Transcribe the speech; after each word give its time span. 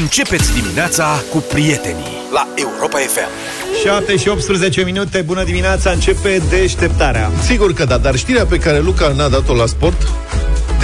Începeți 0.00 0.54
dimineața 0.54 1.22
cu 1.30 1.38
prietenii 1.38 2.16
la 2.32 2.48
Europa 2.54 2.98
FM. 2.98 3.28
7 3.84 4.16
și 4.16 4.28
18 4.28 4.84
minute, 4.84 5.22
bună 5.22 5.44
dimineața, 5.44 5.90
începe 5.90 6.42
deșteptarea. 6.50 7.30
Sigur 7.42 7.72
că 7.72 7.84
da, 7.84 7.98
dar 7.98 8.16
știrea 8.16 8.44
pe 8.44 8.58
care 8.58 8.78
Luca 8.78 9.12
n-a 9.16 9.28
dat-o 9.28 9.54
la 9.54 9.66
sport 9.66 10.02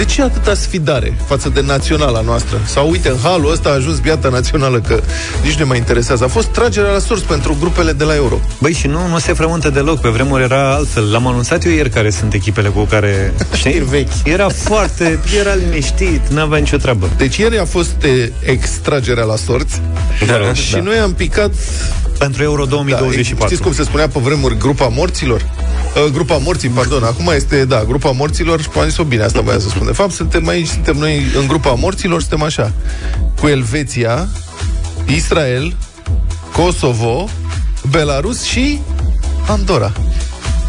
de 0.01 0.07
ce 0.07 0.21
atâta 0.21 0.53
sfidare 0.53 1.13
față 1.25 1.49
de 1.49 1.61
naționala 1.61 2.21
noastră? 2.21 2.57
Sau 2.65 2.89
uite, 2.89 3.09
în 3.09 3.17
halul 3.23 3.51
ăsta 3.51 3.69
a 3.69 3.73
ajuns 3.73 3.99
biata 3.99 4.29
națională, 4.29 4.79
că 4.79 5.01
nici 5.43 5.51
nu 5.51 5.57
ne 5.57 5.63
mai 5.63 5.77
interesează. 5.77 6.23
A 6.23 6.27
fost 6.27 6.47
tragerea 6.47 6.91
la 6.91 6.99
surs 6.99 7.21
pentru 7.21 7.57
grupele 7.59 7.91
de 7.91 8.03
la 8.03 8.15
Euro. 8.15 8.39
Băi, 8.59 8.73
și 8.73 8.87
nu, 8.87 9.07
nu 9.07 9.19
se 9.19 9.33
frământă 9.33 9.69
deloc. 9.69 9.99
Pe 9.99 10.09
vremuri 10.09 10.43
era 10.43 10.73
altfel. 10.73 11.11
L-am 11.11 11.27
anunțat 11.27 11.65
eu 11.65 11.71
ieri 11.71 11.89
care 11.89 12.09
sunt 12.09 12.33
echipele 12.33 12.69
cu 12.69 12.83
care... 12.83 13.33
Știi, 13.53 13.79
vechi. 13.79 14.11
Era 14.23 14.49
foarte... 14.49 15.19
Era 15.39 15.53
liniștit, 15.53 16.27
n-avea 16.27 16.57
nicio 16.57 16.77
treabă. 16.77 17.09
Deci 17.17 17.37
ieri 17.37 17.57
a 17.57 17.65
fost 17.65 18.03
e, 18.03 18.31
extragerea 18.43 19.23
la 19.23 19.35
sorți 19.35 19.81
Da, 20.25 20.53
și 20.53 20.73
da. 20.73 20.81
noi 20.81 20.97
am 20.97 21.13
picat 21.13 21.51
Pentru 22.21 22.43
Euro 22.43 22.65
2024. 22.65 23.37
Da, 23.39 23.45
știți 23.45 23.61
cum 23.61 23.73
se 23.73 23.83
spunea 23.83 24.07
pe 24.07 24.19
vremuri 24.19 24.57
grupa 24.57 24.87
morților? 24.87 25.41
Uh, 25.41 26.11
grupa 26.11 26.37
morții, 26.37 26.69
pardon, 26.69 27.03
acum 27.03 27.31
este, 27.35 27.65
da, 27.65 27.83
grupa 27.87 28.11
morților 28.11 28.61
și 28.61 28.67
am 28.77 28.87
zis-o 28.87 29.03
bine, 29.03 29.23
asta 29.23 29.41
voia 29.41 29.59
să 29.59 29.69
spun. 29.69 29.85
De 29.85 29.91
fapt, 29.91 30.11
suntem 30.11 30.47
aici, 30.47 30.67
suntem 30.67 30.97
noi 30.97 31.21
în 31.39 31.47
grupa 31.47 31.73
morților, 31.73 32.19
suntem 32.19 32.41
așa, 32.41 32.71
cu 33.39 33.47
Elveția, 33.47 34.27
Israel, 35.05 35.75
Kosovo, 36.51 37.29
Belarus 37.89 38.43
și 38.43 38.79
Andorra. 39.47 39.91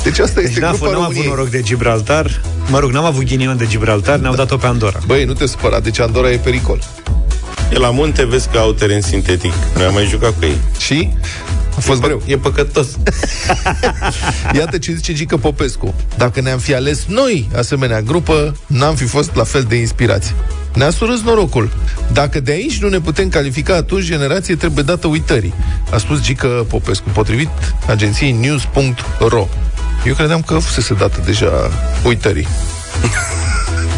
Deci 0.03 0.19
asta 0.19 0.41
Deci 0.41 0.48
este 0.48 0.61
n-a, 0.61 0.69
grupa 0.69 0.84
fost, 0.84 0.92
n-am 0.92 1.03
avut 1.03 1.14
României. 1.14 1.28
noroc 1.28 1.48
de 1.48 1.62
Gibraltar. 1.62 2.41
Mă 2.70 2.78
rog, 2.78 2.91
n-am 2.91 3.05
avut 3.05 3.25
ghinion 3.25 3.56
de 3.56 3.66
Gibraltar, 3.66 4.19
ne-au 4.19 4.34
dat-o 4.34 4.56
pe 4.56 4.66
Andorra. 4.66 4.98
Băi, 5.06 5.25
nu 5.25 5.33
te 5.33 5.47
supăra, 5.47 5.80
deci 5.80 5.98
Andorra 5.98 6.30
e 6.30 6.37
pericol. 6.37 6.78
E 7.72 7.78
la 7.78 7.90
munte 7.90 8.24
vezi 8.24 8.48
că 8.48 8.58
au 8.58 8.72
teren 8.72 9.00
sintetic. 9.00 9.52
Noi 9.74 9.84
am 9.84 9.92
mai 9.92 10.06
jucat 10.06 10.38
cu 10.38 10.44
ei. 10.44 10.56
Și 10.78 11.08
a 11.76 11.80
fost 11.80 12.00
greu. 12.00 12.22
E 12.27 12.36
păcătos. 12.36 12.86
Iată 14.58 14.78
ce 14.78 14.92
zice 14.92 15.12
Gică 15.12 15.36
Popescu. 15.36 15.94
Dacă 16.16 16.41
ne-am 16.41 16.58
fi 16.58 16.74
ales 16.74 17.05
noi 17.08 17.48
asemenea 17.56 18.00
grupă, 18.00 18.56
n-am 18.66 18.94
fi 18.94 19.05
fost 19.05 19.34
la 19.34 19.44
fel 19.44 19.62
de 19.62 19.74
inspirați. 19.74 20.34
Ne-a 20.74 20.91
surâs 20.91 21.22
norocul. 21.22 21.72
Dacă 22.12 22.41
de 22.41 22.52
aici 22.52 22.78
nu 22.78 22.88
ne 22.88 23.00
putem 23.00 23.28
califica, 23.28 23.75
atunci 23.75 24.04
generație 24.04 24.56
trebuie 24.56 24.84
dată 24.84 25.06
uitării. 25.06 25.54
A 25.91 25.98
spus 25.98 26.20
Gică 26.22 26.66
Popescu, 26.69 27.08
potrivit 27.12 27.48
agenției 27.86 28.32
news.ro. 28.32 29.48
Eu 30.06 30.14
credeam 30.14 30.42
că 30.42 30.58
fusese 30.58 30.94
dată 30.94 31.22
deja 31.25 31.70
uitării. 32.04 32.47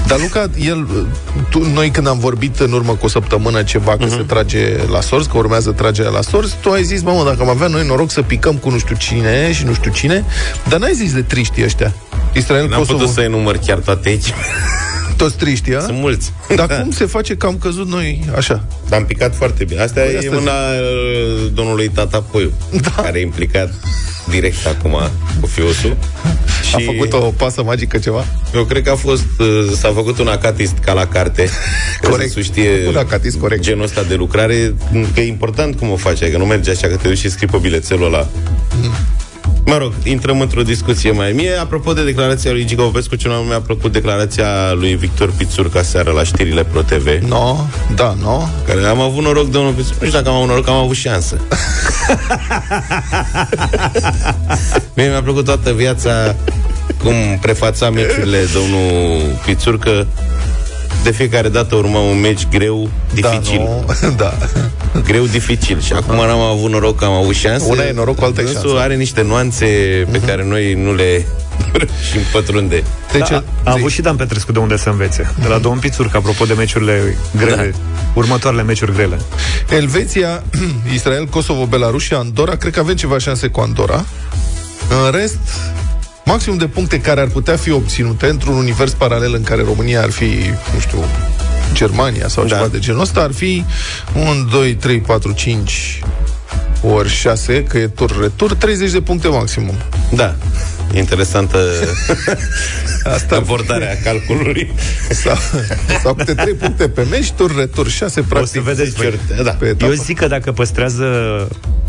Dar 0.07 0.21
Luca, 0.21 0.51
el, 0.59 1.07
tu, 1.51 1.59
noi 1.73 1.91
când 1.91 2.07
am 2.07 2.19
vorbit 2.19 2.59
în 2.59 2.73
urmă 2.73 2.93
cu 2.93 3.05
o 3.05 3.09
săptămână 3.09 3.63
ceva 3.63 3.97
că 3.97 4.09
se 4.09 4.25
trage 4.27 4.77
la 4.91 5.01
sorți, 5.01 5.29
că 5.29 5.37
urmează 5.37 5.71
tragerea 5.71 6.11
la 6.11 6.21
sorți, 6.21 6.57
tu 6.61 6.71
ai 6.71 6.83
zis, 6.83 7.03
mamă, 7.03 7.25
dacă 7.25 7.37
am 7.41 7.49
avea 7.49 7.67
noi 7.67 7.87
noroc 7.87 8.11
să 8.11 8.23
picăm 8.23 8.55
cu 8.55 8.71
nu 8.71 8.79
știu 8.79 8.97
cine 8.97 9.53
și 9.53 9.65
nu 9.65 9.75
știu 9.75 9.91
cine, 9.91 10.25
dar 10.69 10.79
n-ai 10.79 10.95
zis 10.95 11.13
de 11.13 11.23
triștii 11.23 11.65
ăștia. 11.65 11.95
Israel, 12.33 12.69
N-am 12.69 12.79
Kosovo, 12.79 12.99
putut 12.99 13.15
să 13.15 13.21
enumăr 13.21 13.57
chiar 13.57 13.79
toate 13.79 14.09
aici. 14.09 14.33
Toți 15.17 15.37
triștii, 15.37 15.77
a? 15.77 15.81
Sunt 15.81 15.99
mulți. 15.99 16.33
Dar 16.57 16.81
cum 16.81 16.91
se 16.91 17.05
face 17.07 17.35
că 17.37 17.47
am 17.47 17.59
căzut 17.59 17.89
noi 17.89 18.25
așa? 18.37 18.65
Dar 18.89 18.99
am 18.99 19.05
picat 19.07 19.35
foarte 19.35 19.65
bine. 19.65 19.81
Asta 19.81 20.01
Păi 20.01 20.13
e 20.15 20.19
asta 20.19 20.31
mâna 20.35 20.53
uh, 20.53 21.51
domnului 21.55 21.89
Tata 21.89 22.21
Poiu, 22.31 22.53
Da. 22.81 23.03
care 23.03 23.19
e 23.19 23.23
implicat 23.23 23.75
direct 24.31 24.67
acum 24.67 24.99
cu 25.41 25.47
fiosul. 25.47 25.97
A 26.75 26.79
făcut 26.85 27.13
o 27.13 27.19
pasă 27.19 27.63
magică 27.63 27.99
ceva? 27.99 28.25
Eu 28.55 28.65
cred 28.65 28.83
că 28.83 28.91
a 28.91 28.95
fost, 28.95 29.25
uh, 29.39 29.71
s-a 29.77 29.93
făcut 29.95 30.19
un 30.19 30.29
acatist 30.29 30.75
ca 30.85 30.93
la 30.93 31.07
carte. 31.07 31.49
Ca 32.01 32.09
Corect. 32.11 32.33
Să 32.33 32.41
știe 32.41 32.71
Un 32.89 32.97
acatist 32.97 33.39
corect. 33.39 33.63
genul 33.63 33.85
ăsta 33.85 34.03
de 34.03 34.15
lucrare, 34.15 34.75
că 35.15 35.21
e 35.21 35.27
important 35.27 35.77
cum 35.79 35.91
o 35.91 35.97
faci, 35.97 36.31
că 36.31 36.39
nu 36.39 36.45
merge 36.45 36.71
așa 36.71 36.87
că 36.87 36.97
te 36.97 37.09
duci 37.09 37.19
și 37.19 37.31
scrii 37.31 37.49
pe 37.49 37.57
bilețelul 37.61 38.05
ăla. 38.07 38.29
Mă 39.67 39.77
rog, 39.77 39.93
intrăm 40.05 40.41
într-o 40.41 40.63
discuție 40.63 41.11
mai 41.11 41.33
mie. 41.33 41.53
Apropo 41.53 41.93
de 41.93 42.05
declarația 42.05 42.51
lui 42.53 42.65
Giga 42.65 42.83
Popescu, 42.83 43.15
ce 43.15 43.29
nu 43.29 43.35
mi-a 43.35 43.61
plăcut 43.61 43.93
declarația 43.93 44.73
lui 44.73 44.95
Victor 44.95 45.33
Pițurca 45.37 45.83
seară 45.83 46.11
la 46.11 46.23
știrile 46.23 46.65
Pro 46.65 46.83
TV. 46.83 47.07
No, 47.29 47.57
da, 47.95 48.17
no. 48.23 48.41
Care 48.67 48.87
am 48.87 49.01
avut 49.01 49.23
noroc, 49.23 49.51
domnul 49.51 49.73
Pițurca. 49.73 49.99
Nu 50.01 50.07
știu 50.07 50.19
dacă 50.19 50.29
am 50.29 50.35
avut 50.35 50.49
noroc, 50.49 50.69
am 50.69 50.75
avut 50.75 50.97
șansă. 50.97 51.41
Mie 54.97 55.09
mi-a 55.09 55.23
plăcut 55.23 55.45
toată 55.45 55.73
viața 55.73 56.35
cum 57.03 57.15
prefața 57.41 57.91
meciurile 57.91 58.39
domnul 58.55 59.21
Pițurcă. 59.45 60.07
De 61.05 61.11
fiecare 61.11 61.49
dată 61.49 61.75
urma 61.75 61.99
un 61.99 62.21
meci 62.21 62.47
greu, 62.51 62.91
dificil. 63.15 63.69
Da, 63.87 63.95
no, 64.07 64.11
da. 64.17 64.35
Greu, 65.05 65.25
dificil. 65.25 65.81
Și 65.81 65.93
acum 65.93 66.15
n-am 66.15 66.41
avut 66.41 66.71
noroc 66.71 66.99
că 66.99 67.05
am 67.05 67.13
avut 67.13 67.35
șanse. 67.35 67.71
Una 67.71 67.83
e 67.83 67.93
noroc, 67.93 68.23
alta 68.23 68.41
e 68.41 68.45
Dânsul 68.45 68.61
șansă. 68.61 68.75
Mhm. 68.77 68.83
are 68.85 68.95
niște 68.95 69.23
nuanțe 69.23 69.67
pe 70.11 70.21
care 70.27 70.45
noi 70.45 70.75
nu 70.75 70.95
le 70.95 71.25
și 72.11 72.17
împătrunde. 72.25 72.83
Deci, 73.13 73.29
Da, 73.29 73.43
a 73.65 73.73
avut 73.73 73.91
și 73.91 74.01
Dan 74.01 74.17
Petrescu 74.17 74.53
de 74.53 74.59
unde 74.59 74.77
să 74.77 74.89
învețe. 74.89 75.35
De 75.41 75.49
la 75.49 75.59
domnul 75.59 75.81
Pițurcă, 75.81 76.17
apropo 76.17 76.45
de 76.45 76.53
meciurile 76.53 77.17
grele, 77.37 77.75
da. 77.75 78.01
următoarele 78.15 78.63
meciuri 78.63 78.93
grele. 78.93 79.21
Elveția, 79.71 80.43
Israel, 80.95 81.27
Kosovo, 81.27 81.67
Belarus 81.67 82.03
și 82.03 82.15
Andorra, 82.15 82.57
cred 82.57 82.73
că 82.73 82.81
avem 82.81 82.95
ceva 82.95 83.19
șanse 83.19 83.47
cu 83.47 83.61
Andorra. 83.61 84.05
În 85.05 85.11
rest, 85.11 85.39
maximum 86.25 86.57
de 86.59 86.67
puncte 86.67 87.01
care 87.01 87.21
ar 87.21 87.27
putea 87.29 87.57
fi 87.57 87.71
obținute 87.71 88.27
într-un 88.27 88.55
univers 88.55 88.93
paralel 88.93 89.35
în 89.35 89.43
care 89.43 89.63
România 89.63 90.03
ar 90.03 90.11
fi, 90.11 90.25
nu 90.75 90.79
știu, 90.81 90.99
Germania 91.73 92.29
sau 92.29 92.45
Da. 92.45 92.55
ceva 92.57 92.69
de 92.69 92.79
genul 92.79 93.01
ăsta, 93.01 93.21
ar 93.21 93.33
fi 93.33 93.65
1, 94.15 94.45
2, 94.51 94.75
3, 94.75 95.01
4, 95.01 95.33
5 95.33 96.01
ori 96.83 97.09
6, 97.09 97.63
că 97.63 97.79
e 97.79 97.87
tur-retur, 97.89 98.55
30 98.55 98.91
de 98.91 99.01
puncte 99.01 99.29
maximum. 99.29 99.75
Da. 100.15 100.35
Interesantă 100.93 101.59
Asta 103.15 103.37
abordarea 103.37 103.99
calculului. 104.05 104.73
sau, 105.11 105.37
sau 106.03 106.15
câte 106.15 106.35
3 106.35 106.55
puncte 106.55 106.89
pe 106.89 107.07
meci, 107.11 107.31
tur-retur, 107.33 107.89
6 107.89 108.21
practic. 108.23 108.61
vedeți, 108.61 108.97
băi. 108.97 109.19
Da. 109.43 109.51
pe 109.51 109.65
etapă. 109.67 109.85
Eu 109.85 109.93
zic 109.93 110.19
că 110.19 110.27
dacă 110.27 110.53
păstrează 110.53 111.05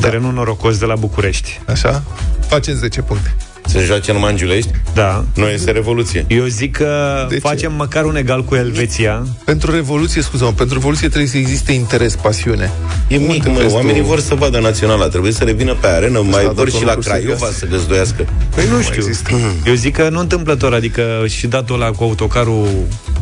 terenul 0.02 0.34
norocos 0.34 0.78
de 0.78 0.86
la 0.86 0.96
București, 0.96 1.62
Așa? 1.68 2.04
Facem 2.48 2.76
10 2.76 3.02
puncte. 3.02 3.36
Se 3.68 3.80
joace 3.80 4.12
numai 4.12 4.32
în 4.32 4.38
Giulești? 4.38 4.70
da, 4.94 5.26
Nu 5.36 5.48
este 5.48 5.72
revoluție. 5.72 6.26
eu 6.28 6.46
zic 6.46 6.76
că 6.78 7.26
De 7.30 7.34
ce? 7.34 7.40
facem 7.40 7.74
măcar 7.74 8.04
un 8.06 8.16
egal 8.16 8.44
cu 8.44 8.56
Elveția. 8.56 9.28
Pentru 9.46 9.72
Revoluție, 9.72 10.22
scuză 10.22 10.46
pentru 10.58 10.74
Revoluție 10.76 11.08
trebuie 11.08 11.30
să 11.30 11.38
existe 11.38 11.72
interes, 11.72 12.16
pasiune. 12.16 12.72
E 13.08 13.18
mic, 13.18 13.30
Uite, 13.30 13.50
mă, 13.50 13.58
vezi 13.60 13.74
oamenii 13.74 14.02
tu- 14.02 14.08
vor 14.08 14.20
să 14.20 14.36
vadă 14.36 14.60
naționala, 14.60 15.08
trebuie 15.08 15.32
să 15.32 15.44
revină 15.44 15.74
pe 15.74 15.88
arenă, 15.88 16.20
mai 16.22 16.44
dat 16.44 16.54
vor 16.54 16.70
și 16.70 16.76
un 16.76 16.86
la 16.86 16.94
lucru 16.94 17.10
Craiova 17.10 17.36
serios. 17.36 17.58
să 17.58 17.66
găzduiască. 17.66 18.26
Păi 18.56 18.64
nu 18.72 18.82
știu. 18.82 19.04
există. 19.06 19.30
Eu 19.66 19.74
zic 19.74 19.96
că 19.96 20.10
nu 20.10 20.20
întâmplător, 20.20 20.74
adică 20.74 21.24
și 21.28 21.48
datul 21.48 21.76
ăla 21.76 21.92
cu 21.92 22.04
autocarul 22.04 22.68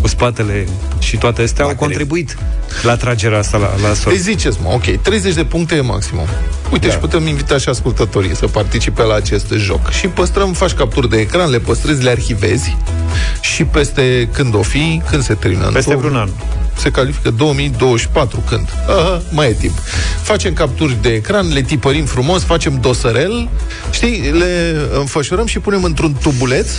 cu 0.01 0.07
spatele 0.07 0.65
și 0.99 1.17
toate 1.17 1.41
astea 1.41 1.65
au 1.65 1.75
contribuit 1.75 2.37
la 2.83 2.95
tragerea 2.95 3.37
asta 3.37 3.57
la, 3.57 3.69
la 3.81 3.87
Deci 3.87 3.97
sort. 3.97 4.15
ziceți, 4.15 4.57
mă, 4.63 4.69
ok, 4.73 5.01
30 5.01 5.33
de 5.33 5.43
puncte 5.43 5.75
e 5.75 5.81
maximum. 5.81 6.25
Uite, 6.73 6.87
da. 6.87 6.93
și 6.93 6.99
putem 6.99 7.27
invita 7.27 7.57
și 7.57 7.69
ascultătorii 7.69 8.35
să 8.35 8.47
participe 8.47 9.01
la 9.03 9.15
acest 9.15 9.45
joc. 9.55 9.89
Și 9.89 10.07
păstrăm, 10.07 10.53
faci 10.53 10.71
capturi 10.71 11.09
de 11.09 11.17
ecran, 11.17 11.49
le 11.49 11.59
păstrezi, 11.59 12.03
le 12.03 12.09
arhivezi 12.09 12.77
și 13.41 13.63
peste 13.63 14.29
când 14.33 14.55
o 14.55 14.61
fi, 14.61 15.01
când 15.09 15.23
se 15.23 15.33
termină. 15.33 15.65
În 15.65 15.73
Peste 15.73 15.89
două- 15.89 16.01
vreun 16.01 16.15
an. 16.19 16.29
Se 16.77 16.89
califică 16.91 17.31
2024, 17.31 18.43
când? 18.49 18.67
Aha, 18.87 19.21
mai 19.31 19.47
e 19.47 19.53
timp. 19.53 19.77
Facem 20.21 20.53
capturi 20.53 20.97
de 21.01 21.09
ecran, 21.09 21.53
le 21.53 21.61
tipărim 21.61 22.05
frumos, 22.05 22.43
facem 22.43 22.77
dosărel, 22.81 23.49
știi, 23.91 24.31
le 24.31 24.75
înfășurăm 24.97 25.45
și 25.45 25.59
punem 25.59 25.83
într-un 25.83 26.15
tubuleț 26.21 26.67
și 26.69 26.75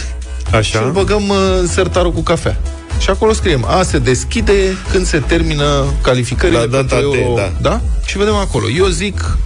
îl 0.52 0.58
Așa? 0.58 0.80
băgăm 0.92 1.28
uh, 1.28 1.36
în 1.60 1.66
sertarul 1.66 2.12
cu 2.12 2.20
cafea. 2.20 2.60
Și 2.98 3.10
acolo 3.10 3.32
scriem, 3.32 3.64
a 3.68 3.82
se 3.82 3.98
deschide 3.98 4.52
când 4.90 5.06
se 5.06 5.18
termină 5.26 5.84
calificările 6.02 6.58
La 6.58 6.66
data 6.66 6.84
pentru 6.94 7.10
de, 7.10 7.18
Euro. 7.20 7.34
da. 7.34 7.52
da? 7.60 7.80
Și 8.06 8.18
vedem 8.18 8.34
acolo. 8.34 8.68
Eu 8.76 8.86
zic 8.86 9.36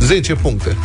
10 0.00 0.34
puncte. 0.34 0.76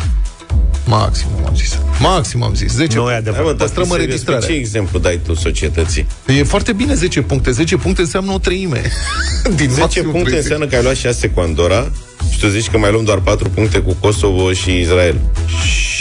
Maxim 0.86 1.26
am 1.46 1.54
zis. 1.56 1.78
Maxim 2.00 2.42
am 2.42 2.54
zis. 2.54 2.72
10 2.72 2.96
Nu 2.96 3.00
e 3.00 3.04
puncte. 3.04 3.14
adevărat. 3.16 3.34
Hai, 3.36 3.44
mă, 3.52 3.58
dar 3.58 3.66
Păstrăm 3.66 3.84
serios, 3.84 4.02
înregistrarea. 4.04 4.46
Ce 4.48 4.52
exemplu 4.54 4.98
dai 4.98 5.20
tu 5.26 5.34
societății? 5.34 6.06
E 6.26 6.42
foarte 6.42 6.72
bine 6.72 6.94
10 6.94 7.22
puncte. 7.22 7.50
10 7.50 7.76
puncte 7.76 8.00
înseamnă 8.00 8.32
o 8.32 8.38
treime. 8.38 8.82
Din 9.56 9.68
10 9.68 9.80
maximum 9.80 10.10
puncte 10.10 10.30
30. 10.30 10.42
înseamnă 10.42 10.66
că 10.66 10.76
ai 10.76 10.82
luat 10.82 10.96
6 10.96 11.28
cu 11.28 11.40
Andorra 11.40 11.90
și 12.30 12.38
tu 12.38 12.48
zici 12.48 12.68
că 12.68 12.78
mai 12.78 12.90
luăm 12.90 13.04
doar 13.04 13.18
4 13.18 13.48
puncte 13.48 13.78
cu 13.78 13.96
Kosovo 14.00 14.52
și 14.52 14.78
Israel 14.80 15.16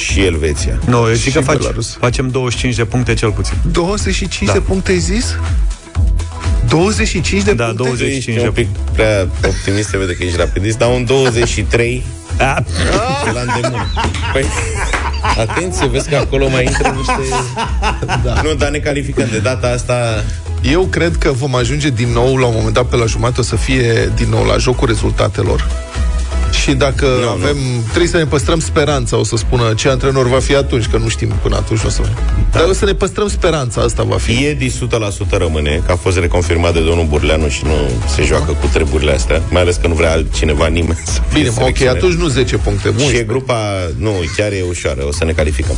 și 0.09 0.21
Elveția. 0.21 0.79
Nu, 0.85 0.97
eu 1.07 1.13
zic 1.13 1.23
Și 1.23 1.31
că 1.31 1.41
faci, 1.41 1.57
Belarus. 1.57 1.97
facem 1.99 2.29
25 2.29 2.75
de 2.75 2.85
puncte 2.85 3.13
cel 3.13 3.31
puțin. 3.31 3.53
25 3.71 4.47
Da. 4.47 4.53
de 4.53 4.59
puncte 4.59 4.91
ai 4.91 4.99
zis? 4.99 5.35
25 6.67 7.43
de 7.43 7.53
Da, 7.53 7.63
puncte? 7.65 7.83
20. 7.83 8.25
Ești 8.25 8.39
un 8.39 8.51
pic 8.51 8.67
prea 8.93 9.27
optimist, 9.45 9.89
se 9.89 9.97
vede 9.97 10.13
că 10.13 10.23
ești 10.23 10.37
rapidist, 10.37 10.77
dar 10.77 10.89
un 10.93 11.05
23 11.05 12.03
A, 12.39 12.63
la 13.33 13.41
îndemână. 13.41 13.85
Păi, 14.33 14.45
atenție, 15.37 15.87
vezi 15.87 16.09
că 16.09 16.15
acolo 16.15 16.49
mai 16.49 16.65
intră 16.65 16.93
niște... 16.95 17.35
Da. 18.23 18.41
Nu, 18.41 18.53
dar 18.53 18.69
ne 18.69 18.77
calificăm 18.77 19.27
de 19.31 19.39
data 19.39 19.67
asta 19.67 20.23
Eu 20.61 20.81
cred 20.81 21.15
că 21.15 21.31
vom 21.31 21.55
ajunge 21.55 21.89
din 21.89 22.11
nou, 22.11 22.35
la 22.35 22.45
un 22.45 22.53
moment 22.55 22.73
dat, 22.73 22.85
pe 22.85 22.95
la 22.95 23.05
jumătate, 23.05 23.39
o 23.39 23.43
să 23.43 23.55
fie 23.55 24.11
din 24.15 24.29
nou 24.29 24.43
la 24.43 24.57
jocul 24.57 24.87
rezultatelor. 24.87 25.67
Și 26.51 26.73
dacă 26.73 27.05
Nu, 27.21 27.29
avem, 27.29 27.55
nu. 27.57 27.81
trebuie 27.87 28.07
să 28.07 28.17
ne 28.17 28.25
păstrăm 28.25 28.59
speranța, 28.59 29.17
o 29.17 29.23
să 29.23 29.35
spună 29.35 29.73
ce 29.73 29.89
antrenor 29.89 30.27
va 30.27 30.39
fi 30.39 30.55
atunci, 30.55 30.85
că 30.87 30.97
nu 30.97 31.07
știm 31.07 31.33
până 31.41 31.55
atunci 31.55 31.83
o 31.85 31.89
să 31.89 32.01
da. 32.01 32.59
Dar 32.59 32.67
o 32.69 32.73
să 32.73 32.85
ne 32.85 32.93
păstrăm 32.93 33.27
speranța, 33.27 33.81
asta 33.81 34.03
va 34.03 34.17
fi. 34.17 34.31
Iedi 34.41 34.69
100% 34.69 34.71
rămâne, 35.29 35.81
că 35.85 35.91
a 35.91 35.95
fost 35.95 36.17
reconfirmat 36.17 36.73
de 36.73 36.79
domnul 36.79 37.05
Burleanu 37.05 37.47
și 37.47 37.63
nu 37.65 37.73
se 38.15 38.23
joacă 38.23 38.51
cu 38.51 38.67
treburile 38.73 39.11
astea, 39.11 39.41
mai 39.49 39.61
ales 39.61 39.75
că 39.75 39.87
nu 39.87 39.93
vrea 39.93 40.11
altcineva 40.11 40.67
nimeni 40.67 41.01
să 41.05 41.19
fie 41.29 41.37
Bine, 41.39 41.47
ok, 41.49 41.55
selecționer. 41.55 41.95
atunci 41.95 42.13
nu 42.13 42.27
10 42.27 42.57
puncte. 42.57 42.89
Bun, 42.89 43.05
Și 43.07 43.15
e 43.15 43.23
grupa, 43.23 43.59
nu, 43.97 44.11
chiar 44.37 44.51
e 44.51 44.63
ușoară, 44.69 45.05
o 45.07 45.11
să 45.11 45.25
ne 45.25 45.31
calificăm. 45.31 45.75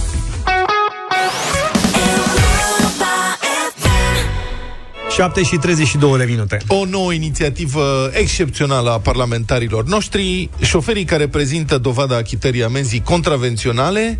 7 5.17 5.43
și 5.43 5.55
32 5.55 6.17
de 6.17 6.23
minute. 6.23 6.57
O 6.67 6.85
nouă 6.85 7.13
inițiativă 7.13 8.09
excepțională 8.13 8.91
a 8.91 8.99
parlamentarilor 8.99 9.85
noștri. 9.85 10.49
Șoferii 10.61 11.03
care 11.03 11.27
prezintă 11.27 11.77
dovada 11.77 12.15
achitării 12.15 12.63
amenzii 12.63 13.01
contravenționale 13.01 14.19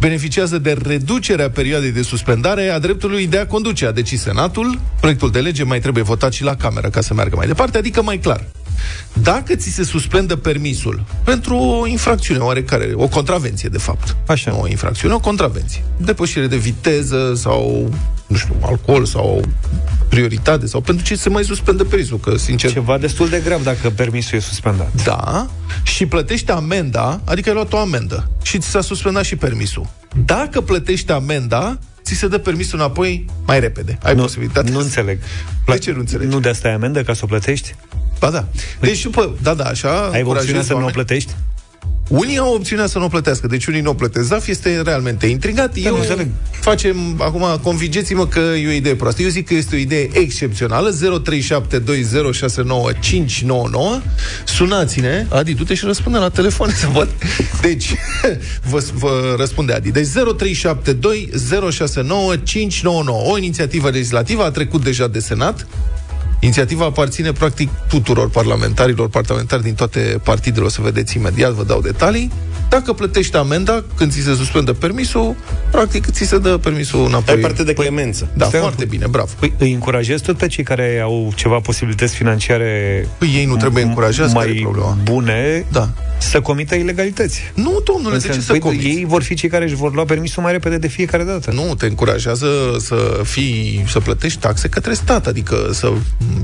beneficiază 0.00 0.58
de 0.58 0.76
reducerea 0.82 1.50
perioadei 1.50 1.92
de 1.92 2.02
suspendare 2.02 2.68
a 2.68 2.78
dreptului 2.78 3.26
de 3.26 3.38
a 3.38 3.46
conduce. 3.46 3.86
A 3.86 3.92
decis 3.92 4.22
Senatul. 4.22 4.80
Proiectul 5.00 5.30
de 5.30 5.40
lege 5.40 5.64
mai 5.64 5.80
trebuie 5.80 6.02
votat 6.02 6.32
și 6.32 6.42
la 6.42 6.54
Cameră 6.54 6.88
ca 6.88 7.00
să 7.00 7.14
meargă 7.14 7.36
mai 7.36 7.46
departe, 7.46 7.78
adică 7.78 8.02
mai 8.02 8.18
clar. 8.18 8.44
Dacă 9.12 9.54
ți 9.54 9.68
se 9.68 9.84
suspendă 9.84 10.36
permisul 10.36 11.04
pentru 11.24 11.56
o 11.56 11.86
infracțiune 11.86 12.40
oarecare, 12.40 12.90
o 12.94 13.08
contravenție, 13.08 13.68
de 13.68 13.78
fapt. 13.78 14.16
Așa. 14.26 14.50
Nu 14.50 14.60
o 14.60 14.68
infracțiune, 14.68 15.14
o 15.14 15.20
contravenție. 15.20 15.84
Depășire 15.96 16.46
de 16.46 16.56
viteză 16.56 17.32
sau, 17.36 17.90
nu 18.26 18.36
știu, 18.36 18.54
alcool 18.62 19.04
sau 19.04 19.40
prioritate 20.08 20.66
sau 20.66 20.80
pentru 20.80 21.04
ce 21.04 21.16
se 21.16 21.28
mai 21.28 21.44
suspendă 21.44 21.84
permisul, 21.84 22.18
că, 22.18 22.36
sincer, 22.36 22.72
Ceva 22.72 22.98
destul 22.98 23.28
de 23.28 23.40
grav 23.44 23.62
dacă 23.62 23.90
permisul 23.90 24.38
e 24.38 24.40
suspendat. 24.40 25.02
da, 25.04 25.46
și 25.82 26.06
plătești 26.06 26.50
amenda, 26.50 27.20
adică 27.24 27.48
ai 27.48 27.54
luat 27.54 27.72
o 27.72 27.78
amendă 27.78 28.30
și 28.42 28.58
ți 28.58 28.68
s-a 28.68 28.80
suspendat 28.80 29.24
și 29.24 29.36
permisul. 29.36 29.86
Dacă 30.24 30.60
plătești 30.60 31.12
amenda, 31.12 31.78
ți 32.08 32.14
se 32.14 32.28
dă 32.28 32.38
permisul 32.38 32.78
înapoi 32.78 33.24
mai 33.46 33.60
repede. 33.60 33.98
Ai 34.02 34.14
nu, 34.14 34.20
posibilitatea. 34.20 34.70
nu 34.72 34.78
să- 34.78 34.84
înțeleg. 34.84 35.18
De 35.66 35.78
ce 35.78 35.92
nu 35.92 35.98
înțelegi? 35.98 36.30
Nu 36.30 36.40
de 36.40 36.48
asta 36.48 36.68
ai 36.68 36.74
amendă 36.74 37.02
ca 37.02 37.12
să 37.12 37.20
o 37.24 37.26
plătești? 37.26 37.74
Ba 38.18 38.30
da. 38.30 38.46
Deci, 38.80 39.02
după, 39.02 39.36
da, 39.42 39.54
da, 39.54 39.64
așa, 39.64 39.88
Ai 39.90 39.96
opțiunea 40.04 40.18
încurajez 40.20 40.64
să 40.66 40.72
nu 40.72 40.78
o 40.78 40.80
oameni- 40.82 40.92
plătești? 40.94 41.34
Unii 42.08 42.38
au 42.38 42.54
opțiunea 42.54 42.86
să 42.86 42.98
nu 42.98 43.04
o 43.04 43.08
plătească, 43.08 43.46
deci 43.46 43.66
unii 43.66 43.80
nu 43.80 43.90
o 43.90 43.94
plătesc. 43.94 44.26
Zaf 44.26 44.48
este 44.48 44.80
realmente 44.80 45.26
intrigat. 45.26 45.72
Eu 45.76 45.92
nu 45.92 45.98
înțeleg. 46.00 46.28
facem, 46.50 46.96
acum, 47.18 47.44
convingeți-mă 47.62 48.26
că 48.26 48.38
e 48.38 48.68
o 48.68 48.70
idee 48.70 48.94
proastă. 48.94 49.22
Eu 49.22 49.28
zic 49.28 49.46
că 49.46 49.54
este 49.54 49.74
o 49.74 49.78
idee 49.78 50.08
excepțională. 50.12 50.92
0372069599. 50.92 50.98
Sunați-ne. 54.44 55.26
Adi, 55.28 55.54
du-te 55.54 55.74
și 55.74 55.84
răspunde 55.84 56.18
la 56.18 56.28
telefon 56.28 56.70
să 56.70 56.86
văd. 56.92 57.08
Deci, 57.60 57.94
vă, 58.70 58.84
vă 58.94 59.34
răspunde 59.38 59.72
Adi. 59.72 59.90
Deci 59.90 60.06
0372069599. 60.06 60.10
O 63.24 63.38
inițiativă 63.38 63.90
legislativă 63.90 64.44
a 64.44 64.50
trecut 64.50 64.84
deja 64.84 65.06
de 65.06 65.18
Senat. 65.18 65.66
Inițiativa 66.40 66.84
aparține 66.84 67.32
practic 67.32 67.68
tuturor 67.88 68.30
parlamentarilor, 68.30 69.08
parlamentari 69.08 69.62
din 69.62 69.74
toate 69.74 70.20
partidele, 70.22 70.64
o 70.64 70.68
să 70.68 70.80
vedeți 70.82 71.16
imediat, 71.16 71.52
vă 71.52 71.64
dau 71.64 71.80
detalii. 71.80 72.30
Dacă 72.68 72.92
plătești 72.92 73.36
amenda, 73.36 73.84
când 73.96 74.12
ți 74.12 74.20
se 74.20 74.34
suspendă 74.34 74.72
permisul, 74.72 75.34
practic 75.70 76.10
ți 76.10 76.24
se 76.24 76.38
dă 76.38 76.56
permisul 76.56 77.06
înapoi. 77.06 77.34
Ai 77.34 77.40
parte 77.40 77.62
de 77.64 77.72
clemență. 77.72 78.28
Da, 78.36 78.44
Stai 78.46 78.58
un 78.60 78.64
foarte 78.66 78.84
pic. 78.84 78.90
bine, 78.98 79.06
bravo. 79.10 79.28
Păi 79.38 79.52
îi 79.58 79.72
încurajez 79.72 80.20
tot 80.20 80.36
pe 80.36 80.46
cei 80.46 80.64
care 80.64 81.00
au 81.02 81.32
ceva 81.34 81.58
posibilități 81.58 82.14
financiare 82.14 83.08
Păi 83.18 83.32
ei 83.36 83.44
nu 83.44 83.56
trebuie 83.56 83.82
încurajați, 83.82 84.34
care 84.34 84.48
e 84.48 84.52
mai 84.52 84.60
problema? 84.62 84.98
bune 85.02 85.64
Da. 85.72 85.88
să 86.18 86.40
comită 86.40 86.74
ilegalități. 86.74 87.40
Nu, 87.54 87.80
domnule, 87.84 88.16
de 88.16 88.20
ce 88.26 88.32
Înseamnă- 88.32 88.42
să 88.42 88.50
păi, 88.50 88.60
comiți? 88.60 88.86
Ei 88.86 89.04
vor 89.08 89.22
fi 89.22 89.34
cei 89.34 89.48
care 89.48 89.64
își 89.64 89.74
vor 89.74 89.94
lua 89.94 90.04
permisul 90.04 90.42
mai 90.42 90.52
repede 90.52 90.76
de 90.78 90.88
fiecare 90.88 91.22
dată. 91.24 91.50
Nu, 91.50 91.74
te 91.74 91.86
încurajează 91.86 92.46
să 92.78 93.20
fii, 93.24 93.84
să 93.88 94.00
plătești 94.00 94.38
taxe 94.38 94.68
către 94.68 94.92
stat, 94.94 95.26
adică 95.26 95.68
să 95.72 95.92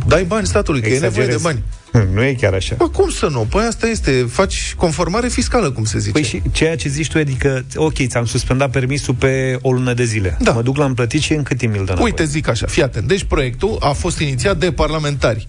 dai 0.06 0.24
bani 0.24 0.46
statului, 0.46 0.80
că 0.80 0.88
e 0.88 0.98
nevoie 0.98 1.26
de 1.26 1.32
Exagerez. 1.32 1.42
bani. 1.42 1.62
Nu 2.14 2.22
e 2.22 2.34
chiar 2.40 2.52
așa. 2.54 2.74
Bă, 2.78 2.88
cum 2.88 3.10
să 3.10 3.28
nu? 3.28 3.46
Păi 3.50 3.64
asta 3.64 3.86
este, 3.86 4.26
faci 4.30 4.74
conformare 4.76 5.28
fiscală, 5.28 5.70
cum 5.70 5.84
se 5.84 5.98
zice. 5.98 6.12
Păi 6.12 6.22
și 6.22 6.42
ceea 6.52 6.76
ce 6.76 6.88
zici 6.88 7.10
tu, 7.10 7.18
adică, 7.18 7.64
ok, 7.74 8.06
ți-am 8.06 8.24
suspendat 8.24 8.70
permisul 8.70 9.14
pe 9.14 9.58
o 9.62 9.72
lună 9.72 9.94
de 9.94 10.04
zile. 10.04 10.36
Da. 10.40 10.52
Mă 10.52 10.62
duc 10.62 10.76
la 10.76 10.84
împlătit 10.84 11.20
și 11.20 11.32
în 11.32 11.42
cât 11.42 11.58
timp 11.58 11.72
mi-l 11.72 11.84
dă 11.84 11.90
înapoi? 11.90 12.10
Uite, 12.10 12.24
zic 12.24 12.48
așa, 12.48 12.66
fii 12.66 12.82
atent. 12.82 13.08
Deci 13.08 13.24
proiectul 13.24 13.76
a 13.80 13.92
fost 13.92 14.18
inițiat 14.18 14.58
de 14.58 14.72
parlamentari. 14.72 15.48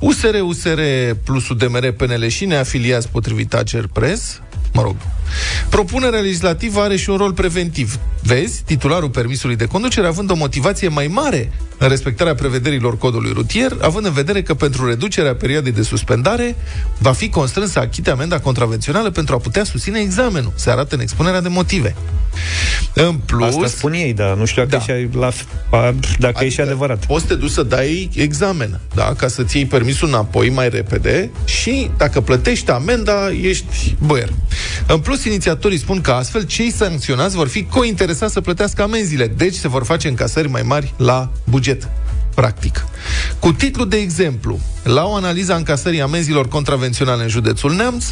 USR, 0.00 0.34
USR 0.42 0.80
plus 1.24 1.48
UDMR, 1.48 1.90
PNL 1.90 2.26
și 2.26 2.44
neafiliați 2.44 3.08
potrivit 3.08 3.54
Ager 3.54 3.86
Press, 3.92 4.40
mă 4.72 4.82
rog. 4.82 4.96
Propunerea 5.68 6.20
legislativă 6.20 6.80
are 6.80 6.96
și 6.96 7.10
un 7.10 7.16
rol 7.16 7.32
preventiv. 7.32 7.98
Vezi, 8.22 8.62
titularul 8.62 9.08
permisului 9.10 9.56
de 9.56 9.64
conducere 9.64 10.06
având 10.06 10.30
o 10.30 10.34
motivație 10.34 10.88
mai 10.88 11.06
mare 11.06 11.52
în 11.78 11.88
respectarea 11.88 12.34
prevederilor 12.34 12.98
codului 12.98 13.32
rutier, 13.32 13.76
având 13.80 14.06
în 14.06 14.12
vedere 14.12 14.42
că 14.42 14.54
pentru 14.54 14.86
reducerea 14.86 15.34
perioadei 15.34 15.72
de 15.72 15.82
suspendare 15.82 16.56
va 16.98 17.12
fi 17.12 17.28
constrâns 17.28 17.70
să 17.70 17.78
achite 17.78 18.10
amenda 18.10 18.40
contravențională 18.40 19.10
pentru 19.10 19.34
a 19.34 19.38
putea 19.38 19.64
susține 19.64 19.98
examenul. 19.98 20.52
Se 20.54 20.70
arată 20.70 20.94
în 20.94 21.00
expunerea 21.00 21.40
de 21.40 21.48
motive. 21.48 21.94
În 22.94 23.14
plus, 23.14 23.54
Asta 23.54 23.66
spun 23.66 23.92
ei, 23.92 24.12
dar 24.12 24.36
nu 24.36 24.44
știu 24.44 24.64
dacă, 24.64 24.84
Da. 24.86 24.94
e, 24.94 25.08
și, 25.10 25.16
la, 25.16 25.30
a, 25.70 25.94
dacă 26.18 26.44
e 26.44 26.48
și 26.48 26.60
adevărat. 26.60 27.06
Poți 27.06 27.26
să 27.26 27.28
te 27.28 27.34
duci 27.34 27.50
să 27.50 27.62
dai 27.62 28.10
examen, 28.14 28.80
da? 28.94 29.12
Ca 29.16 29.28
să-ți 29.28 29.56
iei 29.56 29.66
permisul 29.66 30.08
înapoi 30.08 30.50
mai 30.50 30.68
repede 30.68 31.30
și 31.44 31.90
dacă 31.96 32.20
plătești 32.20 32.70
amenda, 32.70 33.30
ești 33.42 33.96
băier. 34.06 34.28
În 34.86 34.98
plus, 34.98 35.15
inițiatorii 35.24 35.78
spun 35.78 36.00
că 36.00 36.10
astfel 36.10 36.42
cei 36.42 36.70
sancționați 36.70 37.36
vor 37.36 37.48
fi 37.48 37.64
cointeresați 37.64 38.32
să 38.32 38.40
plătească 38.40 38.82
amenziile, 38.82 39.26
deci 39.26 39.54
se 39.54 39.68
vor 39.68 39.84
face 39.84 40.08
încasări 40.08 40.48
mai 40.48 40.62
mari 40.62 40.94
la 40.96 41.30
buget 41.44 41.88
practic. 42.36 42.86
Cu 43.38 43.52
titlu 43.52 43.84
de 43.84 43.96
exemplu, 43.96 44.60
la 44.82 45.04
o 45.04 45.14
analiză 45.14 45.52
a 45.52 45.56
încasării 45.56 46.00
amenzilor 46.00 46.48
contravenționale 46.48 47.22
în 47.22 47.28
județul 47.28 47.72
Neamț, 47.72 48.04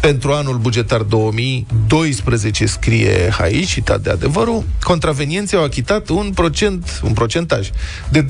pentru 0.00 0.32
anul 0.32 0.56
bugetar 0.56 1.00
2012 1.00 2.66
scrie 2.66 3.34
aici, 3.40 3.68
citat 3.68 4.00
de 4.00 4.10
adevărul, 4.10 4.64
contravenienții 4.80 5.56
au 5.56 5.62
achitat 5.62 6.08
un 6.08 6.30
procent, 6.34 7.00
un 7.04 7.12
procentaj 7.12 7.70
de 8.08 8.22
23,6%, 8.22 8.26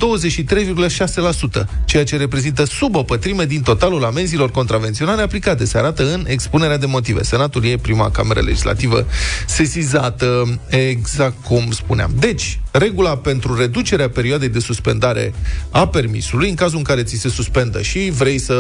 ceea 1.84 2.04
ce 2.04 2.16
reprezintă 2.16 2.64
sub 2.64 2.94
o 2.94 3.02
pătrime 3.02 3.44
din 3.44 3.62
totalul 3.62 4.04
amenzilor 4.04 4.50
contravenționale 4.50 5.22
aplicate. 5.22 5.64
Se 5.64 5.78
arată 5.78 6.12
în 6.12 6.24
expunerea 6.28 6.78
de 6.78 6.86
motive. 6.86 7.22
Senatul 7.22 7.64
e 7.64 7.76
prima 7.76 8.10
cameră 8.10 8.40
legislativă 8.40 9.06
sesizată, 9.46 10.58
exact 10.68 11.44
cum 11.44 11.70
spuneam. 11.70 12.10
Deci, 12.18 12.60
regula 12.70 13.16
pentru 13.16 13.56
reducerea 13.56 14.08
perioadei 14.08 14.48
de 14.48 14.58
suspendare 14.58 15.27
a 15.70 15.88
permisului, 15.88 16.48
în 16.48 16.54
cazul 16.54 16.78
în 16.78 16.84
care 16.84 17.02
ți 17.02 17.16
se 17.16 17.28
suspendă 17.28 17.82
și 17.82 18.10
vrei 18.10 18.38
să 18.38 18.54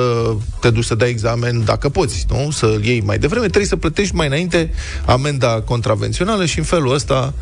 te 0.60 0.70
duci 0.70 0.84
să 0.84 0.94
dai 0.94 1.08
examen, 1.08 1.64
dacă 1.64 1.88
poți, 1.88 2.26
nu? 2.28 2.50
Să-l 2.50 2.84
iei 2.84 3.00
mai 3.00 3.18
devreme, 3.18 3.44
trebuie 3.46 3.66
să 3.66 3.76
plătești 3.76 4.14
mai 4.14 4.26
înainte 4.26 4.70
amenda 5.04 5.60
contravențională 5.60 6.46
și 6.46 6.58
în 6.58 6.64
felul 6.64 6.94
ăsta 6.94 7.34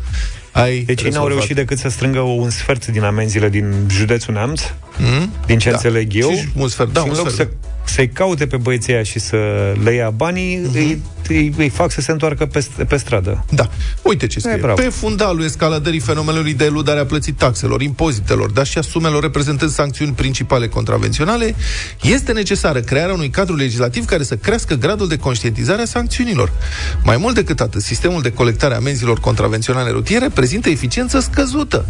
ai 0.51 0.79
Deci 0.79 1.01
ei 1.01 1.09
n-au 1.09 1.27
rezolvat. 1.27 1.29
reușit 1.31 1.55
decât 1.55 1.77
să 1.77 1.89
strângă 1.89 2.19
un 2.19 2.49
sfert 2.49 2.87
din 2.87 3.03
amenziile 3.03 3.49
din 3.49 3.73
județul 3.89 4.33
Neamț, 4.33 4.61
Mm? 4.99 5.31
din 5.45 5.57
ce 5.59 5.69
Da. 5.69 5.75
înțeleg 5.75 6.11
eu. 6.15 6.29
Și 6.31 6.47
un 6.55 6.67
sfert, 6.67 6.93
da, 6.93 6.99
și 6.99 7.05
în 7.05 7.11
un 7.11 7.17
loc 7.17 7.29
sfert. 7.29 7.49
să, 7.49 7.55
să-i 7.89 8.09
caute 8.09 8.47
pe 8.47 8.57
băieții 8.57 8.93
aia 8.93 9.03
și 9.03 9.19
să 9.19 9.37
le 9.83 9.91
ia 9.93 10.09
banii, 10.09 10.55
Mhm. 10.57 10.75
îi, 10.77 11.01
îi, 11.27 11.53
îi 11.57 11.69
fac 11.69 11.91
să 11.91 12.01
se 12.01 12.11
întoarcă 12.11 12.45
pe, 12.45 12.65
pe 12.87 12.97
stradă. 12.97 13.45
Da. 13.49 13.69
Uite 14.01 14.27
ce 14.27 14.39
scrie. 14.39 14.53
E, 14.55 14.57
bravo. 14.59 14.81
Pe 14.81 14.89
fundalul 14.89 15.43
escaladării 15.43 15.99
fenomenului 15.99 16.53
de 16.53 16.65
eludare 16.65 16.99
a 16.99 17.05
plății 17.05 17.31
taxelor, 17.31 17.81
impozitelor, 17.81 18.49
dar 18.49 18.65
și 18.65 18.77
a 18.77 18.81
sumelor 18.81 19.21
reprezentând 19.21 19.71
sancțiuni 19.71 20.11
principale 20.11 20.67
contravenționale, 20.67 21.55
este 22.01 22.31
necesară 22.31 22.79
crearea 22.79 23.13
unui 23.13 23.29
cadru 23.29 23.55
legislativ 23.55 24.05
care 24.05 24.23
să 24.23 24.35
crească 24.35 24.75
gradul 24.75 25.07
de 25.07 25.17
conștientizare 25.17 25.81
a 25.81 25.85
sancțiunilor. 25.85 26.51
Mai 27.03 27.17
mult 27.17 27.35
decât 27.35 27.59
atât, 27.59 27.81
sistemul 27.81 28.21
de 28.21 28.31
colectare 28.31 28.73
a 28.73 28.77
amenzilor 28.77 29.19
contravenționale 29.19 29.89
rutiere 29.89 30.29
prezintă 30.33 30.69
eficiență 30.69 31.19
scăzută. 31.19 31.85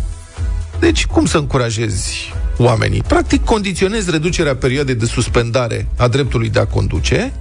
Deci, 0.79 1.05
cum 1.05 1.25
să 1.25 1.37
încurajezi 1.37 2.33
oamenii? 2.57 3.01
Practic, 3.07 3.43
condiționezi 3.43 4.11
reducerea 4.11 4.55
perioadei 4.55 4.95
de 4.95 5.05
suspendare 5.05 5.87
a 5.97 6.07
dreptului 6.07 6.49
de 6.49 6.59
a 6.59 6.65
conduce 6.65 7.33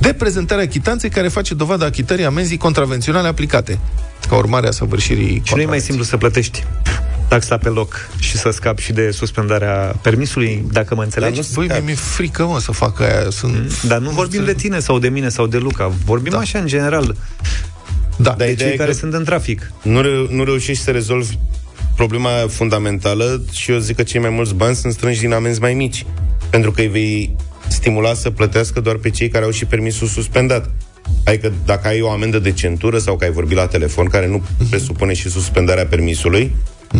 de 0.00 0.12
prezentarea 0.12 0.68
chitanței 0.68 1.10
care 1.10 1.28
face 1.28 1.54
dovada 1.54 1.84
achitării 1.86 2.24
amenzii 2.24 2.56
contravenționale 2.56 3.28
aplicate, 3.28 3.78
ca 4.28 4.36
urmare 4.36 4.66
a 4.68 4.70
săvârșirii 4.70 5.24
Și 5.24 5.26
nu 5.26 5.34
e 5.34 5.36
mai 5.36 5.44
contravenției. 5.54 5.80
simplu 5.80 6.04
să 6.04 6.16
plătești 6.16 6.64
taxa 7.28 7.56
pe 7.58 7.68
loc 7.68 8.08
și 8.18 8.36
să 8.36 8.50
scapi 8.50 8.82
și 8.82 8.92
de 8.92 9.10
suspendarea 9.10 9.94
permisului, 10.02 10.64
dacă 10.72 10.94
mă 10.94 11.02
înțelegi. 11.02 11.40
Dar 11.40 11.44
nu 11.48 11.54
Băi, 11.54 11.66
mie 11.66 11.80
mi-e 11.84 11.94
frică, 11.94 12.44
mă, 12.46 12.60
să 12.60 12.72
fac 12.72 13.00
aia. 13.00 13.30
Sunt... 13.30 13.82
Dar 13.82 13.98
nu 13.98 14.10
vorbim 14.10 14.44
de 14.44 14.52
tine 14.54 14.78
sau 14.78 14.98
de 14.98 15.08
mine 15.08 15.28
sau 15.28 15.46
de 15.46 15.58
Luca. 15.58 15.92
Vorbim 16.04 16.32
Da. 16.32 16.38
așa 16.38 16.58
în 16.58 16.66
general 16.66 17.16
Da. 18.16 18.22
Dar 18.22 18.34
de 18.36 18.50
ideea 18.50 18.56
cei 18.68 18.74
e 18.74 18.78
care 18.78 18.90
că- 18.90 18.96
sunt 18.96 19.12
în 19.14 19.24
trafic. 19.24 19.72
Nu, 19.82 20.00
reu- 20.00 20.26
nu 20.30 20.44
reușești 20.44 20.82
să 20.84 20.90
rezolvi 20.90 21.38
problema 21.96 22.30
fundamentală 22.48 23.42
și 23.52 23.70
eu 23.70 23.78
zic 23.78 23.96
că 23.96 24.02
cei 24.02 24.20
mai 24.20 24.30
mulți 24.30 24.54
bani 24.54 24.74
sunt 24.74 24.92
strânși 24.92 25.20
din 25.20 25.32
amenzi 25.32 25.60
mai 25.60 25.74
mici. 25.74 26.06
Pentru 26.50 26.70
că 26.70 26.80
îi 26.80 26.88
vei 26.88 27.36
stimula 27.68 28.14
să 28.14 28.30
plătească 28.30 28.80
doar 28.80 28.96
pe 28.96 29.10
cei 29.10 29.28
care 29.28 29.44
au 29.44 29.50
și 29.50 29.64
permisul 29.64 30.06
suspendat. 30.06 30.70
Adică 31.24 31.52
dacă 31.64 31.88
ai 31.88 32.00
o 32.00 32.10
amendă 32.10 32.38
de 32.38 32.52
centură 32.52 32.98
sau 32.98 33.16
că 33.16 33.24
ai 33.24 33.30
vorbit 33.30 33.56
la 33.56 33.66
telefon, 33.66 34.06
care 34.06 34.26
nu 34.26 34.42
presupune 34.70 35.12
și 35.12 35.30
suspendarea 35.30 35.86
permisului, 35.86 36.54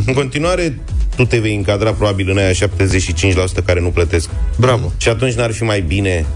în 0.06 0.14
continuare 0.14 0.78
tu 1.16 1.24
te 1.24 1.38
vei 1.38 1.54
încadra 1.54 1.92
probabil 1.92 2.30
în 2.30 2.38
aia 2.38 2.50
75% 2.50 2.54
care 3.64 3.80
nu 3.80 3.88
plătesc. 3.88 4.30
Bravo. 4.56 4.92
Și 4.96 5.08
atunci 5.08 5.32
n-ar 5.32 5.52
fi 5.52 5.62
mai 5.62 5.80
bine 5.80 6.26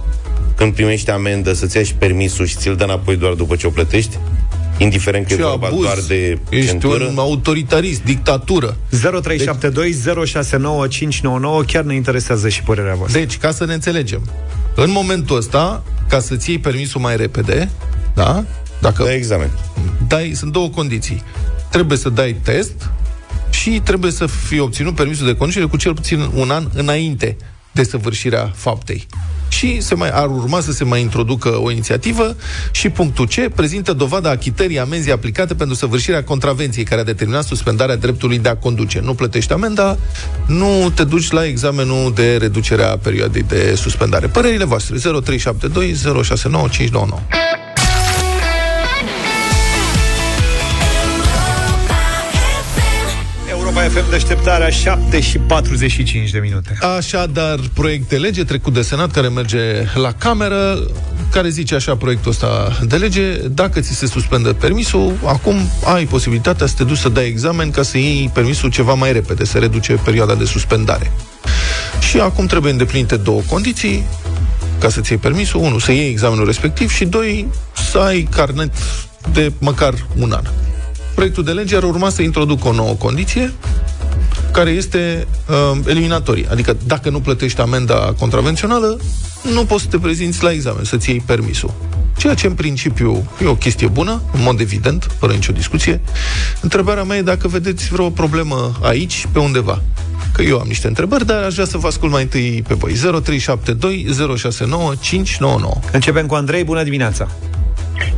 când 0.57 0.75
primești 0.75 1.11
amendă 1.11 1.53
să-ți 1.53 1.77
ia 1.77 1.83
și 1.83 1.95
permisul 1.95 2.47
și 2.47 2.57
ți-l 2.57 2.77
dă 2.77 2.85
înapoi 2.85 3.17
doar 3.17 3.33
după 3.33 3.57
ce 3.57 3.67
o 3.67 3.71
plătești? 3.71 4.19
Indiferent 4.79 5.27
că 5.27 5.35
Ce 5.35 5.41
e 5.41 5.45
vorba 5.45 5.67
abuz. 5.67 5.83
doar 5.83 5.99
de 6.07 6.39
Ești 6.49 6.67
centură? 6.71 7.05
un 7.05 7.19
autoritarist, 7.19 8.03
dictatură. 8.03 8.77
0372069599 8.97 11.67
chiar 11.67 11.85
ne 11.85 11.95
interesează 11.95 12.49
și 12.49 12.63
părerea 12.63 12.95
voastră. 12.95 13.19
Deci, 13.21 13.37
ca 13.37 13.51
să 13.51 13.65
ne 13.65 13.75
înțelegem, 13.75 14.31
în 14.75 14.91
momentul 14.91 15.37
ăsta, 15.37 15.83
ca 16.09 16.21
să-ți 16.21 16.51
iei 16.51 16.59
permisul 16.59 17.01
mai 17.01 17.17
repede, 17.17 17.71
da? 18.15 18.45
Dacă 18.81 19.03
Da, 19.03 19.15
examen. 19.15 19.51
dai, 20.09 20.33
sunt 20.35 20.53
două 20.53 20.69
condiții. 20.69 21.23
Trebuie 21.71 21.99
să 21.99 22.09
dai 22.09 22.37
test 22.43 22.91
și 23.51 23.81
trebuie 23.85 24.11
să 24.11 24.27
fie 24.27 24.61
obținut 24.61 24.95
permisul 24.95 25.27
de 25.27 25.35
conducere 25.37 25.65
cu 25.65 25.77
cel 25.77 25.95
puțin 25.95 26.31
un 26.35 26.51
an 26.51 26.69
înainte 26.75 27.37
de 27.73 27.83
săvârșirea 27.83 28.53
faptei. 28.55 29.07
Și 29.57 29.81
se 29.81 29.95
mai, 29.95 30.11
ar 30.11 30.27
urma 30.27 30.61
să 30.61 30.73
se 30.73 30.85
mai 30.85 31.01
introducă 31.01 31.61
o 31.63 31.71
inițiativă 31.71 32.37
și 32.71 32.89
punctul 32.89 33.27
C 33.27 33.55
prezintă 33.55 33.93
dovada 33.93 34.31
achitării 34.31 34.79
amenzii 34.79 35.13
aplicate 35.13 35.55
pentru 35.55 35.77
săvârșirea 35.77 36.25
contravenției 36.25 36.85
care 36.85 37.01
a 37.01 37.05
determinat 37.05 37.45
suspendarea 37.45 37.97
dreptului 37.97 38.39
de 38.39 38.49
a 38.49 38.57
conduce. 38.57 39.01
Nu 39.01 39.15
plătești 39.15 39.53
amenda, 39.53 39.99
nu 40.47 40.93
te 40.95 41.05
duci 41.05 41.31
la 41.31 41.47
examenul 41.47 42.13
de 42.15 42.37
reducere 42.37 42.83
a 42.83 42.99
perioadei 42.99 43.43
de 43.43 43.75
suspendare. 43.75 44.27
Părerile 44.27 44.65
voastre 44.65 44.97
0372 44.97 45.95
069 46.23 46.69
599. 46.69 47.56
Europa 53.77 54.01
FM 54.01 54.11
deșteptarea 54.11 54.69
7 54.71 55.21
și 55.21 55.39
45 55.39 56.31
de 56.31 56.39
minute. 56.39 56.79
Așadar, 56.97 57.59
proiect 57.75 58.09
de 58.09 58.17
lege 58.17 58.45
trecut 58.45 58.73
de 58.73 58.83
Senat 58.83 59.11
care 59.11 59.29
merge 59.29 59.59
la 59.95 60.13
Cameră, 60.13 60.79
care 61.31 61.49
zice 61.49 61.75
așa 61.75 61.97
proiectul 61.97 62.31
ăsta 62.31 62.79
de 62.83 62.97
lege, 62.97 63.33
dacă 63.49 63.81
ți 63.81 63.93
se 63.93 64.07
suspendă 64.07 64.53
permisul, 64.53 65.13
acum 65.25 65.57
ai 65.85 66.05
posibilitatea 66.05 66.67
să 66.67 66.75
te 66.77 66.85
duci 66.85 66.97
să 66.97 67.09
dai 67.09 67.27
examen 67.27 67.71
ca 67.71 67.83
să 67.83 67.99
iei 67.99 68.31
permisul 68.35 68.71
ceva 68.71 68.95
mai 68.95 69.13
repede, 69.13 69.45
să 69.45 69.59
reduce 69.59 69.93
perioada 70.05 70.35
de 70.35 70.45
suspendare. 70.45 71.13
Și 72.11 72.21
acum 72.21 72.47
trebuie 72.47 72.73
îndeplinite 72.73 73.17
două 73.17 73.41
condiții 73.49 74.07
ca 74.79 74.89
să-ți 74.89 75.11
iei 75.11 75.21
permisul. 75.21 75.61
Unu, 75.61 75.79
să 75.79 75.93
iei 75.93 76.11
examenul 76.11 76.47
respectiv 76.47 76.91
și 76.91 77.05
doi, 77.05 77.49
să 77.91 77.99
ai 77.99 78.29
carnet 78.31 78.73
de 79.33 79.53
măcar 79.59 79.95
un 80.19 80.33
an. 80.33 80.45
Proiectul 81.17 81.45
de 81.45 81.53
lege 81.53 81.77
ar 81.77 81.83
urma 81.83 82.09
să 82.09 82.23
introducă 82.23 82.69
o 82.69 82.73
nouă 82.73 82.93
condiție, 82.95 83.53
care 84.53 84.71
este 84.71 85.27
uh, 85.49 85.79
eliminatorie. 85.87 86.47
Adică 86.51 86.77
dacă 86.87 87.11
nu 87.11 87.21
plătești 87.21 87.61
amenda 87.61 88.15
contravențională, 88.19 88.99
nu 89.53 89.65
poți 89.65 89.83
să 89.83 89.89
te 89.89 89.99
prezinți 89.99 90.43
la 90.43 90.53
examen, 90.53 90.85
să-ți 90.85 91.11
iei 91.11 91.23
permisul. 91.27 91.73
Ceea 92.17 92.35
ce 92.35 92.47
în 92.47 92.53
principiu 92.53 93.31
e 93.43 93.47
o 93.47 93.55
chestie 93.55 93.87
bună, 93.87 94.23
în 94.33 94.43
mod 94.43 94.61
evident, 94.61 95.07
fără 95.19 95.33
nicio 95.33 95.53
discuție. 95.53 96.01
Întrebarea 96.61 97.03
mea 97.03 97.17
e 97.17 97.23
dacă 97.23 97.49
vedeți 97.49 97.89
vreo 97.89 98.11
problemă 98.11 98.73
aici, 98.83 99.27
pe 99.33 99.39
undeva. 99.39 99.83
Că 100.33 100.43
eu 100.43 100.59
am 100.59 100.67
niște 100.67 100.87
întrebări, 100.87 101.27
dar 101.27 101.43
aș 101.43 101.53
vrea 101.53 101.67
să 101.67 101.79
vă 101.79 101.87
ascult 101.87 102.13
mai 102.13 102.23
întâi 102.23 102.65
pe 102.69 102.75
voi. 102.75 102.93
0372 102.93 104.07
069 104.37 104.95
599. 105.01 105.75
Începem 105.93 106.27
cu 106.27 106.35
Andrei, 106.35 106.65
bună 106.65 106.83
dimineața! 106.83 107.29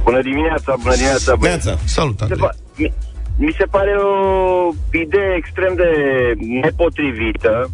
Bună 0.05 0.23
dimineața, 0.23 0.75
bună 0.83 0.95
dimineața. 0.95 1.35
băi. 1.35 1.49
Neața. 1.49 1.79
Salut, 1.85 2.15
Se 2.17 2.23
Andrei. 2.23 2.49
Pa- 2.79 2.83
mi, 2.83 2.93
mi 3.39 3.53
se 3.59 3.65
pare 3.65 3.91
o 3.91 4.71
idee 4.93 5.35
extrem 5.37 5.75
de 5.75 5.91
nepotrivită 6.61 7.71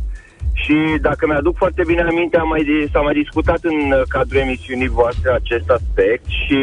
și 0.53 0.77
dacă 1.01 1.27
mi-aduc 1.27 1.57
foarte 1.57 1.83
bine 1.87 2.03
aminte, 2.03 2.37
am 2.39 2.49
mai, 2.49 2.63
di- 2.63 2.91
s-a 2.93 3.01
mai 3.01 3.15
discutat 3.15 3.59
în 3.63 3.93
uh, 3.93 4.03
cadrul 4.09 4.41
emisiunii 4.41 4.89
voastre 4.89 5.31
acest 5.31 5.71
aspect 5.71 6.25
și 6.27 6.59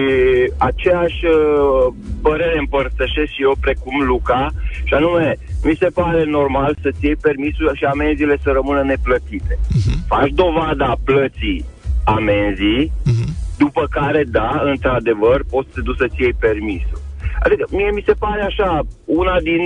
aceeași 0.58 1.26
uh, 1.26 1.94
părere 2.22 2.58
împărtășesc 2.60 3.32
și 3.32 3.42
eu 3.42 3.54
precum 3.62 4.06
Luca 4.06 4.50
și 4.84 4.94
anume, 4.94 5.36
mi 5.64 5.76
se 5.80 5.88
pare 5.94 6.24
normal 6.24 6.76
să-ți 6.82 7.06
iei 7.06 7.16
permisul 7.16 7.72
și 7.76 7.84
amenziile 7.84 8.38
să 8.44 8.50
rămână 8.52 8.82
neplătite. 8.84 9.60
Faci 10.08 10.30
dovada 10.30 10.96
plății 11.04 11.66
amenzii, 12.04 12.92
după 13.58 13.88
care, 13.90 14.24
da, 14.28 14.62
într-adevăr, 14.66 15.44
poți 15.50 15.68
să 15.68 15.74
te 15.76 15.82
duci 15.82 15.98
să-ți 15.98 16.22
iei 16.22 16.34
permisul. 16.34 17.00
Adică 17.46 17.68
mie 17.72 17.92
mi 17.94 18.04
se 18.06 18.14
pare 18.14 18.42
așa, 18.44 18.82
una 19.06 19.40
din 19.40 19.62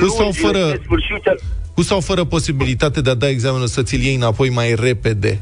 Cu 0.00 0.06
sau 0.06 0.22
lungile 0.22 0.46
fără- 0.46 0.66
nesfârșite 0.68 1.34
Cu 1.74 1.82
sau 1.82 2.00
fără 2.00 2.24
posibilitate 2.24 3.00
de 3.00 3.10
a 3.10 3.14
da 3.14 3.28
examenul 3.28 3.66
să 3.66 3.82
ți-l 3.82 4.00
iei 4.02 4.14
înapoi 4.14 4.50
mai 4.50 4.74
repede? 4.74 5.40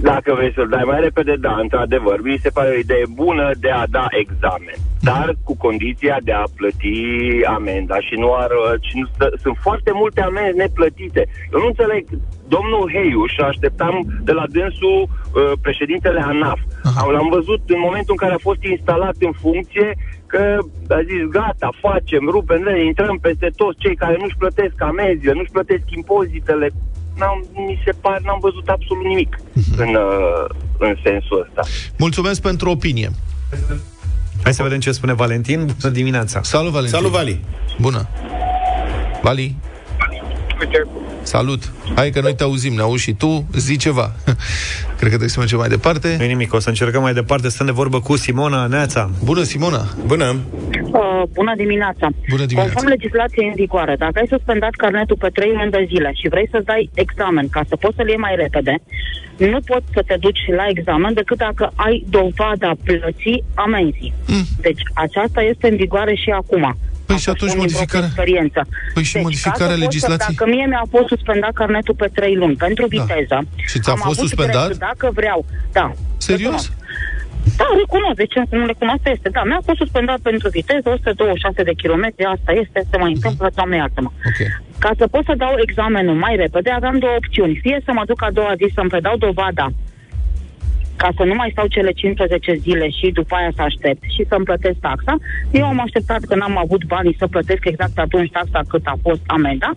Dacă 0.00 0.34
vrei 0.34 0.52
să-l 0.52 0.68
dai 0.68 0.82
mai 0.86 1.00
repede, 1.00 1.34
da, 1.40 1.56
într-adevăr, 1.60 2.20
mi 2.22 2.38
se 2.42 2.50
pare 2.50 2.70
o 2.70 2.78
idee 2.78 3.04
bună 3.14 3.50
de 3.60 3.70
a 3.70 3.84
da 3.86 4.06
examen, 4.10 4.78
dar 5.00 5.34
cu 5.44 5.56
condiția 5.56 6.16
de 6.22 6.32
a 6.32 6.44
plăti 6.56 6.96
amenda 7.46 8.00
și 8.00 8.14
nu 8.14 8.34
ar... 8.34 8.50
Și 8.80 8.98
nu, 8.98 9.06
stă- 9.06 9.36
sunt 9.40 9.56
foarte 9.60 9.90
multe 9.94 10.20
amenzi 10.20 10.56
neplătite. 10.56 11.28
Eu 11.52 11.60
nu 11.60 11.66
înțeleg, 11.66 12.04
domnul 12.48 12.90
Heiuș 12.92 13.32
și 13.32 13.40
așteptam 13.40 13.94
de 14.24 14.32
la 14.32 14.44
dânsul 14.48 14.98
uh, 15.08 15.52
președintele 15.62 16.20
ANAF. 16.20 16.60
Am, 17.00 17.10
l-am 17.10 17.28
văzut 17.28 17.62
în 17.66 17.80
momentul 17.80 18.14
în 18.16 18.22
care 18.24 18.34
a 18.34 18.46
fost 18.48 18.62
instalat 18.64 19.14
în 19.18 19.32
funcție 19.32 19.88
că 20.26 20.58
a 20.88 21.00
zis 21.10 21.22
gata, 21.38 21.70
facem, 21.80 22.28
rupem, 22.28 22.62
ne, 22.62 22.84
intrăm 22.84 23.18
peste 23.18 23.48
toți 23.56 23.78
cei 23.78 23.96
care 23.96 24.16
nu-și 24.20 24.40
plătesc 24.42 24.76
amenziile, 24.82 25.32
nu-și 25.32 25.56
plătesc 25.56 25.84
impozitele. 25.96 26.68
N-am, 27.16 27.46
mi 27.52 27.82
se 27.84 27.92
pare, 28.00 28.20
n-am 28.24 28.38
văzut 28.40 28.68
absolut 28.68 29.04
nimic 29.04 29.36
în, 29.76 29.94
uh, 29.94 30.44
în 30.78 30.96
sensul 31.04 31.46
ăsta. 31.48 31.70
Mulțumesc 31.98 32.40
pentru 32.40 32.70
opinie. 32.70 33.10
Hai 34.42 34.54
să 34.54 34.62
vedem 34.62 34.80
ce 34.80 34.92
spune 34.92 35.12
Valentin. 35.12 35.74
Bună 35.80 35.92
dimineața! 35.92 36.42
Salut, 36.42 36.70
Valentin. 36.72 36.98
Salut, 36.98 37.10
Vali! 37.10 37.44
Bună. 37.78 38.08
Vali, 39.22 39.56
salut. 41.22 41.72
Hai 41.94 42.10
că 42.10 42.20
noi 42.20 42.34
te 42.34 42.42
auzim, 42.42 42.74
ne 42.74 42.80
auzi 42.80 43.02
și 43.02 43.12
tu, 43.12 43.46
zi 43.56 43.76
ceva. 43.76 44.12
Cred 44.98 45.10
că 45.10 45.16
trebuie 45.16 45.28
să 45.28 45.38
mergem 45.38 45.58
mai 45.58 45.68
departe. 45.68 46.16
nu 46.18 46.26
nimic, 46.26 46.52
o 46.52 46.58
să 46.58 46.68
încercăm 46.68 47.02
mai 47.02 47.12
departe 47.12 47.48
să 47.50 47.64
ne 47.64 47.72
vorbă 47.72 48.00
cu 48.00 48.16
Simona 48.16 48.66
Neața. 48.66 49.10
Bună, 49.24 49.42
Simona. 49.42 49.84
Bună! 50.06 50.36
Uh, 50.82 51.22
bună 51.32 51.52
dimineața. 51.56 52.08
Bună 52.28 52.44
dimineața. 52.44 52.72
Conform 52.72 52.86
legislației 52.86 53.46
în 53.46 53.54
vigoare, 53.54 53.94
dacă 53.98 54.18
ai 54.18 54.26
suspendat 54.28 54.70
carnetul 54.70 55.16
pe 55.16 55.28
3 55.28 55.52
luni 55.56 55.70
de 55.70 55.84
zile 55.88 56.10
și 56.14 56.28
vrei 56.28 56.48
să 56.50 56.60
dai 56.64 56.90
examen 56.94 57.48
ca 57.48 57.62
să 57.68 57.76
poți 57.76 57.96
să-l 57.96 58.08
iei 58.08 58.16
mai 58.16 58.34
repede, 58.36 58.74
nu 59.36 59.60
poți 59.60 59.86
să 59.92 60.02
te 60.06 60.16
duci 60.20 60.42
la 60.56 60.66
examen 60.68 61.12
decât 61.14 61.36
dacă 61.36 61.72
ai 61.74 62.04
dovada 62.10 62.72
plății 62.84 63.44
amenzii. 63.54 64.12
Mm. 64.26 64.44
Deci 64.60 64.82
aceasta 64.94 65.42
este 65.42 65.68
în 65.68 65.76
vigoare 65.76 66.14
și 66.14 66.30
acum. 66.30 66.76
Păi 67.06 67.14
Am 67.16 67.20
și 67.24 67.28
atunci 67.34 67.50
spun 67.54 67.66
din 67.66 67.76
proprie 67.76 67.98
modificarea- 68.00 68.10
Experiență. 68.12 68.60
Păi 68.94 69.02
și 69.08 69.12
deci, 69.14 69.22
modificarea 69.26 69.66
ca 69.66 69.72
să 69.72 69.78
pot 69.78 69.84
legislației? 69.86 70.26
Să, 70.34 70.34
dacă 70.38 70.44
mie 70.54 70.66
mi-a 70.72 70.84
fost 70.94 71.08
suspendat 71.14 71.52
carnetul 71.60 71.94
pe 72.02 72.08
3 72.18 72.32
luni 72.42 72.56
pentru 72.66 72.84
Da. 72.88 72.90
viteză, 72.96 73.36
Și 73.70 73.76
ți-a 73.82 73.92
am 73.96 74.00
fost 74.06 74.18
avut 74.18 74.28
suspendat? 74.28 74.64
drept, 74.68 74.80
dacă 74.90 75.06
vreau, 75.20 75.38
da. 75.78 75.86
Serios? 76.28 76.62
Da, 77.60 77.66
recunosc. 77.82 78.16
De 78.22 78.26
ce 78.32 78.38
să 78.50 78.54
nu 78.60 78.66
recunosc? 78.72 78.96
Asta 78.98 79.10
este. 79.16 79.28
Da, 79.36 79.42
mi-a 79.50 79.62
fost 79.68 79.78
suspendat 79.84 80.18
pentru 80.28 80.48
viteză, 80.58 80.86
126 80.90 81.62
de 81.70 81.74
kilometri, 81.82 82.24
asta 82.34 82.50
este, 82.62 82.78
se 82.90 82.96
mai 83.02 83.12
întâmplă, 83.16 83.46
doamne 83.58 83.76
iartă-mă. 83.76 84.10
Ok. 84.30 84.40
Ca 84.84 84.90
să 84.98 85.04
pot 85.14 85.24
să 85.30 85.34
dau 85.44 85.54
examenul 85.66 86.16
mai 86.26 86.34
repede, 86.44 86.70
aveam 86.70 86.96
două 87.04 87.14
opțiuni. 87.22 87.58
Fie 87.64 87.78
să 87.86 87.90
mă 87.98 88.02
duc 88.10 88.22
a 88.22 88.30
doua 88.38 88.52
zi 88.60 88.66
să-mi 88.76 88.88
predau 88.94 89.16
dovada 89.26 89.66
ca 91.02 91.10
să 91.16 91.22
nu 91.24 91.34
mai 91.34 91.50
stau 91.52 91.66
cele 91.66 91.90
15 91.90 92.54
zile 92.54 92.88
și 92.98 93.06
după 93.18 93.34
aia 93.34 93.52
să 93.54 93.62
aștept 93.62 94.02
și 94.14 94.22
să-mi 94.28 94.44
plătesc 94.44 94.78
taxa. 94.80 95.14
Eu 95.50 95.64
am 95.64 95.80
așteptat 95.80 96.20
că 96.28 96.34
n-am 96.36 96.56
avut 96.58 96.82
banii 96.84 97.16
să 97.18 97.26
plătesc 97.26 97.64
exact 97.64 97.98
atunci 97.98 98.30
taxa 98.30 98.60
cât 98.68 98.84
a 98.86 98.96
fost 99.02 99.22
amenda 99.26 99.70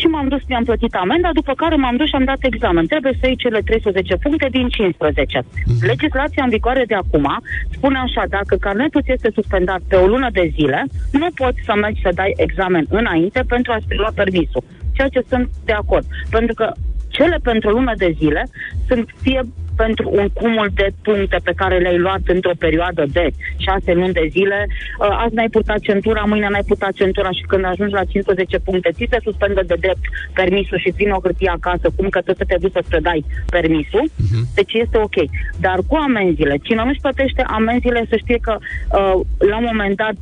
și 0.00 0.06
m-am 0.06 0.28
dus, 0.28 0.42
mi-am 0.48 0.64
plătit 0.64 0.94
amenda, 0.94 1.30
după 1.32 1.52
care 1.62 1.76
m-am 1.76 1.96
dus 1.96 2.08
și 2.08 2.14
am 2.14 2.24
dat 2.24 2.40
examen. 2.40 2.86
Trebuie 2.86 3.12
să 3.20 3.26
iei 3.26 3.36
cele 3.36 3.60
13 3.60 4.16
puncte 4.16 4.48
din 4.50 4.68
15. 4.68 5.42
Legislația 5.80 6.44
în 6.44 6.54
vigoare 6.56 6.84
de 6.86 6.94
acum 6.94 7.26
spune 7.70 7.98
așa, 7.98 8.22
dacă 8.28 8.54
carnetul 8.56 9.02
ți 9.02 9.12
este 9.12 9.30
suspendat 9.34 9.80
pe 9.88 9.96
o 9.96 10.06
lună 10.06 10.28
de 10.32 10.50
zile, 10.56 10.84
nu 11.12 11.28
poți 11.34 11.60
să 11.64 11.72
mergi 11.74 12.00
să 12.06 12.10
dai 12.14 12.32
examen 12.36 12.84
înainte 12.88 13.40
pentru 13.48 13.72
a-ți 13.72 13.96
lua 14.00 14.12
permisul. 14.14 14.62
Ceea 14.92 15.08
ce 15.08 15.22
sunt 15.28 15.48
de 15.64 15.72
acord. 15.72 16.06
Pentru 16.30 16.54
că 16.54 16.72
cele 17.08 17.38
pentru 17.42 17.68
o 17.68 17.72
lună 17.72 17.92
de 17.96 18.14
zile 18.18 18.42
sunt 18.88 19.04
fie 19.22 19.40
pentru 19.76 20.10
un 20.12 20.28
cumul 20.28 20.68
de 20.74 20.88
puncte 21.02 21.38
pe 21.44 21.52
care 21.56 21.78
le-ai 21.78 21.98
luat 21.98 22.20
într-o 22.26 22.58
perioadă 22.58 23.04
de 23.12 23.30
șase 23.56 23.92
luni 23.92 24.12
de 24.12 24.26
zile. 24.30 24.66
Uh, 24.68 25.22
azi 25.24 25.34
n-ai 25.34 25.48
purtat 25.48 25.78
centura, 25.78 26.22
mâine 26.22 26.48
n-ai 26.50 26.66
purtat 26.66 26.92
centura 26.92 27.30
și 27.30 27.44
când 27.46 27.64
ajungi 27.64 27.94
la 27.94 28.04
15 28.04 28.58
puncte, 28.58 28.90
ți 28.92 29.06
se 29.10 29.18
suspendă 29.22 29.62
de 29.66 29.76
drept 29.80 30.04
permisul 30.32 30.78
și 30.78 30.92
vine 30.96 31.12
o 31.12 31.20
hârtie 31.20 31.50
acasă, 31.54 31.86
cum 31.96 32.08
că 32.08 32.20
trebuie 32.20 32.46
să 32.46 32.52
te 32.54 32.60
duci 32.60 32.72
să-ți 32.72 32.88
predai 32.88 33.24
permisul. 33.50 34.04
Uh-huh. 34.08 34.44
Deci 34.54 34.72
este 34.72 34.98
ok. 34.98 35.16
Dar 35.60 35.78
cu 35.86 35.96
amenziile, 35.96 36.56
cine 36.62 36.82
nu-și 36.84 37.00
plătește 37.00 37.42
amenziile, 37.46 38.06
să 38.08 38.16
știe 38.16 38.38
că 38.46 38.54
uh, 38.58 39.20
la 39.50 39.56
un 39.56 39.66
moment 39.70 39.96
dat 39.96 40.16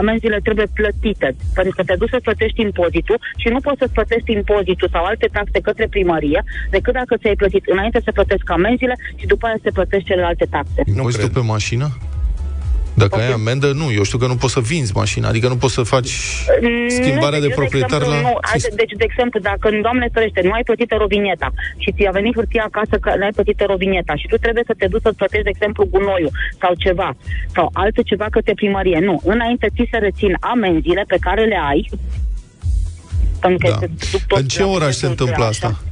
amenziile 0.00 0.38
trebuie 0.46 0.66
plătite, 0.74 1.28
pentru 1.54 1.72
că 1.76 1.82
te 1.82 1.94
duci 1.98 2.14
să 2.14 2.20
plătești 2.22 2.60
impozitul 2.60 3.18
și 3.36 3.48
nu 3.48 3.60
poți 3.60 3.78
să 3.78 3.88
plătești 3.92 4.32
impozitul 4.32 4.88
sau 4.92 5.04
alte 5.04 5.28
taxe 5.32 5.60
către 5.60 5.86
primărie, 5.94 6.40
decât 6.70 6.92
dacă 6.92 7.16
ți-ai 7.16 7.40
plătit 7.42 7.64
înainte 7.66 8.00
să 8.04 8.12
plătesc 8.12 8.50
amenziile 8.50 8.96
și 9.20 9.26
după 9.26 9.46
aia 9.46 9.58
să 9.62 9.70
plătești 9.72 10.08
celelalte 10.08 10.46
taxe. 10.50 10.82
Impozitul 10.86 11.30
pe 11.30 11.40
mașină? 11.40 11.86
Dacă 12.94 13.14
okay. 13.14 13.26
ai 13.26 13.32
amendă, 13.32 13.72
nu. 13.72 13.92
Eu 13.92 14.02
știu 14.02 14.18
că 14.18 14.26
nu 14.26 14.36
poți 14.36 14.52
să 14.52 14.60
vinzi 14.60 14.92
mașina, 14.94 15.28
adică 15.28 15.48
nu 15.48 15.56
poți 15.56 15.74
să 15.74 15.82
faci 15.82 16.12
mm, 16.60 16.88
schimbarea 16.88 17.38
nu, 17.38 17.46
de 17.46 17.52
proprietar 17.54 18.00
de 18.00 18.04
exemplu, 18.04 18.38
la... 18.42 18.50
Nu. 18.52 18.76
Deci, 18.80 18.92
de 18.96 19.04
exemplu, 19.10 19.40
dacă, 19.40 19.70
Doamne 19.82 20.08
ferește, 20.12 20.40
nu 20.44 20.52
ai 20.52 20.62
plătit 20.62 20.90
rovineta 20.96 21.52
și 21.76 21.92
ți-a 21.92 22.10
venit 22.10 22.34
hârtia 22.34 22.64
acasă 22.64 22.96
că 23.00 23.14
nu 23.18 23.24
ai 23.24 23.34
plătit 23.38 23.60
rovineta 23.66 24.14
și 24.16 24.26
tu 24.26 24.36
trebuie 24.36 24.64
să 24.66 24.74
te 24.78 24.86
duci 24.86 25.02
să 25.02 25.12
plătești, 25.12 25.44
de 25.44 25.52
exemplu, 25.54 25.84
gunoiul 25.90 26.30
sau 26.60 26.72
ceva, 26.74 27.16
sau 27.54 27.70
altă 27.72 28.00
ceva 28.02 28.26
către 28.30 28.52
primărie. 28.54 28.98
Nu. 28.98 29.20
Înainte 29.24 29.66
ți 29.74 29.88
se 29.90 29.98
rețin 29.98 30.36
amenziile 30.40 31.04
pe 31.06 31.16
care 31.20 31.44
le 31.44 31.58
ai, 31.68 31.90
pentru 33.40 33.66
că 33.66 33.86
da. 34.28 34.36
În 34.36 34.46
ce 34.46 34.62
oraș 34.62 34.94
se 34.94 35.06
întâmplă 35.06 35.44
asta? 35.44 35.66
Așa 35.66 35.91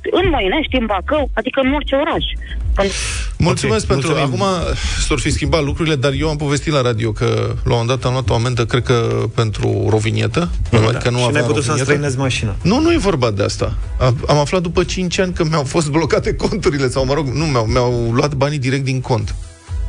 în 0.00 0.28
Moinești, 0.30 0.76
în 0.76 0.86
Bacău, 0.86 1.30
adică 1.34 1.60
în 1.64 1.72
orice 1.74 1.94
oraș. 1.94 2.24
Mulțumesc 3.38 3.84
okay, 3.84 3.96
pentru... 3.96 4.18
Mulțumim. 4.18 4.42
Acum 4.42 4.74
s-or 5.06 5.20
fi 5.20 5.30
schimbat 5.30 5.62
lucrurile, 5.62 5.94
dar 5.94 6.12
eu 6.12 6.28
am 6.28 6.36
povestit 6.36 6.72
la 6.72 6.80
radio 6.80 7.12
că 7.12 7.24
la 7.44 7.74
un 7.74 7.78
moment 7.78 7.88
dat 7.88 8.04
am 8.04 8.12
luat 8.12 8.30
o 8.30 8.34
amendă, 8.34 8.64
cred 8.64 8.82
că 8.82 9.24
pentru 9.34 9.86
rovinietă. 9.88 10.50
Mm, 10.70 10.86
adică 10.86 11.00
da. 11.04 11.10
nu 11.10 11.18
și 11.18 11.28
n-ai 11.32 11.42
putut 11.42 11.64
să 11.64 11.72
înstrăinezi 11.72 12.18
mașina. 12.18 12.56
Nu, 12.62 12.80
nu 12.80 12.92
e 12.92 12.96
vorba 12.96 13.30
de 13.30 13.42
asta. 13.42 13.76
Am 14.28 14.38
aflat 14.38 14.62
după 14.62 14.84
5 14.84 15.18
ani 15.18 15.32
că 15.32 15.44
mi-au 15.44 15.64
fost 15.64 15.90
blocate 15.90 16.34
conturile, 16.34 16.88
sau 16.88 17.04
mă 17.04 17.14
rog, 17.14 17.26
nu, 17.26 17.44
mi-au, 17.44 17.64
mi-au 17.64 18.10
luat 18.12 18.34
banii 18.34 18.58
direct 18.58 18.84
din 18.84 19.00
cont 19.00 19.34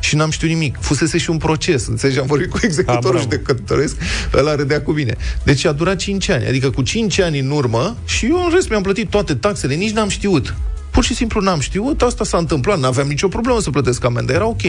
și 0.00 0.16
n-am 0.16 0.30
știut 0.30 0.50
nimic. 0.50 0.76
Fusese 0.80 1.18
și 1.18 1.30
un 1.30 1.36
proces, 1.36 1.86
înțelegi? 1.86 2.18
Am 2.18 2.26
vorbit 2.26 2.50
cu 2.50 2.58
executorul 2.62 3.16
ah, 3.16 3.22
judecătoresc, 3.22 3.96
ăla 4.34 4.54
râdea 4.54 4.82
cu 4.82 4.92
mine. 4.92 5.16
Deci 5.42 5.64
a 5.64 5.72
durat 5.72 5.96
5 5.96 6.28
ani, 6.28 6.46
adică 6.46 6.70
cu 6.70 6.82
5 6.82 7.18
ani 7.18 7.38
în 7.38 7.50
urmă 7.50 7.96
și 8.04 8.26
eu 8.26 8.44
în 8.44 8.50
rest 8.54 8.68
mi-am 8.68 8.82
plătit 8.82 9.10
toate 9.10 9.34
taxele, 9.34 9.74
nici 9.74 9.92
n-am 9.92 10.08
știut. 10.08 10.54
Pur 10.90 11.04
și 11.04 11.14
simplu 11.14 11.40
n-am 11.40 11.60
știut, 11.60 12.02
asta 12.02 12.24
s-a 12.24 12.38
întâmplat, 12.38 12.78
n-aveam 12.78 13.08
nicio 13.08 13.28
problemă 13.28 13.60
să 13.60 13.70
plătesc 13.70 14.04
amenda, 14.04 14.32
era 14.32 14.46
ok. 14.46 14.60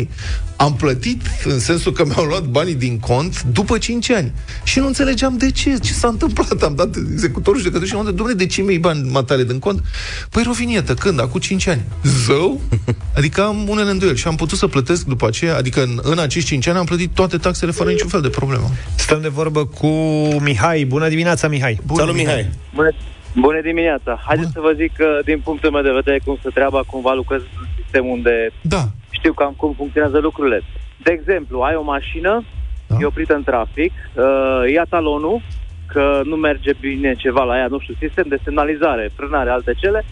Am 0.56 0.76
plătit 0.76 1.22
în 1.44 1.60
sensul 1.60 1.92
că 1.92 2.06
mi-au 2.06 2.24
luat 2.24 2.44
banii 2.44 2.76
din 2.76 3.00
cont 3.00 3.44
după 3.44 3.78
5 3.78 4.10
ani. 4.12 4.32
Și 4.64 4.80
nu 4.80 4.88
înțelegeam 4.88 5.38
de 5.38 5.52
ce, 5.52 5.78
ce 5.78 5.94
s-a 5.94 6.08
întâmplat. 6.08 6.62
Am 6.62 6.76
dat 6.76 6.96
executorul 7.12 7.60
judecător 7.60 7.88
și 7.88 7.94
am 7.94 8.06
zis, 8.06 8.14
domnule, 8.14 8.38
de 8.38 8.46
ce 8.46 8.62
mi-ai 8.62 8.78
bani 8.78 9.10
matale 9.10 9.44
din 9.44 9.60
cont? 9.60 9.84
Păi 10.30 10.44
rovinietă, 10.44 10.94
când? 10.94 11.20
Acum 11.20 11.40
5 11.40 11.68
ani. 11.68 11.82
Zău? 12.26 12.62
Adică 13.18 13.42
am 13.42 13.70
unele 13.70 13.90
îndoieli 13.90 14.18
și 14.18 14.28
am 14.28 14.36
putut 14.36 14.58
să 14.58 14.68
plătesc 14.68 15.06
după 15.06 15.28
aceea, 15.28 15.56
adică 15.58 15.84
în, 15.84 16.00
în 16.02 16.20
acești 16.20 16.50
5 16.50 16.68
ani 16.68 16.78
am 16.78 16.86
plătit 16.86 17.14
toate 17.14 17.38
taxele 17.38 17.72
fără 17.72 17.90
niciun 17.90 18.08
fel 18.08 18.22
de 18.22 18.30
problemă. 18.30 18.72
Stăm 18.96 19.22
de 19.22 19.28
vorbă 19.28 19.66
cu 19.66 19.88
Mihai. 20.42 20.86
Bună 20.86 21.10
dimineața, 21.10 21.48
Mihai! 21.48 21.80
Bună, 21.86 22.00
Salut, 22.00 22.16
Mihai! 22.16 22.50
Bună, 22.76 22.90
Bună 23.36 23.62
dimineața! 23.62 24.22
Haideți 24.26 24.52
să 24.52 24.60
vă 24.60 24.72
zic 24.72 24.94
că, 24.94 25.20
din 25.26 25.40
punctul 25.40 25.72
meu 25.72 25.82
de 25.82 25.92
vedere, 25.92 26.20
cum 26.26 26.38
se 26.42 26.50
treaba, 26.50 26.84
cumva 26.86 27.14
lucrez 27.14 27.42
în 27.42 27.68
sistem 27.76 28.06
unde 28.06 28.52
da. 28.62 28.84
știu 29.10 29.34
cam 29.34 29.54
cum 29.58 29.74
funcționează 29.74 30.18
lucrurile. 30.18 30.64
De 30.98 31.12
exemplu, 31.12 31.60
ai 31.60 31.76
o 31.76 31.84
mașină, 31.84 32.44
da. 32.88 32.96
e 33.00 33.06
oprită 33.06 33.34
în 33.36 33.44
trafic, 33.44 33.92
uh, 34.14 34.72
ia 34.74 34.86
talonul, 34.90 35.42
că 35.88 36.22
nu 36.24 36.36
merge 36.36 36.72
bine 36.80 37.14
ceva 37.16 37.44
la 37.44 37.58
ea, 37.58 37.68
nu 37.68 37.80
știu, 37.80 37.96
sistem 38.00 38.26
de 38.28 38.40
semnalizare, 38.44 39.12
frânare, 39.16 39.50
alte 39.50 39.74
cele, 39.74 40.06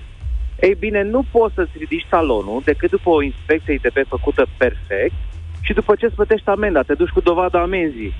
ei 0.61 0.75
bine, 0.79 1.03
nu 1.03 1.25
poți 1.31 1.53
să-ți 1.53 1.77
ridici 1.77 2.05
talonul 2.09 2.61
decât 2.65 2.89
după 2.89 3.09
o 3.09 3.21
inspecție 3.21 3.73
ITP 3.73 4.07
făcută 4.07 4.47
perfect 4.57 5.13
și 5.61 5.73
după 5.73 5.95
ce 5.95 6.05
îți 6.05 6.15
plătești 6.15 6.49
amenda, 6.49 6.81
te 6.81 6.93
duci 6.93 7.09
cu 7.09 7.19
dovada 7.19 7.61
amenzii. 7.61 8.13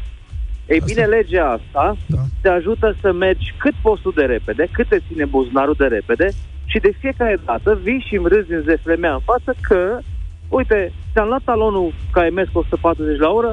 Ei 0.74 0.82
bine, 0.86 1.06
legea 1.06 1.46
asta 1.58 1.98
da. 2.06 2.22
te 2.42 2.50
ajută 2.50 2.98
să 3.02 3.12
mergi 3.12 3.48
cât 3.58 3.76
poți 3.82 4.02
tu 4.02 4.12
de 4.12 4.26
repede, 4.26 4.64
cât 4.72 4.88
te 4.88 5.00
ține 5.08 5.26
buzunarul 5.26 5.76
de 5.78 5.88
repede 5.98 6.28
și 6.72 6.80
de 6.80 6.92
fiecare 7.00 7.38
dată 7.46 7.70
vii 7.86 8.06
și 8.08 8.16
îmi 8.16 8.28
râzi 8.34 8.52
în 8.52 8.64
zefle 8.70 8.96
mea 8.96 9.14
în 9.14 9.24
față 9.32 9.52
că, 9.68 9.82
uite, 10.48 10.80
ți-am 11.12 11.28
luat 11.28 11.44
talonul 11.44 11.94
ca 12.12 12.22
ai 12.22 12.30
mers 12.30 12.50
cu 12.50 12.58
140 12.60 13.20
la 13.20 13.30
oră, 13.30 13.52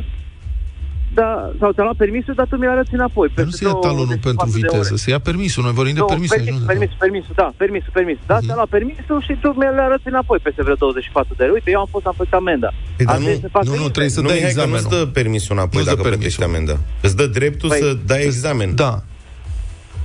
da, 1.20 1.31
sau 1.61 1.72
ți-a 1.72 1.83
luat 1.83 1.96
permisul, 2.05 2.35
dar 2.35 2.46
tu 2.50 2.57
mi-l 2.57 2.68
arăți 2.68 2.94
înapoi. 2.94 3.29
nu 3.35 3.50
se 3.50 3.64
ia 3.64 3.72
talonul 3.72 4.18
pentru 4.29 4.46
viteză, 4.59 4.96
se 4.96 5.11
ia 5.11 5.20
permisul. 5.29 5.62
Noi 5.62 5.72
vorbim 5.72 5.94
de 5.94 6.05
permisul. 6.12 6.37
Permis, 6.37 6.61
nu 6.61 6.66
permisul, 6.66 6.96
permisul, 6.98 7.35
da, 7.42 7.48
permisul, 7.57 7.90
permisul. 7.98 8.24
Da, 8.26 8.37
uh-huh. 8.37 8.44
ți-a 8.46 8.55
luat 8.55 8.70
permisul 8.76 9.18
și 9.26 9.35
tu 9.42 9.48
mi-l 9.59 9.79
arăți 9.87 10.09
înapoi 10.12 10.38
peste 10.46 10.62
vreo 10.62 10.74
24 10.74 11.35
de 11.37 11.42
ore. 11.42 11.52
Uite, 11.52 11.70
eu 11.70 11.81
am 11.81 11.88
fost, 11.90 12.07
am 12.07 12.14
făcut 12.16 12.33
amenda. 12.33 12.70
Păi, 12.96 13.07
dar 13.07 13.18
nu, 13.18 13.31
nu, 13.68 13.74
nu, 13.83 13.88
trebuie 13.94 14.16
să 14.18 14.20
dai 14.20 14.38
examenul. 14.38 14.81
Nu-ți 14.81 14.88
dă 14.96 15.00
permisul 15.18 15.57
înapoi 15.57 15.83
nu 15.83 15.88
dacă 15.90 16.02
plătești 16.09 16.42
amenda. 16.42 16.76
Îți 17.07 17.16
dă 17.16 17.26
dreptul 17.26 17.68
păi, 17.68 17.79
să 17.79 17.88
dai 18.11 18.22
examen. 18.22 18.74
Da. 18.74 18.92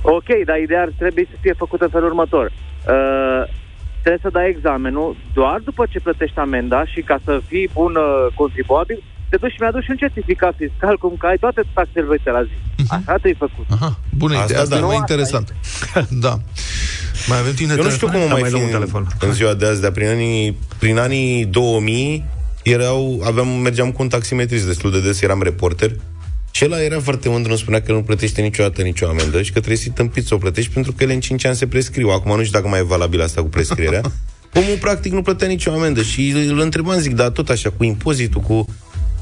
Ok, 0.02 0.28
dar 0.48 0.58
ideea 0.58 0.82
ar 0.82 0.92
trebui 0.98 1.26
să 1.30 1.36
fie 1.40 1.54
făcută 1.62 1.84
în 1.84 1.90
felul 1.90 2.08
următor. 2.08 2.46
Uh, 2.46 3.42
trebuie 4.02 4.24
să 4.26 4.36
dai 4.38 4.48
examenul 4.48 5.16
doar 5.38 5.58
după 5.64 5.82
ce 5.90 6.00
plătești 6.00 6.38
amenda 6.38 6.80
și 6.92 7.00
ca 7.00 7.16
să 7.24 7.40
fii 7.46 7.70
bun 7.72 7.92
uh, 7.94 8.26
contribuabil, 8.34 9.02
te 9.32 9.38
duci 9.40 9.52
și 9.54 9.60
mi-aduci 9.60 9.88
un 9.88 9.96
certificat 9.96 10.54
fiscal, 10.62 10.94
cum 11.02 11.14
că 11.20 11.26
ai 11.26 11.38
toate 11.44 11.62
taxele 11.74 12.04
voite 12.12 12.30
la 12.30 12.42
zi. 12.42 12.56
Uh-huh. 12.56 12.96
Așa 12.96 13.12
trebuie 13.22 13.42
făcut. 13.46 13.66
Aha, 13.76 13.90
bună 14.22 14.32
idee, 14.32 14.44
asta, 14.44 14.60
asta 14.60 14.74
da. 14.74 14.80
e 14.82 14.86
mai 14.92 14.96
interesant. 15.04 15.54
da. 16.26 16.34
Mai 17.28 17.38
avem 17.38 17.54
tine 17.54 17.74
Eu 17.78 17.82
nu 17.82 17.90
știu 17.90 18.08
cum 18.14 18.20
da, 18.20 18.32
mai, 18.32 18.40
mai 18.40 18.50
fi 18.50 18.56
în, 18.56 18.68
telefon. 18.78 19.06
în 19.20 19.32
ziua 19.32 19.54
de 19.54 19.66
azi, 19.66 19.80
dar 19.80 19.90
prin 19.90 20.08
anii, 20.08 20.56
prin 20.78 20.98
anii 20.98 21.44
2000 21.44 22.24
erau, 22.62 23.22
aveam, 23.24 23.48
mergeam 23.48 23.92
cu 23.92 24.02
un 24.02 24.08
taximetrist 24.08 24.66
destul 24.66 24.90
de 24.90 25.00
des, 25.00 25.20
eram 25.20 25.42
reporter 25.42 25.90
și 26.50 26.64
ăla 26.64 26.82
era 26.82 27.00
foarte 27.00 27.28
mândru, 27.28 27.50
nu 27.50 27.56
spunea 27.56 27.82
că 27.82 27.92
nu 27.92 28.02
plătește 28.02 28.42
niciodată 28.42 28.82
nicio 28.82 29.08
amendă 29.08 29.42
și 29.42 29.52
că 29.52 29.58
trebuie 29.58 29.76
să-i 29.76 29.92
tâmpiți 29.94 30.26
să 30.28 30.34
o 30.34 30.38
plătești 30.38 30.72
pentru 30.72 30.92
că 30.92 31.02
ele 31.02 31.12
în 31.12 31.20
5 31.20 31.44
ani 31.44 31.56
se 31.56 31.66
prescriu. 31.66 32.08
Acum 32.08 32.36
nu 32.36 32.42
știu 32.44 32.58
dacă 32.58 32.68
mai 32.68 32.80
e 32.80 32.82
valabil 32.82 33.22
asta 33.22 33.40
cu 33.42 33.48
prescrierea. 33.48 34.00
Omul 34.58 34.76
practic 34.80 35.12
nu 35.12 35.22
plătea 35.22 35.48
nicio 35.48 35.72
amendă 35.72 36.02
și 36.02 36.28
îl 36.48 36.60
întrebam, 36.60 36.98
zic, 36.98 37.14
da, 37.14 37.30
tot 37.30 37.48
așa, 37.48 37.70
cu 37.70 37.84
impozitul, 37.84 38.40
cu 38.40 38.66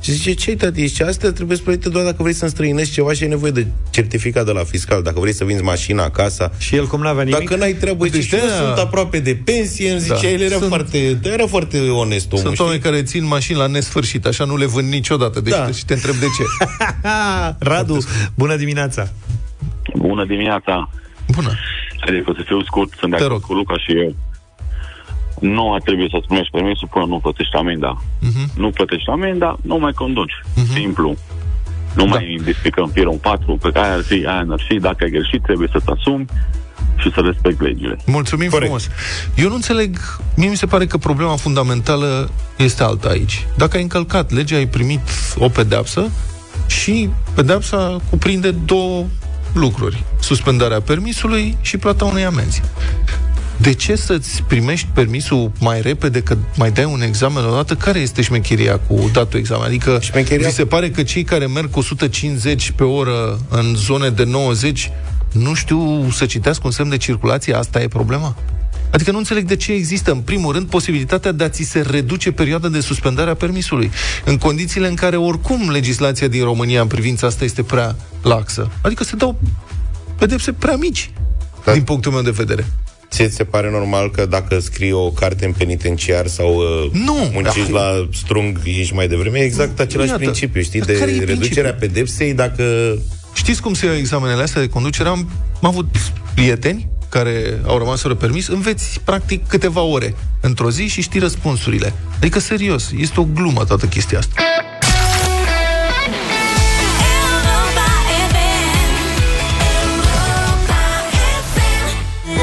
și 0.00 0.12
zice, 0.12 0.32
ce 0.32 0.56
tati, 0.56 0.94
și 0.94 1.02
astea 1.02 1.32
trebuie 1.32 1.56
să 1.56 1.62
plătite 1.62 1.88
doar 1.88 2.04
dacă 2.04 2.22
vrei 2.22 2.34
să 2.34 2.44
înstrăinești 2.44 2.92
ceva 2.92 3.12
și 3.12 3.22
ai 3.22 3.28
nevoie 3.28 3.50
de 3.50 3.66
certificat 3.90 4.44
de 4.44 4.52
la 4.52 4.64
fiscal, 4.64 5.02
dacă 5.02 5.20
vrei 5.20 5.32
să 5.32 5.44
vinzi 5.44 5.62
mașina, 5.62 6.10
casa. 6.10 6.52
Și 6.58 6.76
el 6.76 6.86
cum 6.86 7.00
n-avea 7.00 7.24
nimic? 7.24 7.38
Dacă 7.38 7.56
n-ai 7.56 7.72
treabă, 7.72 8.06
deci 8.06 8.24
și 8.24 8.34
eu 8.34 8.40
sunt 8.40 8.78
aproape 8.78 9.18
de 9.18 9.40
pensie, 9.44 9.90
îmi 9.90 10.00
zice, 10.00 10.26
da. 10.26 10.28
el 10.28 10.40
era, 10.40 10.56
sunt, 10.56 10.68
foarte, 10.68 11.20
era 11.22 11.46
foarte 11.46 11.78
onest 11.88 12.32
omul, 12.32 12.44
Sunt 12.44 12.54
știi? 12.54 12.64
oameni 12.64 12.82
care 12.82 13.02
țin 13.02 13.26
mașini 13.26 13.58
la 13.58 13.66
nesfârșit, 13.66 14.26
așa 14.26 14.44
nu 14.44 14.56
le 14.56 14.66
vând 14.66 14.92
niciodată, 14.92 15.40
deci 15.40 15.52
da. 15.52 15.70
și 15.70 15.84
te 15.84 15.92
întreb 15.92 16.14
de 16.14 16.26
ce. 16.26 16.44
Radu, 17.70 17.98
bună 18.34 18.56
dimineața! 18.56 19.08
Bună 19.96 20.24
dimineața! 20.24 20.90
Bună! 21.34 21.52
Adică 22.00 22.32
să 22.36 22.42
fiu 22.46 22.62
scurt, 22.62 22.92
sunt 22.98 23.10
de 23.16 23.24
acord 23.24 23.42
cu 23.42 23.52
Luca 23.52 23.78
și 23.78 23.92
eu 23.98 24.14
nu 25.40 25.74
ar 25.74 25.80
trebui 25.80 26.08
să-ți 26.10 26.26
primești 26.26 26.52
permisul 26.52 26.88
până 26.92 27.04
nu 27.04 27.18
plătești 27.18 27.56
amenda. 27.56 28.02
Uh-huh. 28.02 28.54
Nu 28.56 28.70
plătești 28.70 29.10
amenda, 29.10 29.56
nu 29.62 29.76
mai 29.78 29.92
conduci. 29.92 30.32
Uh-huh. 30.42 30.72
Simplu. 30.74 31.16
Nu 31.94 32.04
da. 32.04 32.10
mai 32.10 32.40
discutăm 32.44 32.88
firul 32.88 33.18
4 33.22 33.56
pe 33.56 33.70
care 33.70 33.88
ar 33.88 34.02
fi, 34.02 34.14
aia 34.14 34.46
ar 34.48 34.62
fi, 34.68 34.74
dacă 34.78 35.04
ai 35.04 35.10
greșit, 35.10 35.42
trebuie 35.42 35.68
să-ți 35.72 35.90
asumi 35.90 36.24
și 36.96 37.12
să 37.14 37.20
respecti 37.20 37.62
legile. 37.62 37.96
Mulțumim 38.06 38.48
Corect. 38.48 38.64
frumos. 38.64 38.88
Eu 39.34 39.48
nu 39.48 39.54
înțeleg, 39.54 39.98
mie 40.36 40.48
mi 40.48 40.56
se 40.56 40.66
pare 40.66 40.86
că 40.86 40.96
problema 40.96 41.36
fundamentală 41.36 42.30
este 42.56 42.82
alta 42.82 43.08
aici. 43.08 43.46
Dacă 43.56 43.76
ai 43.76 43.82
încălcat 43.82 44.30
legea, 44.30 44.56
ai 44.56 44.66
primit 44.66 45.00
o 45.38 45.48
pedeapsă 45.48 46.10
și 46.66 47.08
pedeapsa 47.34 48.00
cuprinde 48.10 48.50
două 48.50 49.04
lucruri. 49.52 50.02
Suspendarea 50.20 50.80
permisului 50.80 51.56
și 51.60 51.76
plata 51.76 52.04
unei 52.04 52.24
amenzi. 52.24 52.62
De 53.60 53.74
ce 53.74 53.96
să-ți 53.96 54.42
primești 54.42 54.88
permisul 54.92 55.52
mai 55.58 55.80
repede 55.80 56.22
că 56.22 56.36
mai 56.56 56.70
dai 56.70 56.84
un 56.84 57.02
examen 57.02 57.44
odată? 57.44 57.74
Care 57.74 57.98
este 57.98 58.22
șmecheria 58.22 58.78
cu 58.78 59.10
datul 59.12 59.38
examen? 59.38 59.66
Adică 59.66 59.98
șmecheria... 60.00 60.48
vi 60.48 60.54
se 60.54 60.66
pare 60.66 60.90
că 60.90 61.02
cei 61.02 61.22
care 61.22 61.46
merg 61.46 61.70
cu 61.70 61.78
150 61.78 62.70
pe 62.70 62.82
oră 62.82 63.40
în 63.48 63.74
zone 63.74 64.08
de 64.08 64.24
90 64.24 64.90
nu 65.32 65.54
știu 65.54 66.10
să 66.10 66.26
citească 66.26 66.62
un 66.64 66.70
semn 66.70 66.90
de 66.90 66.96
circulație? 66.96 67.54
Asta 67.54 67.80
e 67.80 67.88
problema? 67.88 68.36
Adică 68.90 69.10
nu 69.10 69.18
înțeleg 69.18 69.44
de 69.44 69.56
ce 69.56 69.72
există, 69.72 70.10
în 70.12 70.20
primul 70.20 70.52
rând, 70.52 70.66
posibilitatea 70.66 71.32
de 71.32 71.44
a 71.44 71.48
ți 71.48 71.62
se 71.62 71.80
reduce 71.80 72.32
perioada 72.32 72.68
de 72.68 72.80
suspendare 72.80 73.30
a 73.30 73.34
permisului, 73.34 73.90
în 74.24 74.38
condițiile 74.38 74.88
în 74.88 74.94
care 74.94 75.16
oricum 75.16 75.70
legislația 75.70 76.28
din 76.28 76.44
România 76.44 76.80
în 76.80 76.86
privința 76.86 77.26
asta 77.26 77.44
este 77.44 77.62
prea 77.62 77.96
laxă. 78.22 78.70
Adică 78.80 79.04
se 79.04 79.16
dau 79.16 79.40
pedepse 80.18 80.52
prea 80.52 80.76
mici, 80.76 81.10
da. 81.64 81.72
din 81.72 81.82
punctul 81.82 82.12
meu 82.12 82.22
de 82.22 82.30
vedere. 82.30 82.66
Ție 83.10 83.28
ți 83.28 83.34
se 83.34 83.44
pare 83.44 83.70
normal 83.70 84.10
că 84.10 84.26
dacă 84.26 84.58
scrii 84.58 84.92
o 84.92 85.10
carte 85.10 85.44
în 85.44 85.52
penitenciar 85.52 86.26
sau 86.26 86.54
uh, 86.54 86.90
nu, 86.92 87.30
muncești 87.32 87.72
da. 87.72 87.78
la 87.80 88.08
strung, 88.12 88.60
ești 88.64 88.94
mai 88.94 89.08
devreme, 89.08 89.38
e 89.38 89.44
exact 89.44 89.80
același 89.80 90.08
Iată. 90.08 90.22
principiu, 90.22 90.62
știi, 90.62 90.80
de 90.80 91.22
reducerea 91.26 91.74
pedepsei 91.74 92.34
dacă... 92.34 92.96
Știți 93.34 93.62
cum 93.62 93.74
se 93.74 93.86
iau 93.86 93.94
examenele 93.94 94.42
astea 94.42 94.60
de 94.60 94.68
conducere? 94.68 95.08
Am, 95.08 95.30
am 95.62 95.68
avut 95.68 95.86
prieteni 96.34 96.88
care 97.08 97.60
au 97.66 97.78
rămas 97.78 98.00
fără 98.00 98.14
permis, 98.14 98.46
înveți 98.46 99.00
practic 99.04 99.46
câteva 99.46 99.80
ore 99.80 100.14
într-o 100.40 100.70
zi 100.70 100.86
și 100.86 101.02
știi 101.02 101.20
răspunsurile. 101.20 101.92
Adică, 102.16 102.38
serios, 102.38 102.90
este 102.98 103.20
o 103.20 103.24
glumă 103.24 103.64
toată 103.64 103.86
chestia 103.86 104.18
asta. 104.18 104.42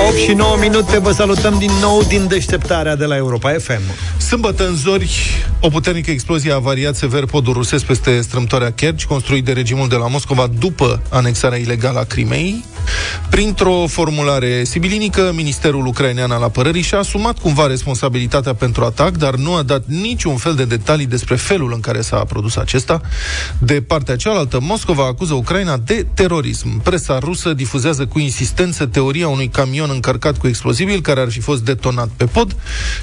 8 0.07 0.15
și 0.15 0.33
9 0.33 0.57
minute, 0.59 0.99
vă 0.99 1.11
salutăm 1.11 1.55
din 1.57 1.71
nou 1.81 2.03
din 2.03 2.27
deșteptarea 2.27 2.95
de 2.95 3.05
la 3.05 3.15
Europa 3.15 3.51
FM. 3.51 3.81
Sâmbătă 4.17 4.67
în 4.67 4.75
zori, 4.75 5.45
o 5.59 5.69
puternică 5.69 6.11
explozie 6.11 6.51
a 6.51 6.59
variat 6.59 6.95
sever 6.95 7.25
podul 7.25 7.53
rusesc 7.53 7.85
peste 7.85 8.21
strâmtoarea 8.21 8.71
Kerch, 8.71 9.03
construit 9.03 9.45
de 9.45 9.51
regimul 9.51 9.87
de 9.87 9.95
la 9.95 10.07
Moscova 10.07 10.47
după 10.59 11.01
anexarea 11.09 11.57
ilegală 11.57 11.99
a 11.99 12.03
Crimei. 12.03 12.65
Printr-o 13.29 13.87
formulare 13.87 14.63
sibilinică, 14.63 15.31
Ministerul 15.35 15.85
Ucrainean 15.85 16.31
al 16.31 16.43
Apărării 16.43 16.81
și-a 16.81 16.97
asumat 16.97 17.39
cumva 17.39 17.67
responsabilitatea 17.67 18.53
pentru 18.53 18.83
atac, 18.83 19.17
dar 19.17 19.35
nu 19.35 19.53
a 19.53 19.61
dat 19.61 19.83
niciun 19.85 20.35
fel 20.35 20.55
de 20.55 20.65
detalii 20.65 21.05
despre 21.05 21.35
felul 21.35 21.73
în 21.73 21.79
care 21.79 22.01
s-a 22.01 22.17
produs 22.17 22.55
acesta. 22.55 23.01
De 23.59 23.81
partea 23.81 24.15
cealaltă, 24.15 24.59
Moscova 24.61 25.05
acuză 25.05 25.33
Ucraina 25.33 25.77
de 25.77 26.05
terorism. 26.13 26.81
Presa 26.81 27.19
rusă 27.19 27.53
difuzează 27.53 28.05
cu 28.05 28.19
insistență 28.19 28.85
teoria 28.85 29.27
unui 29.27 29.47
camion 29.47 29.89
încărcat 29.89 30.37
cu 30.37 30.47
explozibil 30.47 31.01
care 31.01 31.19
ar 31.19 31.31
fi 31.31 31.39
fost 31.39 31.63
detonat 31.63 32.09
pe 32.15 32.25
pod, 32.25 32.55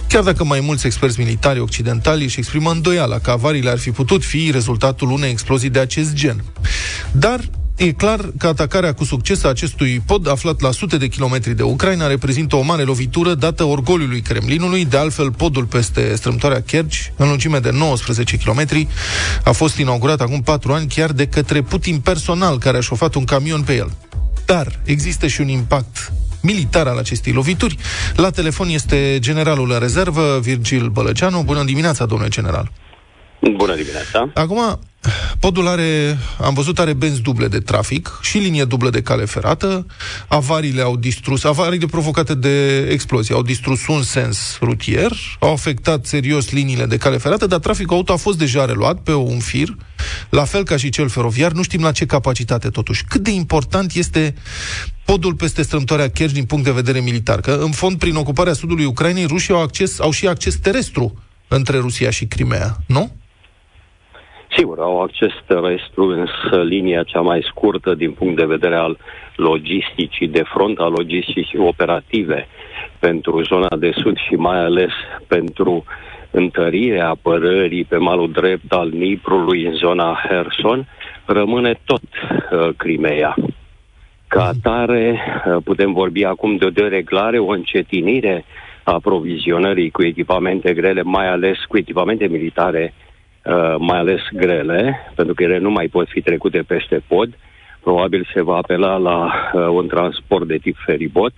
chiar 0.09 0.23
dacă 0.23 0.45
mai 0.45 0.61
mulți 0.61 0.87
experți 0.87 1.21
militari 1.21 1.61
occidentali 1.61 2.25
își 2.25 2.39
exprimă 2.45 2.71
îndoiala 2.71 3.19
că 3.19 3.31
avariile 3.31 3.71
ar 3.71 3.79
fi 3.79 3.91
putut 3.91 4.25
fi 4.25 4.51
rezultatul 4.51 5.11
unei 5.11 5.31
explozii 5.31 5.71
de 5.71 5.79
acest 5.79 6.13
gen. 6.13 6.45
Dar 7.13 7.41
E 7.77 7.93
clar 7.93 8.33
că 8.39 8.47
atacarea 8.47 8.95
cu 8.95 9.05
succes 9.05 9.45
a 9.45 9.49
acestui 9.49 10.03
pod, 10.07 10.29
aflat 10.29 10.61
la 10.61 10.71
sute 10.71 10.97
de 10.97 11.09
kilometri 11.09 11.55
de 11.55 11.63
Ucraina, 11.63 12.07
reprezintă 12.07 12.57
o 12.57 12.63
mare 12.63 12.83
lovitură 12.83 13.35
dată 13.35 13.65
orgoliului 13.65 14.21
Kremlinului. 14.21 14.85
De 14.85 14.97
altfel, 14.97 15.33
podul 15.33 15.65
peste 15.65 16.15
strâmtoarea 16.17 16.63
Kerch, 16.63 16.97
în 17.17 17.29
lungime 17.29 17.59
de 17.59 17.71
19 17.71 18.37
km, 18.37 18.89
a 19.45 19.53
fost 19.53 19.77
inaugurat 19.77 20.21
acum 20.21 20.43
4 20.43 20.73
ani 20.73 20.89
chiar 20.89 21.13
de 21.13 21.27
către 21.27 21.63
Putin 21.63 21.99
personal, 21.99 22.59
care 22.59 22.77
a 22.77 22.81
șofat 22.81 23.15
un 23.15 23.25
camion 23.25 23.63
pe 23.63 23.75
el. 23.75 23.93
Dar 24.47 24.81
există 24.85 25.27
și 25.27 25.41
un 25.41 25.49
impact 25.49 26.13
militar 26.45 26.87
al 26.87 26.99
acestei 26.99 27.33
lovituri. 27.33 27.77
La 28.17 28.31
telefon 28.31 28.69
este 28.69 29.17
generalul 29.21 29.71
în 29.71 29.79
rezervă, 29.79 30.39
Virgil 30.43 30.89
Bălăceanu. 30.89 31.43
Bună 31.43 31.65
dimineața, 31.65 32.07
domnule 32.07 32.31
general! 32.31 32.71
Bună 33.41 33.75
dimineața! 33.75 34.31
Acum, 34.35 34.79
podul 35.41 35.69
are, 35.69 36.19
am 36.41 36.55
văzut, 36.55 36.79
are 36.79 36.93
benzi 36.93 37.21
duble 37.21 37.49
de 37.49 37.59
trafic 37.59 38.19
și 38.23 38.39
linie 38.39 38.65
dublă 38.65 38.91
de 38.91 39.03
cale 39.03 39.25
ferată. 39.25 39.87
Avariile 40.29 40.83
au 40.83 40.97
distrus, 40.97 41.45
avariile 41.45 41.87
provocate 41.87 42.35
de 42.35 42.79
explozie 42.79 43.35
au 43.35 43.43
distrus 43.43 43.87
un 43.87 44.03
sens 44.03 44.59
rutier, 44.61 45.13
au 45.41 45.53
afectat 45.53 46.07
serios 46.07 46.51
liniile 46.51 46.87
de 46.87 46.97
cale 46.97 47.17
ferată, 47.17 47.47
dar 47.47 47.59
traficul 47.59 47.97
auto 47.97 48.13
a 48.13 48.17
fost 48.17 48.39
deja 48.39 48.65
reluat 48.65 48.99
pe 48.99 49.13
un 49.15 49.39
fir, 49.39 49.77
la 50.31 50.45
fel 50.45 50.65
ca 50.65 50.77
și 50.77 50.89
cel 50.89 51.09
feroviar. 51.09 51.53
Nu 51.53 51.63
știm 51.63 51.83
la 51.83 51.93
ce 51.93 52.07
capacitate 52.07 52.69
totuși. 52.69 53.05
Cât 53.05 53.21
de 53.23 53.31
important 53.31 53.95
este 53.95 54.35
podul 55.05 55.35
peste 55.35 55.63
strâmtoarea 55.63 56.11
Kerch 56.11 56.33
din 56.33 56.45
punct 56.45 56.65
de 56.65 56.71
vedere 56.71 57.01
militar? 57.01 57.41
Că, 57.41 57.59
în 57.63 57.71
fond, 57.71 57.99
prin 57.99 58.15
ocuparea 58.15 58.53
sudului 58.53 58.85
Ucrainei, 58.85 59.27
rușii 59.27 59.55
au, 59.55 59.63
acces, 59.63 60.01
au 60.01 60.11
și 60.11 60.27
acces 60.27 60.57
terestru 60.57 61.23
între 61.49 61.79
Rusia 61.79 62.11
și 62.11 62.27
Crimea, 62.27 62.77
nu? 62.87 63.17
Sigur, 64.57 64.79
au 64.79 65.03
acces 65.03 65.33
terestru, 65.47 66.05
însă 66.05 66.63
linia 66.63 67.03
cea 67.03 67.21
mai 67.21 67.47
scurtă 67.49 67.95
din 67.95 68.13
punct 68.13 68.37
de 68.37 68.45
vedere 68.45 68.77
al 68.77 68.99
logisticii 69.37 70.29
de 70.29 70.43
front, 70.43 70.79
a 70.79 70.87
logisticii 70.87 71.59
operative 71.59 72.47
pentru 72.99 73.43
zona 73.43 73.77
de 73.79 73.93
sud 73.97 74.17
și 74.17 74.35
mai 74.35 74.59
ales 74.59 74.93
pentru 75.29 75.85
întărirea 76.31 77.09
apărării 77.09 77.85
pe 77.85 77.97
malul 77.97 78.31
drept 78.31 78.73
al 78.73 78.89
Niprului 78.89 79.65
în 79.65 79.73
zona 79.73 80.21
Herson, 80.29 80.89
rămâne 81.25 81.81
tot 81.85 82.03
uh, 82.03 82.69
Crimea. 82.77 83.35
Ca 84.29 84.45
atare, 84.45 85.21
uh, 85.47 85.57
putem 85.65 85.93
vorbi 85.93 86.25
acum 86.25 86.57
de 86.57 86.65
o 86.65 86.71
dereglare, 86.71 87.39
o 87.39 87.51
încetinire 87.51 88.45
a 88.83 88.93
aprovizionării 88.93 89.91
cu 89.91 90.03
echipamente 90.03 90.75
grele, 90.75 91.03
mai 91.03 91.29
ales 91.29 91.59
cu 91.69 91.77
echipamente 91.77 92.27
militare 92.27 92.95
Uh, 93.45 93.75
mai 93.79 93.99
ales 93.99 94.21
grele, 94.33 95.13
pentru 95.15 95.35
că 95.35 95.43
ele 95.43 95.59
nu 95.59 95.71
mai 95.71 95.87
pot 95.87 96.09
fi 96.09 96.21
trecute 96.21 96.65
peste 96.67 97.03
pod. 97.07 97.39
Probabil 97.81 98.29
se 98.35 98.43
va 98.43 98.57
apela 98.57 98.97
la 98.97 99.33
uh, 99.53 99.69
un 99.69 99.87
transport 99.87 100.47
de 100.47 100.57
tip 100.57 100.77
feribot. 100.85 101.33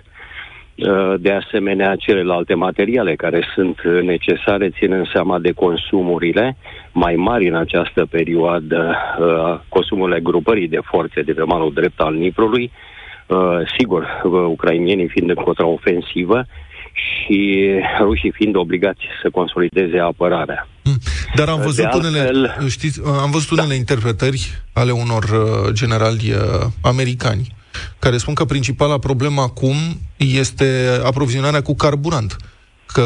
Uh, 0.77 1.15
de 1.19 1.33
asemenea, 1.33 1.97
celelalte 1.97 2.55
materiale 2.55 3.15
care 3.15 3.49
sunt 3.55 3.83
necesare, 4.03 4.71
ținând 4.71 5.11
seama 5.13 5.39
de 5.39 5.53
consumurile 5.53 6.57
mai 6.93 7.15
mari 7.15 7.49
în 7.49 7.55
această 7.55 8.07
perioadă, 8.11 8.97
uh, 9.19 9.61
consumurile 9.69 10.21
grupării 10.21 10.69
de 10.69 10.81
forțe 10.85 11.21
de 11.23 11.33
pe 11.33 11.43
malul 11.43 11.73
drept 11.73 12.01
al 12.01 12.15
Niprului, 12.15 12.71
uh, 13.27 13.59
sigur, 13.79 14.03
uh, 14.03 14.31
ucrainienii 14.33 15.09
fiind 15.09 15.29
în 15.29 15.45
contraofensivă, 15.45 16.45
și 16.97 17.67
rușii 18.01 18.33
fiind 18.33 18.57
obligați 18.57 19.01
să 19.23 19.31
consolideze 19.31 19.99
apărarea. 19.99 20.69
Hmm. 20.83 20.99
Dar 21.35 21.49
am 21.49 21.61
văzut 21.61 21.85
altfel, 21.85 22.11
unele, 22.11 22.55
știți, 22.69 23.01
am 23.23 23.31
văzut 23.31 23.51
unele 23.51 23.69
da. 23.69 23.75
interpretări 23.75 24.51
ale 24.73 24.91
unor 24.91 25.25
uh, 25.25 25.73
generali 25.73 26.33
uh, 26.33 26.67
americani 26.81 27.55
care 27.99 28.17
spun 28.17 28.35
că 28.35 28.45
principala 28.45 28.99
problemă 28.99 29.41
acum 29.41 29.77
este 30.17 31.01
aprovizionarea 31.05 31.63
cu 31.63 31.75
carburant. 31.75 32.37
Că 32.87 33.05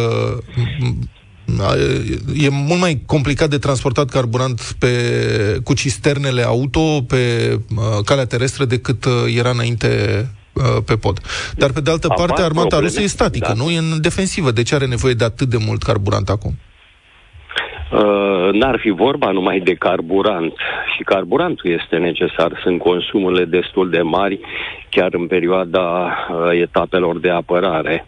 e 2.35 2.49
mult 2.49 2.81
mai 2.81 3.03
complicat 3.07 3.51
de 3.51 3.59
transportat 3.59 4.09
carburant 4.09 4.77
pe, 4.79 4.91
cu 5.65 5.75
cisternele 5.75 6.43
auto 6.43 7.03
pe 7.03 7.53
uh, 7.77 8.05
calea 8.05 8.27
terestră 8.27 8.65
decât 8.65 9.05
uh, 9.05 9.13
era 9.37 9.51
înainte 9.51 9.89
Uh, 10.25 10.40
pe 10.87 10.95
pod. 10.97 11.19
Dar, 11.57 11.71
pe 11.73 11.81
de 11.81 11.91
altă 11.91 12.07
Apar 12.11 12.27
parte, 12.27 12.43
armata 12.43 12.67
probleme. 12.69 12.87
rusă 12.87 13.03
e 13.03 13.07
statică, 13.07 13.53
da. 13.57 13.63
nu? 13.63 13.71
E 13.71 13.79
în 13.79 14.01
defensivă. 14.01 14.51
De 14.51 14.63
ce 14.63 14.75
are 14.75 14.87
nevoie 14.87 15.15
de 15.15 15.25
atât 15.25 15.49
de 15.49 15.57
mult 15.67 15.83
carburant 15.83 16.29
acum? 16.29 16.53
Uh, 17.93 18.53
n-ar 18.53 18.79
fi 18.81 18.91
vorba 18.91 19.31
numai 19.31 19.61
de 19.61 19.75
carburant 19.75 20.53
și 20.97 21.03
carburantul 21.03 21.71
este 21.71 21.97
necesar. 21.97 22.61
Sunt 22.63 22.79
consumurile 22.79 23.45
destul 23.45 23.91
de 23.91 24.01
mari 24.01 24.41
chiar 24.91 25.09
în 25.15 25.27
perioada 25.27 25.81
uh, 25.81 26.61
etapelor 26.61 27.19
de 27.19 27.31
apărare. 27.31 28.07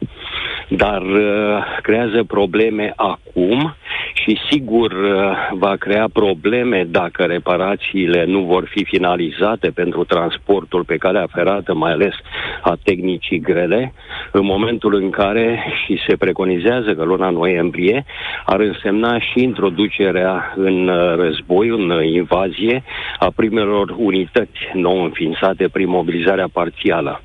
Dar 0.77 1.03
uh, 1.03 1.79
creează 1.83 2.25
probleme 2.25 2.93
acum 2.97 3.75
și 4.13 4.39
sigur 4.51 4.93
uh, 4.93 5.37
va 5.51 5.77
crea 5.77 6.07
probleme 6.13 6.87
dacă 6.91 7.23
reparațiile 7.23 8.25
nu 8.25 8.41
vor 8.41 8.69
fi 8.71 8.85
finalizate 8.85 9.71
pentru 9.71 10.05
transportul 10.05 10.85
pe 10.85 10.97
calea 10.97 11.27
ferată, 11.33 11.75
mai 11.75 11.93
ales 11.93 12.15
a 12.63 12.77
tehnicii 12.83 13.41
grele, 13.41 13.93
în 14.31 14.45
momentul 14.45 14.95
în 14.95 15.11
care 15.11 15.65
și 15.85 16.01
se 16.07 16.17
preconizează 16.17 16.95
că 16.95 17.05
luna 17.05 17.31
noiembrie 17.31 18.05
ar 18.45 18.61
însemna 18.61 19.21
și 19.21 19.43
introducerea 19.43 20.53
în 20.57 20.89
uh, 20.89 21.15
război, 21.17 21.69
în 21.69 22.05
invazie 22.05 22.83
a 23.19 23.33
primelor 23.37 23.95
unități 23.99 24.61
nou 24.73 25.03
înființate 25.03 25.69
prin 25.69 25.89
mobilizarea 25.89 26.49
parțială. 26.53 27.21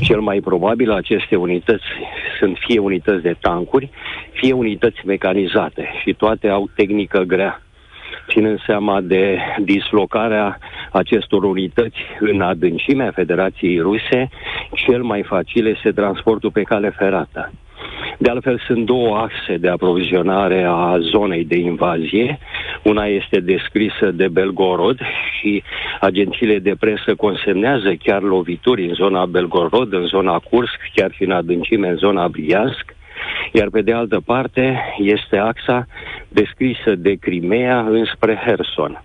Cel 0.00 0.20
mai 0.20 0.40
probabil 0.40 0.90
aceste 0.90 1.36
unități 1.36 1.84
sunt 2.38 2.56
fie 2.66 2.78
unități 2.78 3.22
de 3.22 3.36
tancuri, 3.40 3.90
fie 4.32 4.52
unități 4.52 5.06
mecanizate 5.06 5.88
și 6.02 6.12
toate 6.12 6.48
au 6.48 6.70
tehnică 6.74 7.18
grea 7.18 7.62
ținând 8.30 8.60
seama 8.66 9.00
de 9.00 9.38
dislocarea 9.58 10.58
acestor 10.92 11.44
unități 11.44 11.98
în 12.20 12.40
adâncimea 12.40 13.10
Federației 13.14 13.78
Ruse, 13.78 14.28
cel 14.72 15.02
mai 15.02 15.22
facil 15.22 15.66
este 15.66 15.90
transportul 15.90 16.50
pe 16.50 16.62
cale 16.62 16.90
ferată. 16.90 17.52
De 18.22 18.30
altfel, 18.30 18.62
sunt 18.66 18.86
două 18.86 19.16
axe 19.16 19.56
de 19.56 19.68
aprovizionare 19.68 20.64
a 20.68 20.98
zonei 20.98 21.44
de 21.44 21.56
invazie. 21.56 22.38
Una 22.82 23.04
este 23.04 23.40
descrisă 23.40 24.10
de 24.10 24.28
Belgorod 24.28 24.98
și 25.38 25.62
agențiile 26.00 26.58
de 26.58 26.74
presă 26.80 27.14
consemnează 27.14 27.94
chiar 27.94 28.22
lovituri 28.22 28.88
în 28.88 28.94
zona 28.94 29.26
Belgorod, 29.26 29.92
în 29.92 30.06
zona 30.06 30.38
Kursk, 30.38 30.78
chiar 30.94 31.12
și 31.12 31.22
în 31.22 31.30
adâncime 31.30 31.88
în 31.88 31.96
zona 31.96 32.28
Briansk. 32.28 32.94
Iar 33.52 33.68
pe 33.68 33.82
de 33.82 33.92
altă 33.92 34.20
parte 34.24 34.80
este 34.98 35.36
axa 35.36 35.86
descrisă 36.28 36.94
de 36.94 37.14
Crimea 37.14 37.80
înspre 37.80 38.42
Herson. 38.44 39.02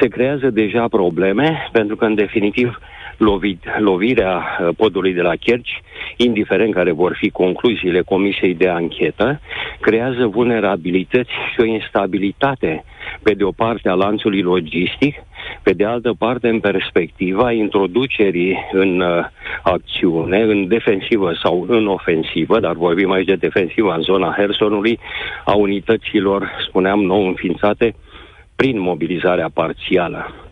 Se 0.00 0.08
creează 0.08 0.50
deja 0.50 0.88
probleme 0.88 1.68
pentru 1.72 1.96
că, 1.96 2.04
în 2.04 2.14
definitiv, 2.14 2.78
lovi, 3.18 3.56
lovirea 3.78 4.58
uh, 4.60 4.68
podului 4.76 5.12
de 5.12 5.20
la 5.20 5.36
Kerci, 5.36 5.82
indiferent 6.16 6.74
care 6.74 6.92
vor 6.92 7.16
fi 7.18 7.30
concluziile 7.30 8.00
Comisiei 8.00 8.54
de 8.54 8.68
Anchetă, 8.68 9.40
creează 9.80 10.26
vulnerabilități 10.26 11.30
și 11.30 11.60
o 11.60 11.64
instabilitate 11.64 12.84
pe 13.22 13.34
de 13.34 13.44
o 13.44 13.50
parte 13.50 13.88
a 13.88 13.94
lanțului 13.94 14.42
logistic, 14.42 15.14
pe 15.62 15.72
de 15.72 15.84
altă 15.84 16.14
parte 16.18 16.48
în 16.48 16.60
perspectiva 16.60 17.52
introducerii 17.52 18.58
în 18.72 19.00
uh, 19.00 19.24
acțiune, 19.62 20.40
în 20.42 20.68
defensivă 20.68 21.32
sau 21.42 21.66
în 21.68 21.86
ofensivă, 21.86 22.60
dar 22.60 22.74
vorbim 22.74 23.10
aici 23.10 23.26
de 23.26 23.34
defensivă 23.34 23.94
în 23.94 24.02
zona 24.02 24.34
Hersonului, 24.36 24.98
a 25.44 25.54
unităților, 25.54 26.50
spuneam, 26.68 27.00
nou 27.00 27.26
înființate 27.26 27.94
prin 28.56 28.80
mobilizarea 28.80 29.50
parțială 29.54 30.47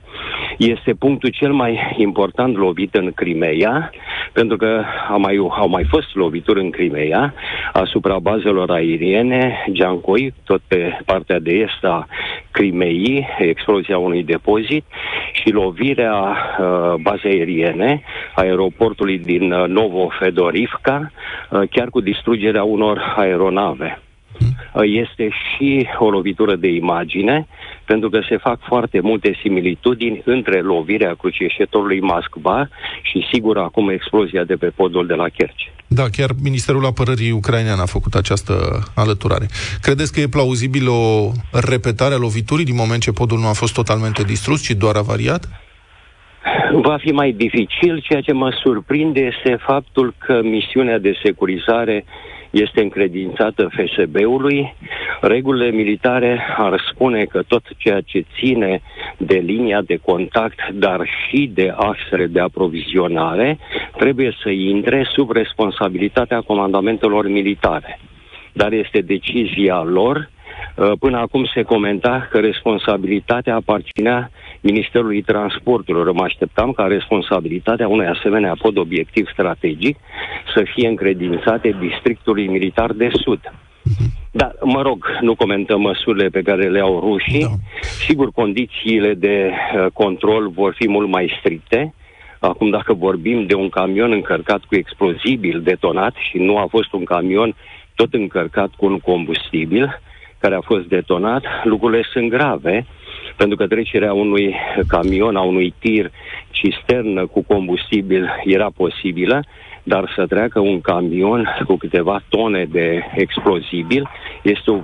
este 0.57 0.95
punctul 0.95 1.29
cel 1.29 1.53
mai 1.53 1.95
important 1.97 2.57
lovit 2.57 2.95
în 2.95 3.13
Crimea, 3.15 3.91
pentru 4.33 4.57
că 4.57 4.83
au 5.11 5.21
mai, 5.21 5.37
au 5.37 5.69
mai 5.69 5.85
fost 5.89 6.15
lovituri 6.15 6.61
în 6.61 6.71
Crimea 6.71 7.35
asupra 7.73 8.19
bazelor 8.19 8.71
aeriene, 8.71 9.65
Giancoi, 9.73 10.35
tot 10.45 10.61
pe 10.69 10.99
partea 11.05 11.39
de 11.39 11.53
est 11.53 11.85
a 11.85 12.07
Crimeei, 12.51 13.27
explozia 13.39 13.99
unui 13.99 14.23
depozit 14.23 14.85
și 15.33 15.51
lovirea 15.51 16.37
uh, 16.59 16.95
bazei 17.01 17.39
aeriene, 17.39 18.03
aeroportului 18.35 19.19
din 19.19 19.53
uh, 19.53 19.69
Novo-Fedorivka, 19.69 21.11
uh, 21.51 21.63
chiar 21.71 21.89
cu 21.89 22.01
distrugerea 22.01 22.63
unor 22.65 23.15
aeronave. 23.17 24.01
Uh, 24.41 24.83
este 24.85 25.29
și 25.29 25.89
o 25.99 26.11
lovitură 26.11 26.57
de 26.57 26.69
imagine, 26.69 27.47
pentru 27.85 28.09
că 28.09 28.21
se 28.29 28.37
fac 28.37 28.59
foarte 28.67 29.01
multe 29.01 29.39
similitudini 29.43 30.23
între 30.25 30.61
lovirea 30.61 31.15
crucișetorului 31.15 32.01
Mascba 32.01 32.69
și, 33.03 33.27
sigur, 33.33 33.59
acum 33.59 33.89
explozia 33.89 34.45
de 34.45 34.55
pe 34.55 34.67
podul 34.67 35.07
de 35.07 35.15
la 35.15 35.29
Kerch. 35.29 35.63
Da, 35.87 36.03
chiar 36.13 36.31
Ministerul 36.43 36.85
Apărării 36.87 37.31
Ucrainean 37.31 37.79
a 37.79 37.85
făcut 37.85 38.15
această 38.15 38.55
alăturare. 38.95 39.47
Credeți 39.81 40.13
că 40.13 40.21
e 40.21 40.29
plauzibil 40.29 40.89
o 40.89 41.31
repetare 41.71 42.15
a 42.15 42.19
loviturii 42.19 42.65
din 42.65 42.75
moment 42.75 43.03
ce 43.03 43.13
podul 43.13 43.39
nu 43.39 43.47
a 43.47 43.53
fost 43.53 43.75
totalmente 43.75 44.23
distrus, 44.23 44.63
ci 44.63 44.71
doar 44.71 44.97
avariat? 44.97 45.49
Va 46.73 46.97
fi 47.01 47.11
mai 47.11 47.33
dificil. 47.33 48.01
Ceea 48.01 48.21
ce 48.21 48.33
mă 48.33 48.51
surprinde 48.63 49.21
este 49.21 49.59
faptul 49.61 50.15
că 50.19 50.41
misiunea 50.43 50.99
de 50.99 51.13
securizare 51.25 52.05
este 52.61 52.83
încredințată 52.83 53.69
FSB-ului. 53.71 54.75
Regulile 55.21 55.71
militare 55.71 56.41
ar 56.57 56.83
spune 56.93 57.25
că 57.25 57.43
tot 57.43 57.63
ceea 57.77 58.01
ce 58.01 58.25
ține 58.39 58.81
de 59.17 59.35
linia 59.35 59.81
de 59.83 59.97
contact, 59.97 60.71
dar 60.73 61.09
și 61.29 61.51
de 61.55 61.75
axele 61.77 62.27
de 62.27 62.41
aprovizionare, 62.41 63.59
trebuie 63.99 64.37
să 64.43 64.51
intre 64.51 65.09
sub 65.13 65.31
responsabilitatea 65.31 66.41
comandamentelor 66.41 67.29
militare. 67.29 67.99
Dar 68.53 68.73
este 68.73 69.01
decizia 69.01 69.83
lor 69.83 70.29
Uh, 70.77 70.93
până 70.99 71.19
acum 71.19 71.45
se 71.55 71.63
comenta 71.63 72.29
că 72.31 72.39
responsabilitatea 72.39 73.55
aparținea 73.55 74.31
Ministerului 74.71 75.23
Transporturilor. 75.23 76.13
Mă 76.13 76.23
așteptam 76.23 76.73
ca 76.73 76.85
responsabilitatea 76.85 77.89
unui 77.89 78.07
asemenea 78.07 78.57
pod 78.59 78.77
obiectiv 78.77 79.29
strategic 79.33 79.97
să 80.55 80.63
fie 80.75 80.89
încredințate 80.89 81.77
districtului 81.81 82.47
militar 82.47 82.93
de 82.93 83.09
sud. 83.25 83.41
Da, 84.31 84.53
mă 84.63 84.83
rog, 84.83 85.07
nu 85.21 85.35
comentăm 85.35 85.81
măsurile 85.81 86.29
pe 86.29 86.43
care 86.43 86.69
le 86.69 86.81
au 86.81 87.01
rușii. 87.01 87.41
Da. 87.41 87.49
Sigur, 88.07 88.29
condițiile 88.33 89.15
de 89.15 89.51
uh, 89.51 89.87
control 89.93 90.49
vor 90.49 90.75
fi 90.79 90.89
mult 90.89 91.09
mai 91.09 91.37
stricte. 91.39 91.95
Acum, 92.39 92.71
dacă 92.71 92.93
vorbim 92.93 93.47
de 93.47 93.55
un 93.55 93.69
camion 93.69 94.13
încărcat 94.13 94.61
cu 94.65 94.75
explozibil 94.75 95.61
detonat 95.63 96.15
și 96.31 96.39
nu 96.39 96.59
a 96.59 96.67
fost 96.71 96.93
un 96.93 97.05
camion 97.05 97.55
tot 97.95 98.15
încărcat 98.15 98.71
cu 98.77 98.87
un 98.87 98.99
combustibil, 98.99 100.01
care 100.39 100.55
a 100.55 100.61
fost 100.61 100.87
detonat, 100.87 101.45
lucrurile 101.65 102.03
sunt 102.13 102.29
grave, 102.31 102.87
pentru 103.37 103.57
că 103.57 103.67
trecerea 103.67 104.13
unui 104.13 104.55
camion, 104.89 105.37
a 105.37 105.43
unui 105.43 105.75
tir 105.79 106.11
cisternă 106.51 107.27
cu 107.27 107.43
combustibil 107.43 108.29
era 108.45 108.69
posibilă, 108.77 109.45
dar 109.83 110.13
să 110.17 110.27
treacă 110.27 110.61
un 110.61 110.81
camion 110.81 111.49
cu 111.67 111.77
câteva 111.77 112.23
tone 112.29 112.67
de 112.71 113.03
explozibil 113.15 114.09
este 114.43 114.71
o 114.71 114.81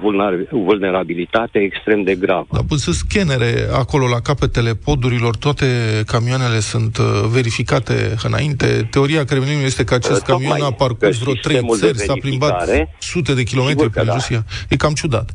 vulnerabilitate 0.51 1.59
extrem 1.59 2.03
de 2.03 2.15
gravă. 2.15 2.47
Dar 2.51 2.63
pus 2.69 2.83
scanere 2.83 3.69
acolo 3.73 4.09
la 4.09 4.21
capetele 4.21 4.75
podurilor, 4.75 5.37
toate 5.37 5.67
camioanele 6.07 6.61
sunt 6.61 6.97
uh, 6.97 7.05
verificate 7.33 8.15
înainte. 8.23 8.89
Teoria 8.91 9.25
Kremlinului 9.25 9.67
este 9.67 9.85
că 9.85 9.95
acest 9.95 10.21
uh, 10.21 10.27
camion 10.27 10.63
a 10.63 10.73
parcurs 10.73 11.19
vreo 11.19 11.35
trei 11.35 11.61
țări, 11.77 11.99
s-a 11.99 12.15
plimbat 12.21 12.69
sute 12.99 13.35
de 13.35 13.43
kilometri 13.43 13.91
prin 13.91 14.05
da. 14.05 14.13
Rusia. 14.13 14.45
E 14.69 14.77
cam 14.77 14.93
ciudat 14.93 15.31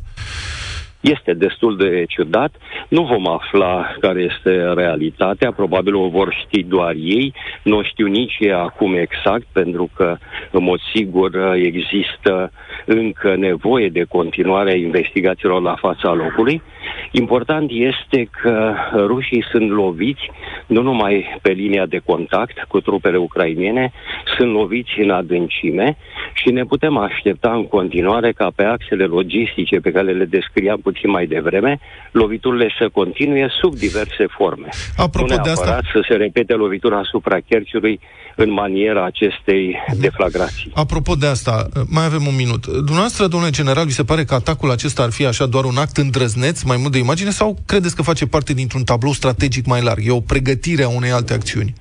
este 1.00 1.34
destul 1.34 1.76
de 1.76 2.04
ciudat. 2.08 2.54
Nu 2.88 3.02
vom 3.02 3.28
afla 3.28 3.94
care 4.00 4.20
este 4.20 4.72
realitatea, 4.72 5.52
probabil 5.52 5.94
o 5.94 6.08
vor 6.08 6.34
ști 6.46 6.62
doar 6.62 6.94
ei, 6.94 7.34
nu 7.62 7.82
știu 7.82 8.06
nici 8.06 8.36
ei 8.38 8.52
acum 8.52 8.94
exact, 8.94 9.46
pentru 9.52 9.90
că, 9.96 10.16
în 10.50 10.62
mod 10.62 10.80
sigur, 10.94 11.54
există 11.54 12.52
încă 12.88 13.36
nevoie 13.36 13.88
de 13.88 14.04
continuarea 14.08 14.76
investigațiilor 14.76 15.62
la 15.62 15.74
fața 15.74 16.12
locului. 16.12 16.62
Important 17.10 17.70
este 17.70 18.28
că 18.42 18.74
rușii 19.06 19.44
sunt 19.50 19.70
loviți 19.70 20.30
nu 20.66 20.82
numai 20.82 21.38
pe 21.42 21.52
linia 21.52 21.86
de 21.86 22.00
contact 22.04 22.64
cu 22.68 22.80
trupele 22.80 23.16
ucrainene, 23.16 23.92
sunt 24.36 24.52
loviți 24.52 25.00
în 25.00 25.10
adâncime 25.10 25.96
și 26.34 26.50
ne 26.50 26.64
putem 26.64 26.96
aștepta 26.96 27.52
în 27.52 27.66
continuare 27.66 28.32
ca 28.32 28.50
pe 28.56 28.64
axele 28.64 29.04
logistice 29.04 29.76
pe 29.80 29.90
care 29.90 30.12
le 30.12 30.24
descriam 30.24 30.80
puțin 30.80 31.10
mai 31.10 31.26
devreme, 31.26 31.78
loviturile 32.12 32.68
să 32.78 32.88
continue 32.92 33.48
sub 33.60 33.74
diverse 33.74 34.26
forme. 34.26 34.68
Apropo 34.96 35.34
nu 35.34 35.42
de 35.42 35.50
asta... 35.50 35.80
să 35.92 36.04
se 36.08 36.14
repete 36.14 36.54
lovitura 36.54 36.98
asupra 36.98 37.38
Kerciului 37.48 38.00
în 38.38 38.52
maniera 38.52 39.04
acestei 39.04 39.76
deflagrații. 39.96 40.70
Apropo 40.74 41.14
de 41.14 41.26
asta, 41.26 41.68
mai 41.86 42.04
avem 42.04 42.26
un 42.26 42.34
minut. 42.36 42.66
Dumneavoastră, 42.66 43.26
domnule 43.26 43.52
general, 43.52 43.86
vi 43.86 43.92
se 43.92 44.04
pare 44.04 44.24
că 44.24 44.34
atacul 44.34 44.70
acesta 44.70 45.02
ar 45.02 45.10
fi 45.10 45.26
așa 45.26 45.46
doar 45.46 45.64
un 45.64 45.76
act 45.76 45.96
îndrăzneț, 45.96 46.62
mai 46.62 46.76
mult 46.76 46.92
de 46.92 46.98
imagine, 46.98 47.30
sau 47.30 47.56
credeți 47.66 47.96
că 47.96 48.02
face 48.02 48.26
parte 48.26 48.52
dintr-un 48.54 48.84
tablou 48.84 49.12
strategic 49.12 49.66
mai 49.66 49.82
larg? 49.82 50.06
E 50.06 50.10
o 50.10 50.20
pregătire 50.20 50.82
a 50.82 50.88
unei 50.88 51.10
alte 51.10 51.32
acțiuni? 51.32 51.74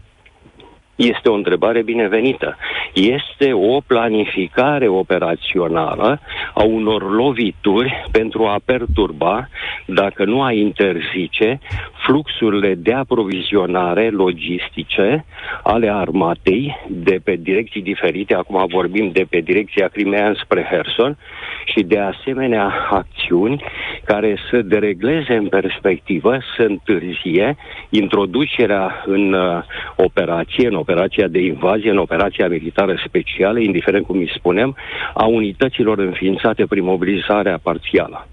Este 0.98 1.30
o 1.30 1.34
întrebare 1.34 1.82
binevenită. 1.82 2.58
Este 2.94 3.54
o 3.54 3.80
planificare 3.88 4.88
operațională 4.88 6.20
a 6.54 6.64
unor 6.64 7.12
lovituri 7.12 8.04
pentru 8.12 8.46
a 8.46 8.60
perturba, 8.66 9.50
dacă 9.86 10.26
nu 10.26 10.44
a 10.44 10.52
interzice, 10.52 11.60
fluxurile 12.06 12.76
de 12.76 12.94
aprovizionare 12.94 14.10
logistice 14.10 15.26
ale 15.64 15.90
armatei 15.94 16.78
de 16.88 17.20
pe 17.24 17.36
direcții 17.36 17.82
diferite, 17.82 18.34
acum 18.34 18.66
vorbim 18.68 19.10
de 19.12 19.26
pe 19.30 19.40
direcția 19.40 19.88
Crimea 19.88 20.34
spre 20.44 20.68
Herson, 20.70 21.18
și 21.66 21.84
de 21.84 22.00
asemenea 22.00 22.88
acțiuni 22.90 23.64
care 24.04 24.38
să 24.50 24.62
deregleze 24.62 25.34
în 25.34 25.48
perspectivă, 25.48 26.38
să 26.56 26.64
întârzie 26.64 27.56
introducerea 27.90 29.04
în 29.06 29.34
uh, 29.34 29.64
operație, 29.96 30.68
în 30.68 30.76
operația 30.88 31.28
de 31.28 31.40
invazie, 31.40 31.90
în 31.92 31.98
operația 31.98 32.48
militară 32.48 32.96
specială, 33.08 33.60
indiferent 33.60 34.06
cum 34.06 34.18
îi 34.18 34.32
spunem, 34.38 34.76
a 35.14 35.26
unităților 35.26 35.98
înființate 36.00 36.66
prin 36.66 36.84
mobilizarea 36.84 37.60
parțială. 37.64 38.28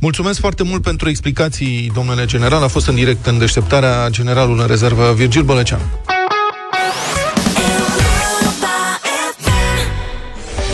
Mulțumesc 0.00 0.40
foarte 0.40 0.62
mult 0.62 0.82
pentru 0.82 1.08
explicații, 1.08 1.90
domnule 1.94 2.24
general. 2.24 2.62
A 2.62 2.68
fost 2.68 2.88
în 2.88 2.94
direct 2.94 3.26
în 3.26 3.38
deșteptarea 3.38 4.08
generalul 4.10 4.58
în 4.60 4.66
rezervă 4.66 5.12
Virgil 5.16 5.42
Bălăcean. 5.42 5.80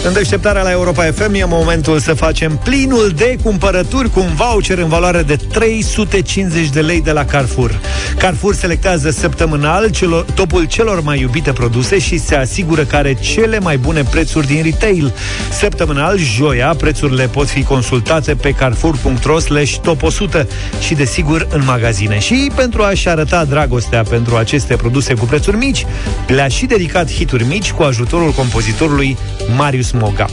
În 0.07 0.13
deșteptarea 0.13 0.63
la 0.63 0.71
Europa 0.71 1.03
FM 1.03 1.35
e 1.35 1.45
momentul 1.45 1.99
să 1.99 2.15
facem 2.15 2.61
plinul 2.65 3.13
de 3.17 3.37
cumpărături 3.43 4.11
cu 4.11 4.21
un 4.21 4.35
voucher 4.35 4.79
în 4.79 4.89
valoare 4.89 5.23
de 5.23 5.37
350 5.37 6.69
de 6.69 6.81
lei 6.81 7.03
de 7.03 7.13
la 7.13 7.25
Carrefour. 7.25 7.81
Carrefour 8.19 8.55
selectează 8.55 9.11
săptămânal 9.11 9.91
celor, 9.91 10.25
topul 10.35 10.65
celor 10.65 11.03
mai 11.03 11.21
iubite 11.21 11.53
produse 11.53 11.99
și 11.99 12.19
se 12.19 12.35
asigură 12.35 12.85
că 12.85 12.97
are 12.97 13.15
cele 13.15 13.59
mai 13.59 13.77
bune 13.77 14.03
prețuri 14.03 14.47
din 14.47 14.63
retail. 14.63 15.15
Săptămânal, 15.51 16.19
joia, 16.19 16.75
prețurile 16.79 17.27
pot 17.27 17.49
fi 17.49 17.63
consultate 17.63 18.35
pe 18.35 18.51
carrefour.ro 18.51 19.39
slash 19.39 19.77
top 19.83 20.03
100 20.03 20.49
și, 20.81 20.95
desigur, 20.95 21.47
în 21.51 21.63
magazine. 21.65 22.19
Și 22.19 22.51
pentru 22.55 22.83
a-și 22.83 23.09
arăta 23.09 23.45
dragostea 23.45 24.03
pentru 24.03 24.37
aceste 24.37 24.77
produse 24.77 25.15
cu 25.15 25.25
prețuri 25.25 25.57
mici, 25.57 25.87
le-a 26.27 26.49
și 26.49 26.67
dedicat 26.67 27.13
hituri 27.13 27.45
mici 27.45 27.73
cu 27.73 27.83
ajutorul 27.83 28.31
compozitorului 28.31 29.17
Marius 29.57 29.95
Moga. 30.01 30.27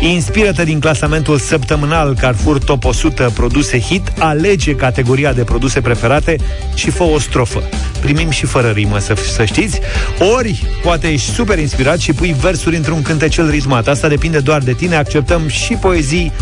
Inspirată 0.00 0.64
din 0.64 0.80
clasamentul 0.80 1.38
săptămânal 1.38 2.14
Carrefour 2.20 2.58
Top 2.58 2.84
100 2.84 3.30
produse 3.34 3.80
hit, 3.80 4.12
alege 4.18 4.74
categoria 4.74 5.32
de 5.32 5.44
produse 5.44 5.80
preferate 5.80 6.36
și 6.74 6.90
fă 6.90 7.02
o 7.02 7.18
strofă. 7.18 7.62
primim 8.00 8.30
și 8.30 8.46
fără 8.46 8.68
rimă, 8.68 8.98
să, 8.98 9.14
să 9.34 9.44
știți. 9.44 9.80
Ori, 10.36 10.66
poate 10.82 11.08
ești 11.08 11.32
super 11.32 11.58
inspirat 11.58 11.98
și 11.98 12.12
pui 12.12 12.36
versuri 12.40 12.76
într-un 12.76 13.02
cântecel 13.02 13.50
ritmat. 13.50 13.88
Asta 13.88 14.08
depinde 14.08 14.38
doar 14.38 14.60
de 14.60 14.72
tine, 14.72 14.96
acceptăm 14.96 15.48
și 15.48 15.72
poezii 15.72 16.32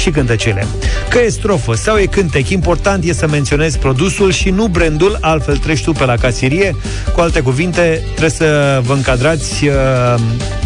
și 0.00 0.10
cântecele. 0.10 0.66
Că 1.08 1.18
e 1.18 1.28
strofă 1.28 1.74
sau 1.74 1.98
e 1.98 2.06
cântec, 2.06 2.48
important 2.48 3.04
e 3.04 3.12
să 3.12 3.28
menționezi 3.28 3.78
produsul 3.78 4.32
și 4.32 4.50
nu 4.50 4.66
brandul, 4.66 5.18
altfel 5.20 5.56
treci 5.56 5.82
tu 5.82 5.92
pe 5.92 6.04
la 6.04 6.14
casierie. 6.14 6.76
Cu 7.14 7.20
alte 7.20 7.40
cuvinte, 7.40 8.02
trebuie 8.04 8.30
să 8.30 8.80
vă 8.84 8.92
încadrați 8.92 9.66
uh, 9.66 9.74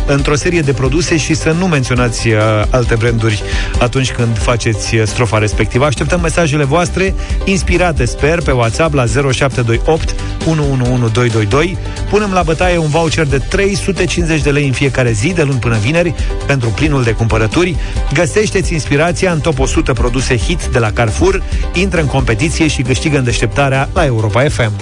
într-o 0.06 0.34
serie 0.34 0.60
de 0.60 0.72
produse 0.72 1.16
și 1.16 1.34
să 1.34 1.53
nu 1.58 1.66
menționați 1.66 2.28
uh, 2.28 2.38
alte 2.70 2.94
branduri 2.94 3.42
atunci 3.78 4.12
când 4.12 4.38
faceți 4.38 4.96
uh, 4.96 5.02
strofa 5.04 5.38
respectivă. 5.38 5.84
Așteptăm 5.84 6.20
mesajele 6.20 6.64
voastre 6.64 7.14
inspirate, 7.44 8.04
sper, 8.04 8.42
pe 8.42 8.50
WhatsApp 8.50 8.94
la 8.94 9.04
0728 9.04 10.14
111222. 10.46 11.78
Punem 12.10 12.32
la 12.32 12.42
bătaie 12.42 12.78
un 12.78 12.88
voucher 12.88 13.26
de 13.26 13.38
350 13.38 14.42
de 14.42 14.50
lei 14.50 14.66
în 14.66 14.72
fiecare 14.72 15.12
zi, 15.12 15.32
de 15.32 15.42
luni 15.42 15.58
până 15.58 15.76
vineri, 15.76 16.14
pentru 16.46 16.68
plinul 16.68 17.02
de 17.02 17.12
cumpărături. 17.12 17.76
Găsește-ți 18.12 18.72
inspirația 18.72 19.32
în 19.32 19.40
top 19.40 19.58
100 19.58 19.92
produse 19.92 20.36
hit 20.36 20.64
de 20.64 20.78
la 20.78 20.92
Carrefour, 20.92 21.42
intră 21.72 22.00
în 22.00 22.06
competiție 22.06 22.66
și 22.66 22.82
câștigă 22.82 23.18
în 23.18 23.24
deșteptarea 23.24 23.88
la 23.92 24.04
Europa 24.04 24.48
FM. 24.48 24.72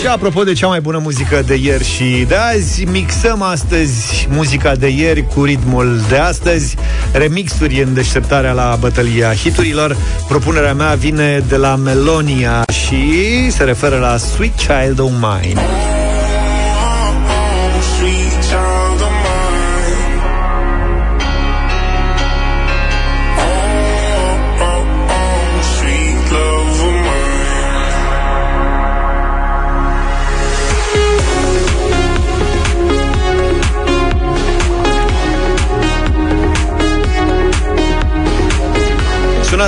Și 0.00 0.06
apropo 0.06 0.42
de 0.42 0.52
cea 0.52 0.66
mai 0.66 0.80
bună 0.80 0.98
muzică 0.98 1.42
de 1.46 1.54
ieri 1.54 1.84
și 1.84 2.24
de 2.28 2.34
azi, 2.34 2.84
mixăm 2.84 3.42
astăzi 3.42 4.28
muzica 4.30 4.74
de 4.74 4.88
ieri 4.88 5.26
cu 5.26 5.44
ritmul 5.44 6.00
de 6.08 6.16
astăzi, 6.16 6.76
remixuri 7.12 7.82
în 7.82 7.94
deșteptarea 7.94 8.52
la 8.52 8.76
bătălia 8.80 9.34
hiturilor. 9.34 9.96
Propunerea 10.28 10.74
mea 10.74 10.94
vine 10.94 11.44
de 11.48 11.56
la 11.56 11.76
Melonia 11.76 12.64
și 12.86 13.50
se 13.50 13.64
referă 13.64 13.98
la 13.98 14.16
Sweet 14.16 14.54
Child 14.56 14.98
of 14.98 15.10
Mine. 15.10 15.99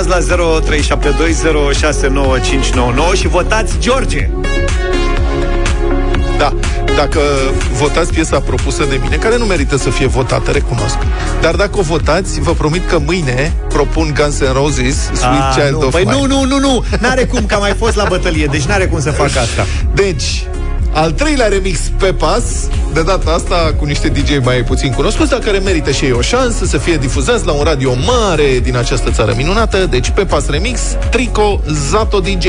Sunați 0.01 0.29
la 0.29 0.59
0372069599 3.13 3.19
și 3.19 3.27
votați 3.27 3.73
George! 3.79 4.29
Da, 6.37 6.53
dacă 6.95 7.19
votați 7.73 8.13
piesa 8.13 8.39
propusă 8.39 8.85
de 8.89 8.99
mine, 9.01 9.15
care 9.15 9.37
nu 9.37 9.45
merită 9.45 9.77
să 9.77 9.89
fie 9.89 10.07
votată, 10.07 10.51
recunosc. 10.51 10.97
Dar 11.41 11.55
dacă 11.55 11.79
o 11.79 11.81
votați, 11.81 12.39
vă 12.39 12.51
promit 12.51 12.89
că 12.89 12.99
mâine 13.05 13.53
propun 13.67 14.13
Guns 14.19 14.43
N' 14.43 14.53
Roses, 14.53 15.03
Sweet 15.13 15.41
A, 15.41 15.53
Child 15.55 15.71
nu. 15.71 15.85
of 15.85 15.91
păi 15.91 16.03
Mine. 16.03 16.15
nu, 16.15 16.25
nu, 16.25 16.43
nu, 16.45 16.59
nu, 16.59 16.85
n-are 16.99 17.23
cum, 17.23 17.45
că 17.45 17.53
am 17.53 17.61
mai 17.61 17.73
fost 17.77 17.95
la 17.95 18.05
bătălie, 18.09 18.45
deci 18.45 18.63
n-are 18.63 18.85
cum 18.85 19.01
să 19.01 19.11
fac 19.11 19.25
asta. 19.25 19.65
Deci, 19.93 20.45
al 20.93 21.11
treilea 21.11 21.47
remix 21.47 21.79
pe 21.97 22.13
pas, 22.13 22.43
de 22.93 23.01
data 23.01 23.31
asta 23.31 23.73
cu 23.77 23.85
niște 23.85 24.07
DJ 24.07 24.37
mai 24.43 24.63
puțin 24.63 24.91
cunoscuți, 24.91 25.29
dar 25.29 25.39
care 25.39 25.57
merită 25.57 25.91
și 25.91 26.05
ei 26.05 26.11
o 26.11 26.21
șansă 26.21 26.65
să 26.65 26.77
fie 26.77 26.97
difuzați 26.97 27.45
la 27.45 27.51
un 27.51 27.63
radio 27.63 27.93
mare 28.05 28.59
din 28.59 28.77
această 28.77 29.11
țară 29.11 29.33
minunată. 29.37 29.85
Deci 29.85 30.09
pe 30.09 30.25
pas 30.25 30.49
remix, 30.49 30.79
Trico 31.09 31.61
Zato 31.89 32.19
DJ. 32.19 32.47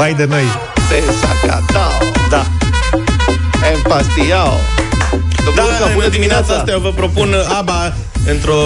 Vai 0.00 0.14
de 0.14 0.24
noi! 0.24 0.42
Desacatao, 0.88 1.92
Da. 2.30 2.46
empastiao. 3.72 4.56
Da, 5.54 5.90
bună 5.94 6.08
dimineața 6.08 6.54
asta 6.54 6.70
eu 6.70 6.78
vă 6.80 6.92
propun 6.92 7.34
ABBA 7.58 7.92
într-o 8.26 8.60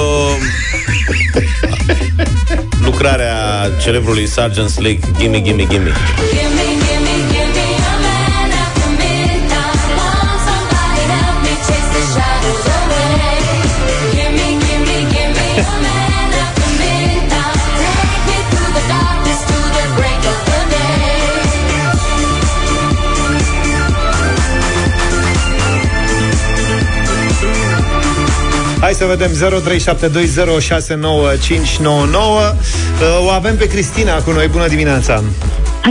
lucrare 2.85 3.25
a 3.25 3.68
celebrului 3.83 4.27
Sergeant 4.27 4.68
Slick 4.68 5.18
Gimme, 5.18 5.40
gimme, 5.40 5.66
gimme 5.66 5.92
Hai 28.85 28.92
să 28.92 29.05
vedem 29.05 29.31
0372069599 29.31 29.37
O 33.27 33.29
avem 33.31 33.57
pe 33.57 33.66
Cristina 33.66 34.23
cu 34.23 34.31
noi, 34.31 34.49
bună 34.49 34.68
dimineața 34.68 35.23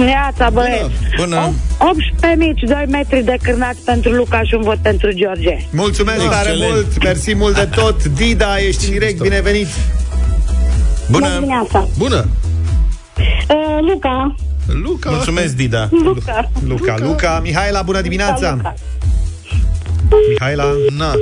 Neața, 0.05 0.49
băieți. 0.49 0.91
Bună. 1.17 1.53
18 1.77 2.45
mici, 2.45 2.59
2 2.59 2.85
metri 2.89 3.23
de 3.23 3.37
cârnați 3.41 3.79
pentru 3.85 4.11
Luca 4.11 4.41
și 4.43 4.53
un 4.53 4.61
vot 4.61 4.77
pentru 4.77 5.11
George. 5.11 5.57
Mulțumesc 5.69 6.23
Excelent. 6.23 6.43
tare 6.43 6.55
mult, 6.57 7.03
mersi 7.03 7.35
mult 7.35 7.55
de 7.55 7.65
tot 7.75 8.03
Dida, 8.05 8.57
ești 8.59 8.85
în 8.85 8.91
direct, 8.91 9.21
binevenit 9.21 9.67
Bună 11.09 11.25
Bună, 11.25 11.33
dimineața. 11.33 11.87
Bună! 11.97 12.27
Uh, 13.17 13.77
Luca. 13.91 14.35
Luca! 14.83 15.09
mulțumesc 15.09 15.55
Dida 15.55 15.89
Luca. 15.91 16.49
Luca, 16.67 16.95
Luca, 16.99 17.39
Mihaela, 17.43 17.81
bună 17.81 18.01
dimineața 18.01 18.51
Luca. 18.51 18.73
Mihaela, 20.29 20.65
Na, 20.97 21.13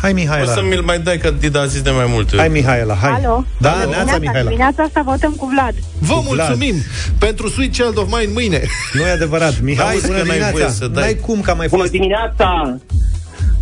hai 0.00 0.10
O 0.10 0.14
Mihaela 0.14 0.52
să 0.52 0.62
mi-l 0.68 0.80
mai 0.82 0.98
dai 0.98 1.18
că 1.18 1.30
Dida 1.38 1.60
a 1.60 1.66
zis 1.66 1.82
de 1.82 1.90
mai 1.90 2.06
multe 2.08 2.36
Hai 2.36 2.44
ori 2.48 2.54
Mihaela, 2.58 2.94
hai 2.94 3.10
Alo. 3.10 3.44
Da, 3.58 3.70
Alo. 3.72 3.90
neața 3.90 4.18
Mihaela 4.18 4.42
Dimineața 4.48 4.82
asta 4.82 5.02
votăm 5.04 5.32
cu 5.32 5.46
Vlad. 5.54 5.74
vă 5.98 6.20
Vlad. 6.30 6.46
mulțumim 6.48 6.74
pentru 7.18 7.48
Sweet 7.48 7.72
Child 7.72 7.98
of 7.98 8.06
Mine 8.18 8.30
mâine. 8.32 8.62
Nu 8.92 9.00
e 9.00 9.10
adevărat 9.10 9.60
Mihai, 9.68 9.92
Auzi 9.92 10.06
bună 10.06 10.18
că 10.18 10.24
n-ai 10.24 10.36
dimineața 10.36 10.56
voie 10.58 10.70
să 10.70 10.86
dai. 10.86 11.02
N-ai 11.02 11.14
cum 11.14 11.40
că 11.40 11.50
am 11.50 11.56
mai 11.56 11.66
Bună 11.68 11.80
fost 11.82 11.92
dimineața! 11.92 12.76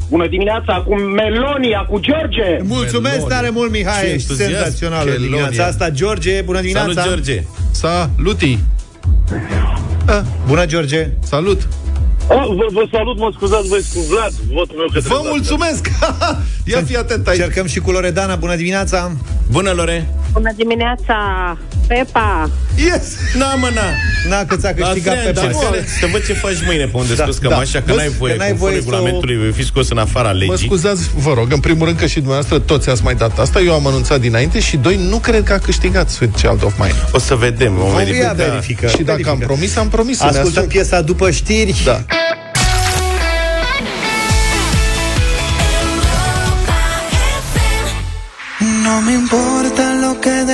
Bună 0.08 0.26
dimineața 0.28 0.74
cu 0.86 0.94
Melonia, 0.94 1.86
cu 1.90 1.98
George! 2.00 2.58
Mulțumesc 2.62 3.14
Melonia. 3.16 3.36
tare 3.36 3.50
mult, 3.50 3.70
Mihai, 3.70 4.00
Ce 4.00 4.06
ești 4.06 4.30
entuziasm. 4.30 4.52
senzațional 4.52 5.06
în 5.06 5.12
Chelonia. 5.12 5.28
dimineața 5.28 5.64
asta 5.70 5.90
George, 5.90 6.42
bună 6.42 6.60
dimineața 6.60 6.92
Salut 6.92 7.08
George 7.08 7.42
Saluti! 7.70 8.58
Bună 10.46 10.66
George 10.66 11.08
Salut! 11.24 11.68
Oh, 12.30 12.46
vă, 12.56 12.66
vă 12.72 12.88
salut, 12.92 13.18
mă 13.18 13.30
scuzați, 13.34 13.68
voi 13.68 13.84
cu 13.94 14.00
Vlad, 14.00 14.32
votul 14.52 14.76
meu 14.76 14.86
către 14.92 15.08
Vă 15.08 15.18
Vlad. 15.20 15.30
mulțumesc! 15.32 15.90
Ia 16.72 16.82
fi 16.82 16.96
atent 16.96 17.28
aici. 17.28 17.38
Cercăm 17.38 17.66
și 17.66 17.80
cu 17.80 17.90
Loredana, 17.90 18.34
bună 18.36 18.56
dimineața 18.56 19.12
Bună 19.50 19.70
Lore 19.70 20.14
Bună 20.32 20.52
dimineața, 20.56 21.16
Pepa. 21.86 22.50
Yes! 22.76 23.02
Na 23.38 23.54
mă, 23.54 23.68
na 23.74 23.82
Na, 24.28 24.44
că 24.44 24.56
ți-a 24.56 24.74
câștigat 24.74 25.14
pe 25.22 25.28
Adrian, 25.28 25.52
pas 25.52 25.60
ce- 25.70 25.84
Să 26.00 26.06
văd 26.12 26.24
ce 26.26 26.32
faci 26.32 26.54
mâine 26.66 26.84
pe 26.84 26.90
unde 26.96 27.14
Da, 27.14 27.22
scos 27.22 27.38
da. 27.38 27.48
cămașa 27.48 27.78
Că 27.78 27.84
Vă- 27.86 27.94
n-ai 27.94 28.08
voie 28.18 28.32
că 28.32 28.38
n-ai 28.38 28.48
Conform 28.48 28.70
voie 28.70 28.80
să 28.82 28.86
o- 28.88 28.90
regulamentului 28.90 29.36
Vei 29.36 29.52
fi 29.52 29.64
scos 29.64 29.88
în 29.90 29.98
afara 29.98 30.28
Mă 30.32 30.34
legii 30.34 30.66
scuzați, 30.66 31.10
vă 31.16 31.32
rog, 31.34 31.52
în 31.52 31.60
primul 31.60 31.86
rând 31.86 31.98
că 31.98 32.06
și 32.06 32.14
dumneavoastră 32.14 32.58
toți 32.58 32.88
ați 32.90 33.02
mai 33.04 33.14
dat 33.14 33.38
asta. 33.38 33.60
Eu 33.60 33.72
am 33.74 33.86
anunțat 33.86 34.20
dinainte 34.20 34.60
și 34.60 34.76
doi 34.76 34.96
nu 35.08 35.16
cred 35.18 35.42
că 35.42 35.52
a 35.52 35.58
câștigat 35.58 36.08
Sweet 36.10 36.34
Child 36.34 36.62
of 36.64 36.72
Mine. 36.78 36.94
O 37.12 37.18
să 37.18 37.34
vedem 37.34 37.74
vom 37.74 37.86
Vom 37.88 37.96
verifica. 37.96 38.24
ia 38.26 38.32
verifică 38.32 38.86
Și 38.86 38.96
dacă 38.96 39.04
verifică. 39.04 39.30
am 39.30 39.38
promis, 39.38 39.76
am 39.76 39.88
promis 39.88 40.16
să 40.16 40.24
ne 40.24 40.28
Ascultăm 40.30 40.58
asum. 40.62 40.68
piesa 40.72 41.00
după 41.00 41.30
știri 41.30 41.82
Da. 41.84 42.04
No 48.84 49.00
me 49.00 49.12
importa 49.12 49.38
lo 49.38 49.46
que 49.46 49.47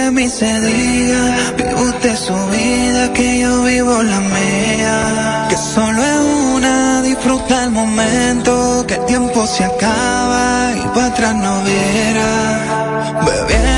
de 0.05 0.11
mí 0.11 0.29
se 0.29 0.61
diga. 0.61 1.53
Vive 1.57 1.75
usted 1.75 2.17
su 2.17 2.35
vida, 2.49 3.13
que 3.13 3.41
yo 3.41 3.65
vivo 3.65 4.03
la 4.03 4.21
mía. 4.21 5.47
Que 5.49 5.57
solo 5.57 6.03
es 6.03 6.21
una, 6.55 7.03
disfruta 7.03 7.65
el 7.65 7.71
momento. 7.71 8.85
Que 8.87 8.95
el 8.95 9.07
tiempo 9.07 9.47
se 9.47 9.65
acaba 9.65 10.73
y 10.77 10.89
para 10.95 11.07
atrás 11.07 11.35
no 11.35 11.63
viera. 11.63 13.74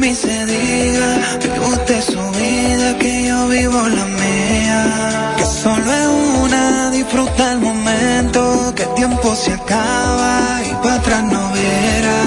Mí 0.00 0.14
se 0.14 0.46
diga, 0.46 1.10
vive 1.42 1.60
usted 1.60 2.02
su 2.02 2.22
vida, 2.30 2.96
que 2.98 3.26
yo 3.26 3.48
vivo 3.48 3.80
la 3.88 4.06
mía. 4.06 5.34
Que 5.36 5.44
solo 5.44 5.92
es 6.02 6.08
una, 6.42 6.90
disfruta 6.90 7.52
el 7.52 7.60
momento, 7.60 8.72
que 8.74 8.84
el 8.84 8.94
tiempo 8.94 9.34
se 9.34 9.52
acaba 9.52 10.62
y 10.68 10.72
para 10.82 10.94
atrás 10.94 11.22
no 11.24 11.42
viera. 11.52 12.18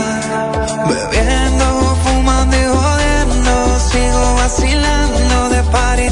Bebiendo, 0.88 1.98
fumando 2.04 2.56
y 2.64 2.68
jodiendo, 2.76 3.54
sigo 3.92 4.36
vacilando 4.36 5.50
de 5.50 5.64
party 5.72 6.10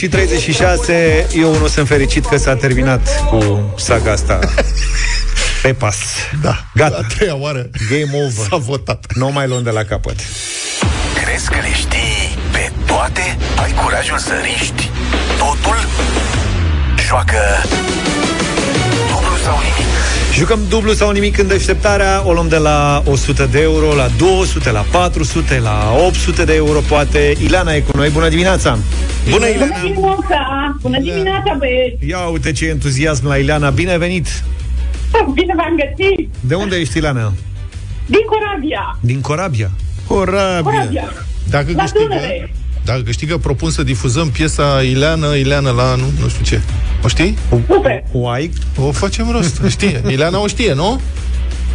și 0.00 0.08
36 0.08 1.26
Eu 1.34 1.54
unul 1.54 1.68
sunt 1.68 1.88
fericit 1.88 2.26
că 2.26 2.36
s-a 2.36 2.54
terminat 2.54 3.24
Cu 3.28 3.72
saga 3.76 4.12
asta. 4.12 4.38
Pe 5.62 5.72
pas. 5.72 5.96
Da, 6.42 6.64
Gata. 6.74 6.96
A 7.02 7.06
treia 7.14 7.36
oară 7.36 7.70
Game 7.90 8.24
over. 8.24 8.46
S-a 8.50 8.56
votat. 8.56 9.06
Nu 9.14 9.30
mai 9.32 9.48
luăm 9.48 9.62
de 9.62 9.70
la 9.70 9.82
capăt. 9.82 10.16
Crezi 11.24 11.48
că 11.48 11.56
le 11.62 11.72
știi 11.74 12.38
pe 12.52 12.72
toate? 12.86 13.36
Ai 13.62 13.72
curajul 13.82 14.18
să 14.18 14.32
riști 14.42 14.90
totul? 15.38 15.76
Joacă 17.06 17.38
dublu 19.08 19.36
sau 19.44 19.58
nimic. 19.58 19.86
Jucăm 20.34 20.60
dublu 20.68 20.92
sau 20.92 21.10
nimic 21.10 21.38
în 21.38 21.46
deșteptarea. 21.46 22.22
O 22.24 22.32
luăm 22.32 22.48
de 22.48 22.56
la 22.56 23.02
100 23.06 23.48
de 23.50 23.60
euro 23.60 23.94
La 23.94 24.08
200, 24.16 24.70
la 24.70 24.84
400, 24.90 25.58
la 25.58 25.94
800 26.06 26.44
de 26.44 26.54
euro 26.54 26.80
Poate. 26.88 27.34
Ileana 27.38 27.74
e 27.74 27.80
cu 27.80 27.96
noi, 27.96 28.08
bună 28.08 28.28
dimineața 28.28 28.78
Bună, 29.30 29.46
Bună 29.58 29.80
dimineața! 29.82 30.76
Bună 30.80 30.98
dimineața, 30.98 31.56
băieți! 31.58 32.06
Ia 32.08 32.18
uite 32.18 32.52
ce 32.52 32.66
entuziasm 32.66 33.26
la 33.26 33.36
Ileana, 33.36 33.70
bine 33.70 33.98
venit 33.98 34.26
Bine 35.34 35.54
v-am 35.56 35.76
găsit! 35.80 36.28
De 36.40 36.54
unde 36.54 36.76
ești 36.76 36.98
Ileana? 36.98 37.32
Din 38.06 38.20
Corabia! 38.26 38.98
Din 39.00 39.20
Corabia 39.20 39.70
Corabia. 40.06 40.60
Corabia! 40.62 41.12
Dacă 41.50 41.72
La 41.74 41.82
câștigă, 41.82 42.04
Dunăre! 42.04 42.52
dacă 42.84 43.00
câștigă, 43.00 43.36
propun 43.38 43.70
să 43.70 43.82
difuzăm 43.82 44.30
piesa 44.30 44.82
Ileana, 44.82 45.34
Ileana 45.34 45.70
la 45.70 45.94
nu, 45.94 46.04
nu 46.20 46.28
știu 46.28 46.44
ce. 46.44 46.60
O 47.04 47.08
știi? 47.08 47.38
Super! 47.66 48.04
O 48.12 48.28
ai? 48.28 48.50
O 48.76 48.92
facem 48.92 49.30
rost, 49.30 49.62
știe. 49.68 50.02
Ileana 50.08 50.40
o 50.40 50.46
știe, 50.46 50.72
nu? 50.72 51.00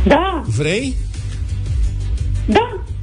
Da! 0.04 0.44
Vrei? 0.46 0.96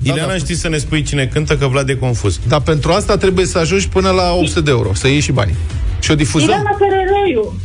Da! 0.03 0.13
Ileana, 0.13 0.29
da, 0.33 0.37
da. 0.39 0.45
știi 0.45 0.55
să 0.55 0.69
ne 0.69 0.79
spui 0.79 1.03
cine 1.03 1.27
cântă, 1.27 1.57
că 1.57 1.67
Vlad 1.67 1.89
e 1.89 1.95
confuz. 1.95 2.41
Dar 2.49 2.61
pentru 2.61 2.93
asta 2.93 3.17
trebuie 3.17 3.47
să 3.47 3.59
ajungi 3.59 3.89
până 3.89 4.11
la 4.11 4.33
800 4.33 4.61
de 4.61 4.71
euro, 4.71 4.95
să 4.95 5.09
iei 5.09 5.21
și 5.21 5.33
banii. 5.33 5.57
Și 6.01 6.11
o 6.11 6.15
difuzăm. 6.15 6.49
Ileana 6.49 6.71
Cărăroiu! 6.79 7.61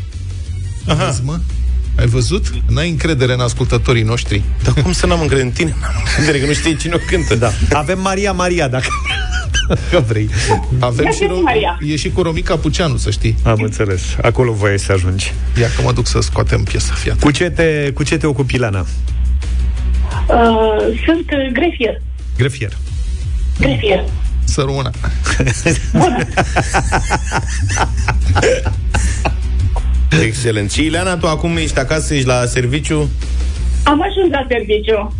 Aha. 0.88 1.06
Vezi, 1.06 1.22
mă? 1.24 1.40
Ai 2.00 2.06
văzut? 2.06 2.46
N-ai 2.68 2.90
încredere 2.90 3.34
în 3.34 3.40
ascultătorii 3.40 4.04
noștri. 4.04 4.42
Dar 4.64 4.74
cum 4.84 4.92
să 4.92 5.06
n-am 5.06 5.20
încredere 5.22 5.48
în 5.48 5.54
tine? 5.54 5.76
N-am 5.82 5.94
încredere 6.08 6.40
că 6.40 6.46
nu 6.46 6.54
știi 6.54 6.76
cine 6.78 6.94
o 6.96 6.98
cântă. 7.08 7.36
Da. 7.36 7.52
Avem 7.72 8.00
Maria 8.02 8.32
Maria, 8.32 8.68
dacă, 8.68 8.88
dacă 9.70 10.04
vrei. 10.08 10.30
Avem 10.80 11.06
Ia 11.06 11.12
și 11.12 11.18
zi, 11.18 11.42
Maria. 11.44 11.80
e 11.82 11.96
și 11.96 12.10
cu 12.12 12.22
Romica 12.22 12.56
Puceanu, 12.58 12.98
să 12.98 13.10
știi. 13.12 13.36
Am 13.44 13.60
înțeles. 13.62 14.02
Acolo 14.22 14.52
voie 14.52 14.78
să 14.78 14.92
ajungi. 14.92 15.34
Ia 15.60 15.68
că 15.76 15.82
mă 15.84 15.92
duc 15.92 16.08
să 16.08 16.20
scoatem 16.22 16.64
piesa, 16.64 16.94
fiat. 16.94 17.20
Cu 17.20 17.32
ce 17.32 17.50
te, 17.50 17.92
cu 17.94 18.04
ce 18.04 18.18
te 18.18 18.26
ocupi, 18.28 18.56
Ileana? 18.56 18.80
Uh, 20.28 21.00
sunt 21.06 21.30
uh, 21.32 21.52
grefier. 21.54 22.02
Grefier. 22.38 22.78
Grefier. 23.60 24.04
Să 24.44 24.62
rămână. 24.62 24.92
Excelent. 30.26 30.72
Și 30.72 30.86
Ileana, 30.86 31.18
tu 31.18 31.28
acum 31.28 31.58
ești 31.58 31.80
acasă, 31.80 32.14
ești 32.14 32.28
la 32.28 32.46
serviciu, 32.46 33.10
Am 33.84 34.02
ajuns 34.02 34.32
la 34.32 34.46
serviciu. 34.50 35.14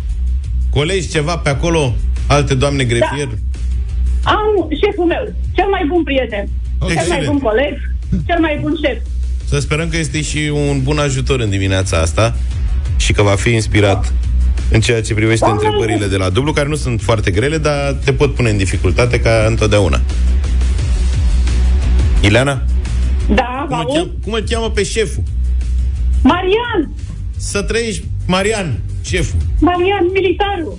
colegi 0.70 1.08
ceva 1.08 1.36
pe 1.38 1.48
acolo, 1.48 1.94
alte 2.26 2.54
doamne 2.54 2.84
grefier? 2.84 3.26
Da. 3.26 4.30
Am 4.30 4.68
șeful 4.84 5.04
meu, 5.04 5.34
cel 5.54 5.66
mai 5.70 5.84
bun 5.88 6.02
prieten, 6.02 6.44
cel 6.78 6.86
mai 6.86 6.92
Excelent. 6.94 7.26
bun 7.26 7.38
coleg, 7.38 7.74
cel 8.26 8.38
mai 8.40 8.58
bun 8.60 8.74
șef. 8.84 8.98
Să 9.48 9.58
sperăm 9.58 9.88
că 9.88 9.96
este 9.96 10.22
și 10.22 10.50
un 10.52 10.82
bun 10.82 10.98
ajutor 10.98 11.40
în 11.40 11.50
dimineața 11.50 11.98
asta 11.98 12.36
și 12.96 13.12
că 13.12 13.22
va 13.22 13.34
fi 13.34 13.50
inspirat 13.50 14.12
în 14.70 14.80
ceea 14.80 15.02
ce 15.02 15.14
privește 15.14 15.44
Da. 15.44 15.50
întrebările 15.52 16.06
de 16.06 16.16
la 16.16 16.28
dublu, 16.28 16.52
care 16.52 16.68
nu 16.68 16.74
sunt 16.76 17.00
foarte 17.00 17.30
grele, 17.30 17.58
dar 17.58 17.96
te 18.04 18.12
pot 18.12 18.34
pune 18.34 18.50
în 18.50 18.56
dificultate 18.56 19.20
ca 19.20 19.44
întotdeauna. 19.46 20.00
Ileana? 22.20 22.62
Da, 23.34 23.66
vă 23.68 23.74
Cum 23.74 23.78
îl, 23.78 23.84
aud? 23.84 23.94
cheam, 23.94 24.10
cum 24.24 24.32
îl 24.32 24.44
cheamă 24.48 24.70
pe 24.70 24.82
șeful? 24.82 25.22
Marian! 26.22 26.90
Să 27.36 27.62
trăiești, 27.62 28.04
Marian, 28.26 28.80
șeful. 29.02 29.38
Marian, 29.60 30.06
militarul! 30.12 30.78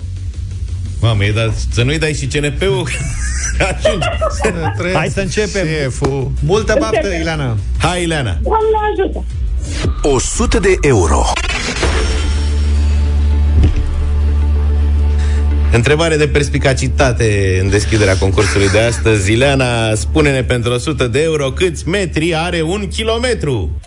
Mamă, 1.02 1.24
e, 1.26 1.32
dar 1.32 1.54
să 1.72 1.84
nu-i 1.84 1.98
dai 2.00 2.14
și 2.14 2.26
CNP-ul? 2.28 2.88
Ajungi. 3.70 4.08
Hai 4.98 5.10
să 5.10 5.20
începem. 5.20 5.68
Șeful. 5.68 6.32
Multă 6.46 6.76
baftă, 6.80 7.08
Ileana. 7.20 7.58
Hai, 7.78 8.04
Ileana. 8.04 8.38
Doamne 8.44 8.78
ajută! 9.00 9.24
100 10.02 10.60
de 10.60 10.76
euro. 10.82 11.22
Întrebare 15.72 16.17
de 16.17 16.28
perspicacitate 16.28 17.59
în 17.61 17.70
deschiderea 17.70 18.17
concursului 18.17 18.70
de 18.70 18.80
astăzi. 18.80 19.32
Ileana, 19.32 19.95
spune-ne 19.95 20.43
pentru 20.43 20.72
100 20.72 21.07
de 21.07 21.22
euro 21.22 21.51
câți 21.51 21.88
metri 21.88 22.36
are 22.36 22.61
un 22.61 22.88
kilometru? 22.88 23.80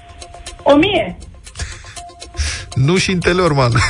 O 0.63 0.77
mie! 0.77 1.17
Nu 2.75 2.97
și 2.97 3.11
în 3.11 3.19
Teleorman. 3.19 3.73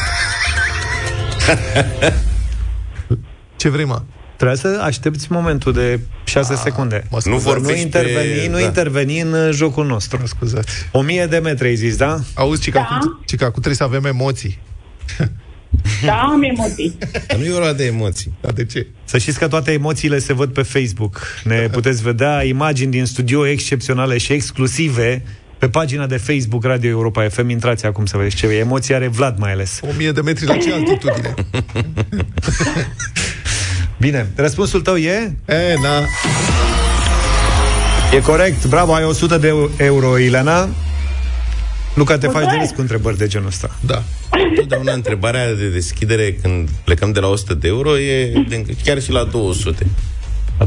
Ce 3.56 3.68
vrei, 3.68 3.84
mă? 3.84 4.02
Trebuie 4.36 4.56
să 4.56 4.80
aștepți 4.82 5.32
momentul 5.32 5.72
de 5.72 6.00
6 6.24 6.54
secunde. 6.54 7.04
mă 7.10 7.16
Nu 7.16 7.20
scuzați. 7.20 7.46
Nu 7.46 7.52
vorbești 7.52 7.82
interveni, 7.82 8.40
pe... 8.40 8.48
nu 8.48 8.56
da. 8.56 8.60
interveni 8.60 9.20
în 9.20 9.32
uh, 9.32 9.48
jocul 9.52 9.86
nostru. 9.86 10.26
Scuzați. 10.26 10.72
O 10.92 11.00
mie 11.00 11.26
de 11.26 11.38
metri 11.38 11.66
ai 11.66 11.74
zis, 11.74 11.96
da? 11.96 12.18
Auzi, 12.34 12.62
Cica, 12.62 12.78
Da. 12.90 12.96
acum, 12.96 13.20
Cica, 13.26 13.44
acum 13.44 13.62
trebuie 13.62 13.74
să 13.76 13.84
avem 13.84 14.04
emoții. 14.04 14.58
Da, 16.04 16.20
am 16.20 16.42
emoții. 16.42 16.98
Dar 17.26 17.38
Nu 17.38 17.44
e 17.44 17.50
ora 17.50 17.72
de 17.72 17.84
emoții. 17.84 18.32
Dar 18.40 18.52
de 18.52 18.64
ce? 18.64 18.86
Să 19.04 19.18
știți 19.18 19.38
că 19.38 19.48
toate 19.48 19.72
emoțiile 19.72 20.18
se 20.18 20.32
văd 20.32 20.52
pe 20.52 20.62
Facebook. 20.62 21.20
Ne 21.44 21.68
puteți 21.72 22.02
vedea 22.02 22.42
imagini 22.44 22.90
din 22.90 23.04
studio 23.04 23.46
excepționale 23.46 24.18
și 24.18 24.32
exclusive 24.32 25.22
pe 25.58 25.68
pagina 25.68 26.06
de 26.06 26.16
Facebook 26.16 26.64
Radio 26.64 26.90
Europa 26.90 27.28
FM. 27.28 27.48
Intrați 27.48 27.86
acum 27.86 28.06
să 28.06 28.16
vedeți 28.16 28.36
ce 28.36 28.46
emoții 28.46 28.94
are 28.94 29.08
Vlad 29.08 29.38
mai 29.38 29.52
ales. 29.52 29.80
O 29.82 29.92
mie 29.96 30.12
de 30.12 30.20
metri 30.20 30.46
la 30.46 30.56
ce 30.56 30.72
altitudine? 30.72 31.34
Bine, 34.04 34.30
răspunsul 34.34 34.80
tău 34.80 34.96
e? 34.96 35.36
E, 35.46 35.74
na. 35.82 36.06
E 38.12 38.20
corect, 38.20 38.66
bravo, 38.66 38.94
ai 38.94 39.04
100 39.04 39.38
de 39.38 39.54
euro, 39.76 40.18
Ileana. 40.18 40.68
Luca, 41.94 42.18
te 42.18 42.26
faci 42.26 42.32
de 42.32 42.38
Mulțumesc. 42.40 42.68
râs 42.68 42.74
cu 42.74 42.80
întrebări 42.80 43.16
de 43.18 43.26
genul 43.26 43.46
ăsta. 43.46 43.70
Da. 43.80 44.02
Totdeauna 44.54 44.92
întrebarea 44.92 45.54
de 45.54 45.68
deschidere 45.68 46.32
când 46.42 46.68
plecăm 46.84 47.12
de 47.12 47.20
la 47.20 47.28
100 47.28 47.54
de 47.54 47.68
euro 47.68 47.98
e 47.98 48.44
de, 48.48 48.64
chiar 48.84 49.00
și 49.00 49.10
la 49.10 49.24
200. 49.24 49.86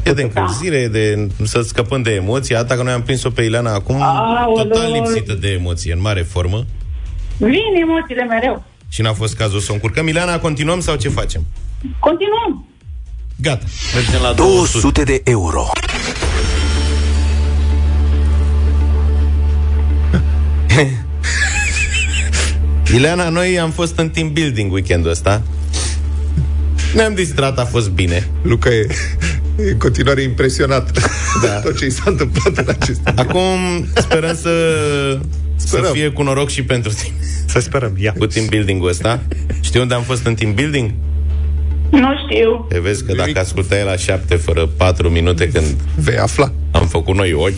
E 0.04 0.14
de 0.14 0.22
încălzire, 0.22 0.76
e 0.78 0.88
de 0.88 1.28
să 1.44 1.62
scăpăm 1.62 2.02
de 2.02 2.12
emoții. 2.12 2.56
Asta 2.56 2.76
că 2.76 2.84
noi 2.84 2.94
am 2.94 3.02
prins-o 3.02 3.30
pe 3.30 3.42
Ileana 3.42 3.74
acum 3.74 4.02
Aoleu. 4.02 4.66
total 4.68 4.92
lipsită 4.92 5.34
de 5.34 5.48
emoție, 5.48 5.94
în 5.94 6.02
mare 6.02 6.22
formă. 6.22 6.66
Vin 7.38 7.76
emoțiile 7.82 8.24
mereu. 8.24 8.64
Și 8.90 9.02
n-a 9.02 9.14
fost 9.14 9.36
cazul 9.36 9.60
să 9.60 9.68
o 9.72 9.74
încurcăm. 9.74 10.08
Ileana, 10.08 10.40
continuăm 10.40 10.80
sau 10.80 10.96
ce 10.96 11.10
facem? 11.10 11.46
Continuăm. 12.00 12.66
Gata, 13.42 13.66
mergem 13.94 14.22
la 14.22 14.34
200. 14.34 14.80
200 14.80 15.04
de 15.04 15.22
euro. 15.24 15.68
Ileana, 22.94 23.30
noi 23.30 23.60
am 23.60 23.72
fost 23.72 23.98
în 24.00 24.10
team 24.10 24.34
building 24.34 24.72
weekendul 24.72 25.12
ăsta. 25.12 25.42
Ne-am 26.96 27.14
distrat, 27.14 27.60
a 27.60 27.66
fost 27.66 27.90
bine. 27.90 28.28
Luca 28.42 28.70
e, 28.70 28.88
e 29.60 29.72
în 29.72 29.78
continuare 29.78 30.22
impresionat 30.22 30.92
da. 31.44 31.50
tot 31.60 31.78
ce 31.78 31.86
i 31.86 31.90
s-a 31.90 32.04
întâmplat 32.06 32.58
în 32.58 32.76
acest 32.80 33.02
Acum 33.16 33.86
sperăm 33.96 34.36
să, 34.36 34.50
Sperăm. 35.56 35.86
să 35.86 35.92
fie 35.92 36.10
cu 36.10 36.22
noroc 36.24 36.50
și 36.50 36.64
pentru 36.64 36.92
tine 36.94 37.16
Să 37.46 37.60
sperăm, 37.60 37.94
ia. 37.98 38.14
cu 38.18 38.26
team 38.26 38.46
building-ul 38.50 38.88
ăsta. 38.90 39.22
Știi 39.62 39.80
unde 39.80 39.94
am 39.94 40.02
fost 40.02 40.26
în 40.26 40.36
team 40.36 40.54
building? 40.54 40.92
Nu 41.92 42.10
știu. 42.26 42.66
Te 42.70 42.80
vezi 42.80 43.06
că 43.06 43.14
dacă 43.14 43.40
ascultai 43.40 43.84
la 43.84 43.96
7 43.96 44.36
fără 44.36 44.66
4 44.78 45.10
minute 45.10 45.50
când 45.50 45.66
Vei 45.96 46.18
afla. 46.18 46.52
am 46.72 46.88
făcut 46.88 47.16
noi 47.16 47.34
ochi, 47.34 47.58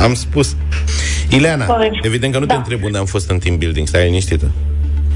am 0.00 0.14
spus. 0.14 0.56
Ileana, 1.28 1.64
Corect. 1.66 2.04
evident 2.04 2.32
că 2.32 2.38
nu 2.38 2.46
te 2.46 2.52
Da. 2.52 2.58
întreb 2.58 2.82
unde 2.82 2.98
am 2.98 3.04
fost 3.04 3.30
în 3.30 3.38
team 3.38 3.58
building, 3.58 3.86
stai 3.88 4.04
liniștită. 4.04 4.50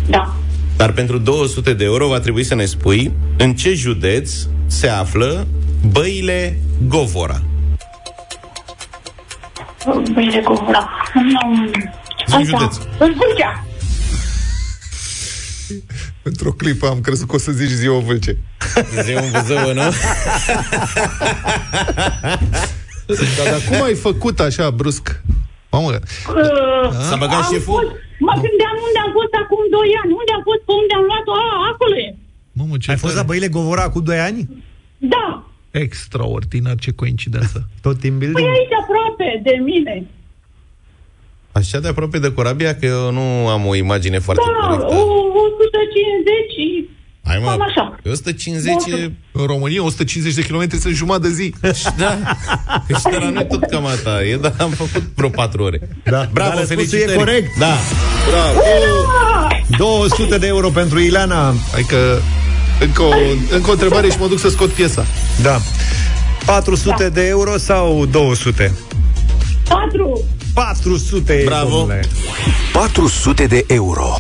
Da. 0.09 0.35
Dar 0.77 0.93
pentru 0.93 1.19
200 1.19 1.73
de 1.75 1.85
euro 1.85 2.09
va 2.09 2.19
trebui 2.19 2.45
să 2.45 2.55
ne 2.55 2.65
spui 2.65 3.13
în 3.37 3.55
ce 3.55 3.75
județ 3.75 4.33
se 4.67 4.89
află 4.89 5.47
băile 5.93 6.59
Govora. 6.89 7.43
Bine, 10.15 10.41
cu 10.41 10.69
da. 10.73 10.91
Nu. 11.15 11.71
Zi 12.29 12.35
un 12.37 12.45
județ. 12.45 12.77
În 12.99 13.15
Vâlcea. 13.17 13.65
Într-o 16.23 16.53
clipă 16.53 16.87
am 16.87 17.01
crezut 17.01 17.29
că 17.29 17.35
o 17.35 17.39
să 17.39 17.53
zici 17.53 17.69
zi 17.71 17.89
o 17.89 18.01
vâlce. 18.01 18.37
Zi 19.03 19.15
un 19.15 19.31
Buzău, 19.33 19.73
nu? 19.73 19.83
Dar, 23.07 23.47
dar 23.53 23.61
cum 23.69 23.83
ai 23.89 23.95
făcut 23.95 24.37
așa 24.41 24.71
brusc? 24.81 25.05
Mamă, 25.71 25.89
Uh, 25.91 25.99
S-a 27.09 27.17
băgat 27.23 27.41
am 27.45 27.49
șeful? 27.53 27.75
Fost, 27.75 27.91
mă 28.27 28.35
gândeam 28.45 28.77
unde 28.87 28.99
am 29.07 29.11
fost 29.19 29.35
acum 29.43 29.61
2 29.71 29.99
ani. 30.03 30.13
Unde 30.21 30.33
am 30.39 30.43
fost, 30.49 30.61
pe 30.69 30.73
unde 30.83 30.95
am 30.99 31.05
luat-o? 31.11 31.33
A, 31.45 31.47
acolo 31.73 31.95
e. 32.07 32.09
mamă 32.59 32.75
ce 32.83 32.91
Ai 32.91 32.97
fost 33.05 33.15
la 33.15 33.21
tare. 33.21 33.31
Băile 33.31 33.49
Govora 33.57 33.87
cu 33.95 34.01
2 34.01 34.19
ani? 34.29 34.41
Da. 35.15 35.27
Extraordinar, 35.85 36.77
ce 36.85 36.91
coincidență. 37.01 37.59
Tot 37.85 37.97
team 38.01 38.15
Păi 38.19 38.21
building? 38.23 38.49
aici 38.57 38.75
aproape 38.83 39.29
de 39.49 39.55
mine. 39.71 39.95
Așa 41.61 41.79
de 41.81 41.89
aproape 41.89 42.19
de 42.19 42.33
corabia 42.33 42.73
că 42.79 42.85
eu 42.87 43.11
nu 43.19 43.27
am 43.55 43.63
o 43.67 43.75
imagine 43.75 44.19
foarte 44.27 44.43
Da, 44.61 44.67
corectă. 44.67 44.95
o, 44.95 45.01
150 45.45 46.35
și 46.57 46.89
Hai 47.27 47.39
mă, 47.43 47.49
cam 47.49 47.63
așa. 47.63 47.97
150 48.11 48.75
e... 48.87 49.11
În 49.33 49.47
România, 49.47 49.83
150 49.83 50.35
de 50.35 50.43
km 50.43 50.81
sunt 50.81 50.95
jumătate 50.95 51.29
de 51.29 51.35
zi. 51.35 51.55
Da, 51.97 52.19
că 52.87 52.95
și 52.99 53.03
de 53.11 53.17
la 53.21 53.31
noi 53.31 53.47
tot 53.47 53.65
cam 53.71 53.87
asta 53.87 54.23
e, 54.25 54.37
dar 54.37 54.55
am 54.59 54.71
făcut 54.71 55.03
vreo 55.15 55.29
4 55.29 55.63
ore. 55.63 55.81
Da. 56.05 56.29
Bravo, 56.33 56.49
Dar 56.51 56.59
răspunsul 56.59 56.77
felicitări. 56.77 57.13
e 57.13 57.17
corect. 57.17 57.59
Da. 57.59 57.75
Bravo! 58.31 58.61
200 59.79 60.39
de 60.39 60.47
euro 60.47 60.69
pentru 60.69 60.99
Ileana. 61.01 61.55
Adică, 61.75 62.23
încă 62.81 63.03
o, 63.03 63.13
încă 63.51 63.69
o 63.69 63.73
întrebare 63.73 64.11
și 64.11 64.17
mă 64.19 64.27
duc 64.27 64.39
să 64.39 64.49
scot 64.49 64.71
piesa. 64.71 65.07
Da. 65.43 65.61
400 66.47 67.03
Da. 67.03 67.09
de 67.09 67.27
euro 67.27 67.57
sau 67.59 68.07
200? 68.07 68.75
4. 69.69 70.21
400 70.55 71.43
Bravo. 71.45 71.69
domnule. 71.77 72.01
400 72.73 73.47
de 73.47 73.65
euro. 73.69 74.17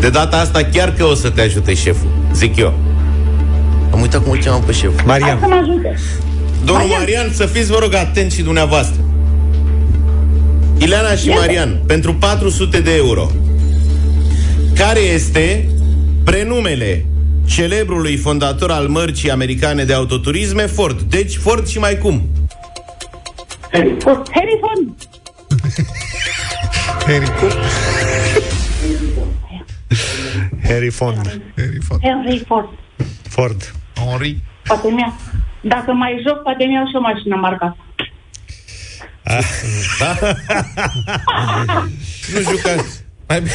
De 0.00 0.08
data 0.08 0.36
asta 0.36 0.64
chiar 0.72 0.92
că 0.92 1.04
o 1.04 1.14
să 1.14 1.30
te 1.30 1.40
ajute 1.40 1.74
șeful, 1.74 2.08
zic 2.32 2.56
eu. 2.56 2.74
Am 3.92 4.00
uitat 4.00 4.22
cum 4.22 4.32
îl 4.32 4.38
cheamă 4.38 4.62
pe 4.66 4.72
șef. 4.72 4.90
Hai 4.90 4.96
să 4.96 5.04
Marian, 5.06 5.38
mă 5.40 5.54
ajute. 5.54 5.98
Domnul 6.64 6.86
Marian, 6.86 7.32
să 7.32 7.46
fiți, 7.46 7.70
vă 7.70 7.78
rog, 7.80 7.94
atenți 7.94 8.36
și 8.36 8.42
dumneavoastră. 8.42 9.04
Ileana 10.78 11.14
și 11.14 11.28
Marian, 11.28 11.80
pentru 11.86 12.14
400 12.14 12.80
de 12.80 12.94
euro. 12.96 13.30
Care 14.74 15.00
este 15.00 15.68
prenumele 16.24 17.06
celebrului 17.46 18.16
fondator 18.16 18.70
al 18.70 18.86
mărcii 18.88 19.30
americane 19.30 19.84
de 19.84 19.92
autoturisme 19.92 20.66
Ford? 20.66 21.00
Deci 21.00 21.36
Ford 21.36 21.66
și 21.66 21.78
mai 21.78 21.98
cum? 21.98 22.28
Herifon. 23.72 24.22
Henry, 24.30 24.60
cum? 24.60 24.94
Harry 27.06 27.26
Fond. 27.36 28.59
Henry, 30.68 30.90
Ford. 30.90 31.40
Henry 32.02 32.44
Ford. 32.46 32.68
Ford. 33.28 33.74
Henry. 33.94 34.42
Poate 34.64 34.90
mi 34.90 35.14
Dacă 35.62 35.92
mai 35.92 36.22
joc, 36.26 36.42
poate 36.42 36.64
mi-au 36.64 36.86
și 36.86 36.96
o 36.96 37.00
mașină 37.00 37.36
marcată. 37.36 37.76
Da? 39.98 40.16
nu 42.32 42.40
juca. 42.40 42.84
Mai 43.28 43.40
bine. 43.40 43.52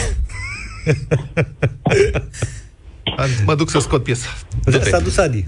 Mă 3.46 3.56
duc 3.56 3.70
să 3.70 3.80
scot 3.80 4.04
piesa. 4.04 4.28
Du-te. 4.64 4.90
S-a 4.90 5.00
dus 5.00 5.18
Adi. 5.18 5.48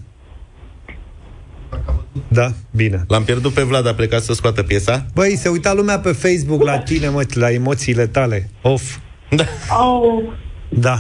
Da, 2.28 2.52
bine. 2.72 3.04
L-am 3.08 3.24
pierdut 3.24 3.54
pe 3.54 3.62
Vlad, 3.62 3.88
a 3.88 3.94
plecat 3.94 4.24
să 4.24 4.34
scoată 4.34 4.64
piesa. 4.64 5.06
Băi, 5.14 5.36
se 5.36 5.50
uita 5.50 5.74
lumea 5.74 6.00
pe 6.00 6.12
Facebook 6.12 6.64
la 6.64 6.80
tine, 6.80 7.10
mă, 7.10 7.24
la 7.34 7.52
emoțiile 7.52 8.08
tale. 8.08 8.50
Of. 8.62 8.98
Da. 9.30 9.44
Oh, 9.80 10.24
Da. 10.70 11.00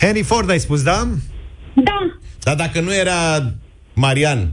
Henry 0.00 0.22
Ford 0.22 0.50
ai 0.50 0.58
spus, 0.60 0.82
da? 0.82 1.08
da, 1.74 1.98
Dar 2.42 2.54
dacă 2.54 2.80
nu 2.80 2.94
era 2.94 3.52
Marian, 3.94 4.52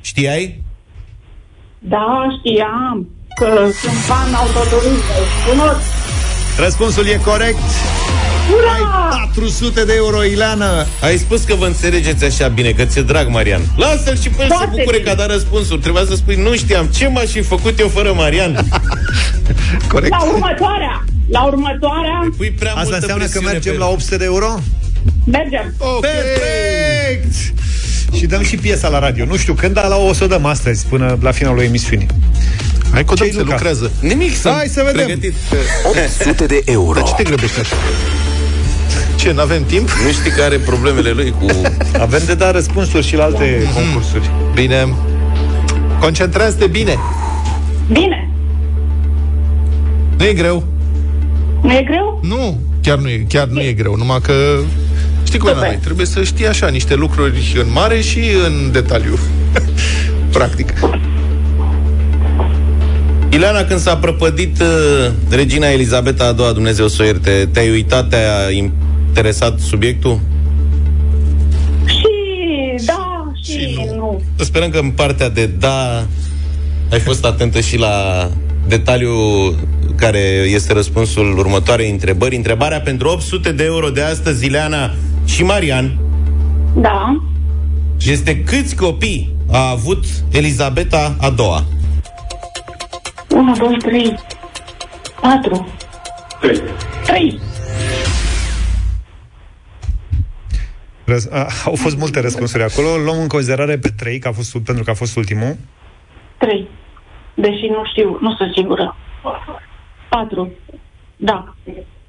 știai? 0.00 0.62
da, 1.78 2.26
știam 2.38 3.08
că 3.40 3.68
sunt 3.80 3.96
fan 4.06 4.34
autoturisme. 4.34 4.98
Cunosc. 5.48 5.80
Răspunsul 6.58 7.06
e 7.06 7.16
corect. 7.24 7.58
Ura! 8.56 9.08
400 9.34 9.84
de 9.84 9.92
euro, 9.96 10.24
Ileana. 10.24 10.86
Ai 11.02 11.16
spus 11.16 11.42
că 11.44 11.54
vă 11.54 11.66
înțelegeți 11.66 12.24
așa 12.24 12.48
bine, 12.48 12.70
că 12.70 12.84
ți-e 12.84 13.02
drag, 13.02 13.28
Marian. 13.28 13.60
Lasă-l 13.76 14.16
și 14.18 14.28
pe 14.28 14.42
el 14.42 14.48
să 14.48 14.54
Foarte 14.54 14.76
bucure 14.78 14.96
bine. 14.98 15.08
că 15.08 15.10
a 15.10 15.14
dat 15.26 15.30
răspunsul. 15.32 15.78
Trebuia 15.80 16.04
să 16.04 16.14
spui, 16.14 16.34
nu 16.36 16.54
știam, 16.54 16.86
ce 16.86 17.08
m-aș 17.08 17.30
fi 17.30 17.42
făcut 17.42 17.78
eu 17.78 17.88
fără 17.88 18.12
Marian? 18.12 18.54
Corect. 19.92 20.10
La 20.10 20.22
următoarea, 20.24 21.04
la 21.32 21.44
următoarea, 21.44 22.28
Pui 22.36 22.50
prea 22.50 22.70
Asta 22.70 22.82
multă 22.82 22.96
înseamnă 22.96 23.24
că 23.24 23.28
presiune 23.30 23.52
mergem 23.52 23.72
pe 23.72 23.78
la 23.78 23.84
el. 23.86 23.92
800 23.92 24.16
de 24.16 24.24
euro? 24.24 24.46
Mergem. 25.24 25.74
Okay. 25.78 26.10
Perfect! 26.10 27.34
Și 28.16 28.26
dăm 28.26 28.42
și 28.42 28.56
piesa 28.56 28.88
la 28.88 28.98
radio. 28.98 29.24
Nu 29.24 29.36
știu 29.36 29.54
când, 29.54 29.74
dar 29.74 29.86
la 29.86 29.96
o 29.96 30.12
să 30.12 30.24
o 30.24 30.26
dăm 30.26 30.44
astăzi, 30.44 30.86
până 30.86 31.18
la 31.22 31.30
finalul 31.30 31.60
emisiunii. 31.62 32.06
Hai 32.92 33.04
că 33.04 33.14
se 33.16 33.42
lucrează. 33.44 33.90
Nimic, 34.00 34.36
să 34.36 34.48
Hai 34.48 34.66
să 34.66 34.82
vedem. 34.86 35.04
Pregătit. 35.06 35.34
800 35.88 36.46
de 36.46 36.62
euro. 36.64 36.98
Dar 36.98 37.08
ce 37.08 37.14
te 37.14 37.22
grăbești 37.22 37.60
așa? 37.60 37.76
Ce, 39.16 39.32
n-avem 39.32 39.64
timp? 39.64 39.88
Nu 40.04 40.10
știi 40.12 40.30
care 40.30 40.42
are 40.42 40.56
problemele 40.58 41.10
lui 41.10 41.34
cu... 41.40 41.46
Avem 42.00 42.20
de 42.26 42.34
dat 42.34 42.52
răspunsuri 42.52 43.06
și 43.06 43.16
la 43.16 43.24
alte 43.24 43.62
Mhm. 43.64 43.74
concursuri. 43.74 44.30
Bine. 44.54 44.94
Concentrează-te 46.00 46.66
bine. 46.66 46.96
Bine. 47.92 48.30
Nu 50.18 50.24
e 50.24 50.32
greu. 50.32 50.64
Nu 51.62 51.72
e 51.72 51.82
greu? 51.82 52.20
Nu, 52.22 52.60
chiar 52.82 52.98
nu 52.98 53.08
e, 53.08 53.24
chiar 53.28 53.46
nu 53.46 53.60
e 53.60 53.72
greu, 53.72 53.96
numai 53.96 54.20
că 54.20 54.32
știi 55.24 55.38
cum 55.38 55.48
e 55.48 55.52
la 55.52 55.60
noi, 55.60 55.78
trebuie 55.82 56.06
să 56.06 56.22
știi 56.22 56.46
așa 56.46 56.68
niște 56.68 56.94
lucruri 56.94 57.56
în 57.60 57.72
mare 57.72 58.00
și 58.00 58.20
în 58.46 58.72
detaliu. 58.72 59.18
Practic. 60.32 60.72
Ileana, 63.28 63.64
când 63.64 63.80
s-a 63.80 63.96
prăpădit 63.96 64.60
uh, 64.60 65.10
regina 65.30 65.66
Elizabeta 65.66 66.24
a 66.24 66.32
doua, 66.32 66.52
Dumnezeu 66.52 66.88
să 66.88 67.02
o 67.02 67.04
ierte, 67.04 67.48
te-ai 67.52 67.70
uitat, 67.70 68.08
te-a 68.08 68.50
interesat 68.50 69.58
subiectul? 69.58 70.20
Și 71.84 72.84
da, 72.86 73.32
și, 73.42 73.52
și 73.52 73.74
nu. 73.74 73.94
nu. 73.94 74.22
Să 74.36 74.44
sperăm 74.44 74.70
că 74.70 74.78
în 74.78 74.90
partea 74.90 75.28
de 75.28 75.46
da 75.46 76.06
ai 76.90 76.98
fost 76.98 77.24
atentă 77.24 77.60
și 77.60 77.78
la 77.78 78.28
detaliul 78.66 79.56
care 80.02 80.18
este 80.58 80.72
răspunsul 80.72 81.38
următoarei 81.38 81.90
întrebări. 81.90 82.36
Întrebarea 82.36 82.80
pentru 82.80 83.08
800 83.08 83.52
de 83.52 83.64
euro 83.64 83.88
de 83.88 84.02
astăzi, 84.02 84.46
Ileana 84.46 84.90
și 85.24 85.42
Marian, 85.42 85.98
Da. 86.74 87.22
este 88.06 88.42
câți 88.42 88.76
copii 88.76 89.34
a 89.52 89.70
avut 89.70 90.04
Elizabeta 90.32 91.16
a 91.20 91.30
doua? 91.30 91.64
1, 93.30 93.52
2, 93.56 93.76
3, 93.78 94.14
4, 95.20 95.68
3. 96.40 96.62
3. 97.06 97.40
Răs- 101.04 101.28
a, 101.30 101.46
au 101.64 101.74
fost 101.74 101.96
multe 101.96 102.20
răspunsuri 102.20 102.62
acolo. 102.62 102.96
Luăm 103.04 103.20
în 103.20 103.28
considerare 103.28 103.78
pe 103.78 103.88
3, 103.96 104.18
că 104.18 104.28
a 104.28 104.32
fost, 104.32 104.58
pentru 104.58 104.84
că 104.84 104.90
a 104.90 104.94
fost 104.94 105.16
ultimul. 105.16 105.56
3. 106.38 106.68
Deși 107.34 107.66
nu 107.70 107.82
știu, 107.90 108.18
nu 108.20 108.34
sunt 108.34 108.52
sigură. 108.54 108.96
4. 110.12 110.52
Da. 111.16 111.56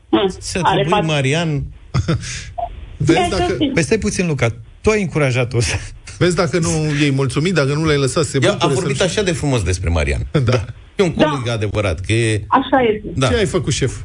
Mm. 0.09 0.27
Să 0.39 0.59
Are 0.63 0.73
trebuie, 0.73 0.93
patru. 0.93 1.05
Marian, 1.05 1.63
Vezi 2.97 3.29
dacă, 3.29 3.57
Păi 3.73 3.83
stai 3.83 3.97
puțin, 3.97 4.27
Luca. 4.27 4.47
Tu 4.81 4.89
ai 4.89 5.01
încurajat-o 5.01 5.59
să... 5.59 5.75
vezi 6.17 6.35
dacă 6.35 6.59
nu 6.59 6.69
ei 7.01 7.11
mulțumit, 7.11 7.53
dacă 7.53 7.73
nu 7.73 7.83
l-ai 7.83 7.97
lăsat 7.97 8.23
să 8.23 8.29
se 8.29 8.39
Ea 8.41 8.51
a 8.51 8.53
bucure 8.53 8.73
vorbit 8.73 8.97
să 8.97 9.03
așa 9.03 9.23
de 9.23 9.31
frumos 9.31 9.63
despre 9.63 9.89
Marian. 9.89 10.27
Da. 10.43 10.65
E 10.95 11.03
un 11.03 11.13
coleg 11.13 11.47
adevărat, 11.47 11.99
că 11.99 12.13
e... 12.13 12.43
Așa 12.47 12.81
este. 12.93 13.07
Da. 13.15 13.27
Ce 13.27 13.35
ai 13.35 13.45
făcut, 13.45 13.73
șef? 13.73 13.95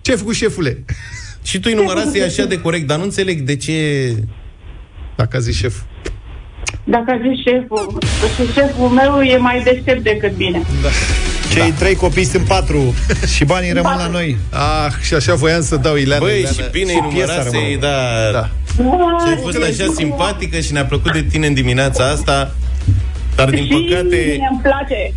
Ce 0.00 0.10
ai 0.10 0.16
făcut, 0.16 0.34
șefule? 0.34 0.84
Și 1.42 1.60
tu 1.60 1.68
îi 1.70 1.74
numărase 1.74 2.22
așa 2.22 2.44
de 2.44 2.60
corect, 2.60 2.86
dar 2.86 2.98
nu 2.98 3.04
înțeleg 3.04 3.40
de 3.40 3.56
ce... 3.56 4.08
Dacă 5.16 5.36
a 5.36 5.40
zis 5.40 5.56
șef. 5.56 5.80
Dacă 6.84 7.10
a 7.10 7.20
zis 7.28 7.42
șeful, 7.42 7.98
și 8.34 8.52
șeful 8.52 8.88
meu 8.88 9.20
e 9.20 9.36
mai 9.36 9.62
deștept 9.62 10.02
decât 10.02 10.32
bine. 10.32 10.62
Cei 11.52 11.70
da. 11.70 11.74
trei 11.78 11.94
copii 11.94 12.24
sunt 12.24 12.44
patru 12.46 12.94
și 13.34 13.44
banii 13.44 13.72
rămân 13.72 13.96
la 13.96 14.06
noi. 14.06 14.36
Ah, 14.50 14.92
și 15.02 15.14
așa 15.14 15.34
voiam 15.34 15.62
să 15.62 15.76
dau 15.76 15.96
Ileana. 15.96 16.24
Băi, 16.24 16.38
Ileana. 16.38 16.56
și 16.56 16.62
bine 16.70 16.92
îi 16.92 17.00
Și 17.08 17.14
piesa 17.14 17.32
numărase, 17.32 17.50
rămâne. 17.56 17.76
da... 17.80 18.30
Da. 18.32 18.50
Și 19.24 19.28
ai 19.28 19.38
fost 19.42 19.56
așa 19.62 19.92
simpatică 19.96 20.60
și 20.60 20.72
ne-a 20.72 20.84
plăcut 20.84 21.12
de 21.12 21.22
tine 21.22 21.46
în 21.46 21.54
dimineața 21.54 22.08
asta, 22.10 22.54
dar 23.36 23.50
din 23.50 23.64
și 23.64 23.68
păcate... 23.88 24.16
mie 24.16 24.48
îmi 24.50 24.60
place. 24.62 25.12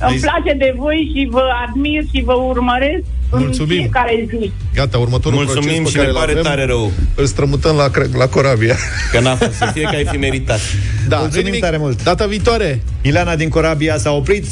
Îmi 0.00 0.10
Deci- 0.10 0.20
place 0.20 0.52
de 0.58 0.74
voi 0.76 1.10
și 1.14 1.28
vă 1.30 1.42
admir 1.68 2.02
și 2.14 2.22
vă 2.24 2.32
urmăresc 2.32 3.02
Mulțumim. 3.30 3.76
în 3.76 3.82
fiecare 3.82 4.26
zi. 4.28 4.52
Gata, 4.74 4.98
următorul 4.98 5.38
Mulțumim 5.38 5.64
proces 5.82 5.82
pe 5.82 5.88
și 5.90 5.94
care 5.96 6.06
ne 6.06 6.12
îl 6.12 6.18
pare 6.18 6.30
avem, 6.30 6.42
tare 6.42 6.64
rău 6.64 6.92
Îl 7.14 7.26
strămutăm 7.26 7.76
la, 7.76 7.88
Cre- 7.88 8.08
la 8.16 8.26
Corabia. 8.26 8.76
că 9.12 9.20
n-a 9.20 9.34
fost 9.34 9.52
să 9.52 9.70
fie 9.72 9.82
că 9.82 9.96
ai 9.96 10.04
fi 10.10 10.16
meritat. 10.16 10.60
Da, 11.08 11.16
Mulțumim 11.16 11.42
nu 11.44 11.48
nimic. 11.50 11.64
tare 11.64 11.76
mult. 11.76 12.02
Data 12.02 12.26
viitoare. 12.26 12.82
Ileana 13.02 13.36
din 13.36 13.48
Corabia 13.48 13.96
s-a 13.98 14.10
oprit, 14.12 14.46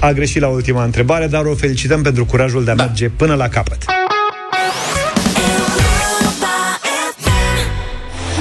a 0.00 0.12
greșit 0.12 0.40
la 0.40 0.48
ultima 0.48 0.84
întrebare, 0.84 1.26
dar 1.26 1.44
o 1.44 1.54
felicităm 1.54 2.02
pentru 2.02 2.24
curajul 2.24 2.64
de 2.64 2.70
a 2.70 2.74
da. 2.74 2.84
merge 2.84 3.08
până 3.08 3.34
la 3.34 3.48
capăt. 3.48 3.84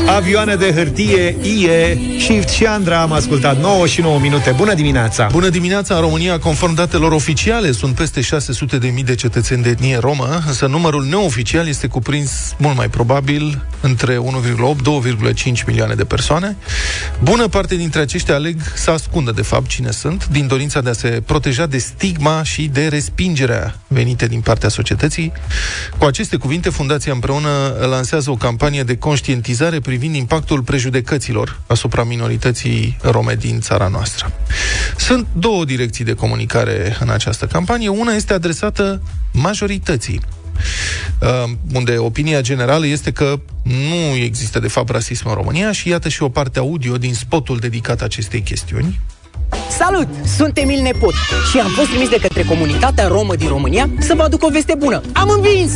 Avioane 0.07 0.55
de 0.55 0.73
hârtie, 0.73 1.35
IE, 1.41 1.99
Shift 2.19 2.49
și 2.49 2.65
Andra 2.65 3.01
am 3.01 3.11
ascultat 3.11 3.59
9 3.59 3.87
și 3.87 4.01
9 4.01 4.19
minute. 4.19 4.53
Bună 4.57 4.73
dimineața! 4.73 5.27
Bună 5.31 5.49
dimineața! 5.49 5.95
În 5.95 6.01
România, 6.01 6.39
conform 6.39 6.73
datelor 6.73 7.11
oficiale, 7.11 7.71
sunt 7.71 7.95
peste 7.95 8.21
600 8.21 8.77
de 8.77 8.87
mii 8.87 9.03
de 9.03 9.15
cetățeni 9.15 9.63
de 9.63 9.69
etnie 9.69 9.97
romă, 9.97 10.41
însă 10.47 10.67
numărul 10.67 11.05
neoficial 11.05 11.67
este 11.67 11.87
cuprins 11.87 12.55
mult 12.57 12.75
mai 12.75 12.89
probabil 12.89 13.65
între 13.81 14.17
1,8-2,5 14.17 15.65
milioane 15.65 15.93
de 15.93 16.03
persoane. 16.03 16.57
Bună 17.23 17.47
parte 17.47 17.75
dintre 17.75 18.01
aceștia 18.01 18.35
aleg 18.35 18.59
să 18.75 18.91
ascundă, 18.91 19.31
de 19.31 19.41
fapt, 19.41 19.67
cine 19.67 19.91
sunt, 19.91 20.27
din 20.27 20.47
dorința 20.47 20.81
de 20.81 20.89
a 20.89 20.93
se 20.93 21.21
proteja 21.25 21.65
de 21.65 21.77
stigma 21.77 22.43
și 22.43 22.69
de 22.73 22.87
respingerea 22.87 23.75
venite 23.87 24.27
din 24.27 24.41
partea 24.41 24.69
societății. 24.69 25.31
Cu 25.97 26.05
aceste 26.05 26.35
cuvinte, 26.35 26.69
Fundația 26.69 27.13
împreună 27.13 27.49
lansează 27.89 28.31
o 28.31 28.35
campanie 28.35 28.83
de 28.83 28.97
conștientizare 28.97 29.79
privind 29.93 30.15
impactul 30.15 30.61
prejudecăților 30.61 31.59
asupra 31.67 32.03
minorității 32.03 32.97
rome 33.01 33.35
din 33.35 33.59
țara 33.59 33.87
noastră. 33.87 34.31
Sunt 34.97 35.27
două 35.33 35.65
direcții 35.65 36.05
de 36.05 36.13
comunicare 36.13 36.97
în 36.99 37.09
această 37.09 37.45
campanie. 37.45 37.87
Una 37.87 38.13
este 38.13 38.33
adresată 38.33 39.01
majorității, 39.31 40.21
uh, 41.21 41.51
unde 41.73 41.97
opinia 41.97 42.41
generală 42.41 42.85
este 42.85 43.11
că 43.11 43.39
nu 43.63 44.15
există 44.15 44.59
de 44.59 44.67
fapt 44.67 44.89
rasism 44.89 45.27
în 45.27 45.33
România 45.33 45.71
și 45.71 45.89
iată 45.89 46.09
și 46.09 46.23
o 46.23 46.29
parte 46.29 46.59
audio 46.59 46.97
din 46.97 47.13
spotul 47.13 47.57
dedicat 47.57 48.01
acestei 48.01 48.41
chestiuni. 48.41 48.99
Salut! 49.77 50.07
Sunt 50.37 50.57
Emil 50.57 50.81
Nepot 50.81 51.13
și 51.51 51.59
am 51.59 51.69
fost 51.69 51.89
trimis 51.89 52.09
de 52.09 52.17
către 52.21 52.43
comunitatea 52.43 53.07
romă 53.07 53.35
din 53.35 53.47
România 53.47 53.89
să 53.99 54.13
vă 54.15 54.21
aduc 54.21 54.43
o 54.43 54.49
veste 54.49 54.75
bună. 54.77 55.01
Am 55.13 55.29
învins! 55.35 55.71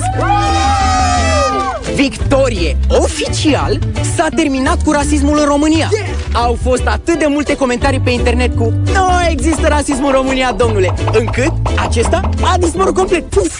Victorie! 1.96 2.78
Oficial 2.90 3.80
s-a 4.16 4.28
terminat 4.36 4.84
cu 4.84 4.92
rasismul 4.92 5.38
în 5.40 5.46
România. 5.46 5.90
Au 6.34 6.58
fost 6.64 6.86
atât 6.86 7.20
de 7.20 7.26
multe 7.28 7.56
comentarii 7.56 8.00
pe 8.00 8.10
internet 8.10 8.56
cu 8.56 8.74
Nu 8.94 9.08
există 9.30 9.68
rasism 9.68 10.06
în 10.06 10.12
România, 10.12 10.52
domnule! 10.52 10.94
Încât 11.14 11.52
acesta 11.88 12.30
a 12.42 12.58
dispărut 12.58 12.96
complet. 12.96 13.24
Puf! 13.24 13.60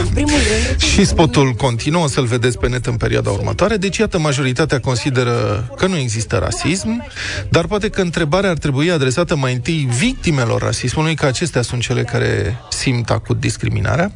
În 0.00 0.06
primul 0.14 0.30
rând, 0.30 0.80
Și 0.80 1.04
spotul 1.04 1.52
continuă, 1.52 2.08
să-l 2.08 2.24
vedeți 2.24 2.58
pe 2.58 2.68
net 2.68 2.86
în 2.86 2.96
perioada 2.96 3.30
următoare. 3.30 3.76
Deci, 3.76 3.96
iată, 3.96 4.18
majoritatea 4.18 4.80
consideră 4.80 5.68
că 5.76 5.86
nu 5.86 5.96
există 5.96 6.36
rasism, 6.36 7.06
dar 7.50 7.66
poate 7.66 7.88
că 7.88 8.00
întrebarea 8.00 8.50
ar 8.50 8.58
trebui 8.58 8.90
adresată 8.90 9.36
mai 9.36 9.52
întâi 9.52 9.88
victimelor 9.98 10.62
rasismului, 10.62 11.14
că 11.14 11.26
acestea 11.26 11.62
sunt 11.62 11.82
cele 11.82 12.02
care 12.02 12.60
simt 12.70 13.10
acut 13.10 13.40
discriminarea. 13.40 14.12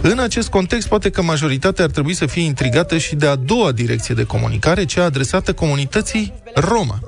În 0.00 0.18
acest 0.18 0.48
context, 0.48 0.88
poate 0.88 1.10
că 1.10 1.22
majoritatea 1.22 1.84
ar 1.84 1.90
trebui 1.90 2.14
să 2.14 2.26
fie 2.26 2.42
intrigată 2.42 2.98
și 2.98 3.14
de 3.14 3.26
a 3.26 3.34
doua 3.34 3.72
direcție 3.72 4.14
de 4.14 4.24
comunicare, 4.24 4.84
cea 4.84 5.04
adresată 5.04 5.52
comunității 5.52 6.32
Roma, 6.54 6.98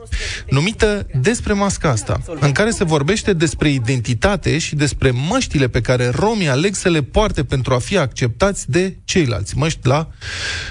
numită 0.49 1.07
Despre 1.21 1.53
masca 1.53 1.89
asta, 1.89 2.21
în 2.41 2.53
care 2.53 2.71
se 2.71 2.85
vorbește 2.85 3.33
despre 3.33 3.71
identitate 3.71 4.59
și 4.59 4.75
despre 4.75 5.11
măștile 5.29 5.69
pe 5.69 5.81
care 5.81 6.09
romii 6.09 6.49
aleg 6.49 6.75
să 6.75 6.89
le 6.89 7.03
poarte 7.03 7.45
pentru 7.45 7.75
a 7.75 7.79
fi 7.79 7.99
acceptați 7.99 8.71
de 8.71 8.97
ceilalți, 9.05 9.57
măști 9.57 9.87
la 9.87 10.09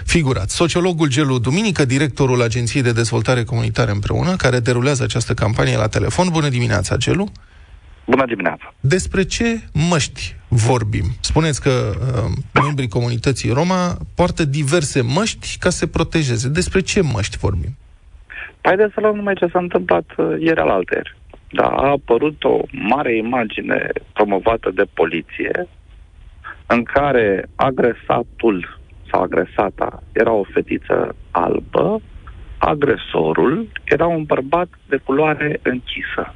figurat. 0.06 0.50
Sociologul 0.50 1.08
Gelu 1.08 1.40
Duminică, 1.40 1.86
directorul 1.86 2.42
Agenției 2.42 2.82
de 2.82 2.92
Dezvoltare 2.92 3.44
Comunitară 3.44 3.92
împreună, 3.92 4.36
care 4.36 4.60
derulează 4.60 5.04
această 5.04 5.34
campanie 5.34 5.78
la 5.78 5.88
telefon. 5.88 6.30
Bună 6.30 6.50
dimineața, 6.50 6.98
Gelu! 6.98 7.32
Bună 8.06 8.26
dimineața! 8.26 8.74
Despre 8.80 9.24
ce 9.24 9.62
măști 9.72 10.36
vorbim? 10.48 11.06
Spuneți 11.20 11.62
că 11.62 11.96
uh, 12.00 12.62
membrii 12.64 12.88
comunității 12.88 13.50
Roma 13.50 13.98
poartă 14.16 14.46
diverse 14.46 15.02
măști 15.02 15.58
ca 15.60 15.70
să 15.70 15.78
se 15.78 15.88
protejeze. 15.88 16.48
Despre 16.48 16.80
ce 16.82 17.02
măști 17.02 17.38
vorbim? 17.38 17.78
Haideți 18.62 18.94
să 18.94 19.00
luăm 19.00 19.16
numai 19.16 19.34
ce 19.34 19.48
s-a 19.48 19.60
întâmplat 19.60 20.06
uh, 20.18 20.36
ieri 20.40 20.60
al 20.60 20.70
alter. 20.70 21.16
Da, 21.52 21.68
a 21.68 21.90
apărut 21.90 22.44
o 22.44 22.60
mare 22.72 23.16
imagine 23.16 23.90
promovată 24.14 24.72
de 24.74 24.84
poliție 24.94 25.68
în 26.68 26.84
care 26.84 27.46
agresatul 27.56 28.80
sau 29.12 29.22
agresata 29.22 30.04
era 30.12 30.32
o 30.32 30.44
fetiță 30.44 31.16
albă, 31.32 32.02
agresorul 32.58 33.68
era 33.84 34.08
un 34.08 34.24
bărbat 34.24 34.70
de 34.90 34.98
culoare 35.04 35.60
închisă. 35.64 36.36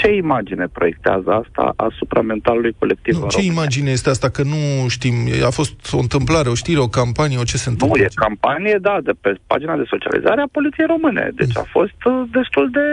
Ce 0.00 0.14
imagine 0.14 0.66
proiectează 0.72 1.30
asta 1.30 1.72
asupra 1.76 2.20
mentalului 2.20 2.74
colectiv? 2.78 3.14
Nu, 3.16 3.26
ce 3.26 3.42
imagine 3.42 3.90
este 3.90 4.10
asta? 4.10 4.28
Că 4.28 4.42
nu 4.42 4.88
știm. 4.88 5.14
A 5.46 5.50
fost 5.50 5.92
o 5.92 5.98
întâmplare, 5.98 6.48
o 6.48 6.54
știre, 6.54 6.80
o 6.80 6.96
campanie, 7.00 7.38
o 7.38 7.50
ce 7.52 7.56
se 7.56 7.68
întâmplă? 7.68 7.98
Nu, 7.98 8.04
e 8.04 8.26
campanie, 8.26 8.78
da, 8.80 8.98
de 9.02 9.12
pe 9.20 9.34
pagina 9.46 9.76
de 9.76 9.92
socializare 9.94 10.40
a 10.40 10.52
Poliției 10.52 10.86
Române. 10.86 11.30
Deci 11.34 11.56
a 11.56 11.64
fost 11.76 12.00
uh, 12.04 12.22
destul 12.32 12.70
de 12.70 12.86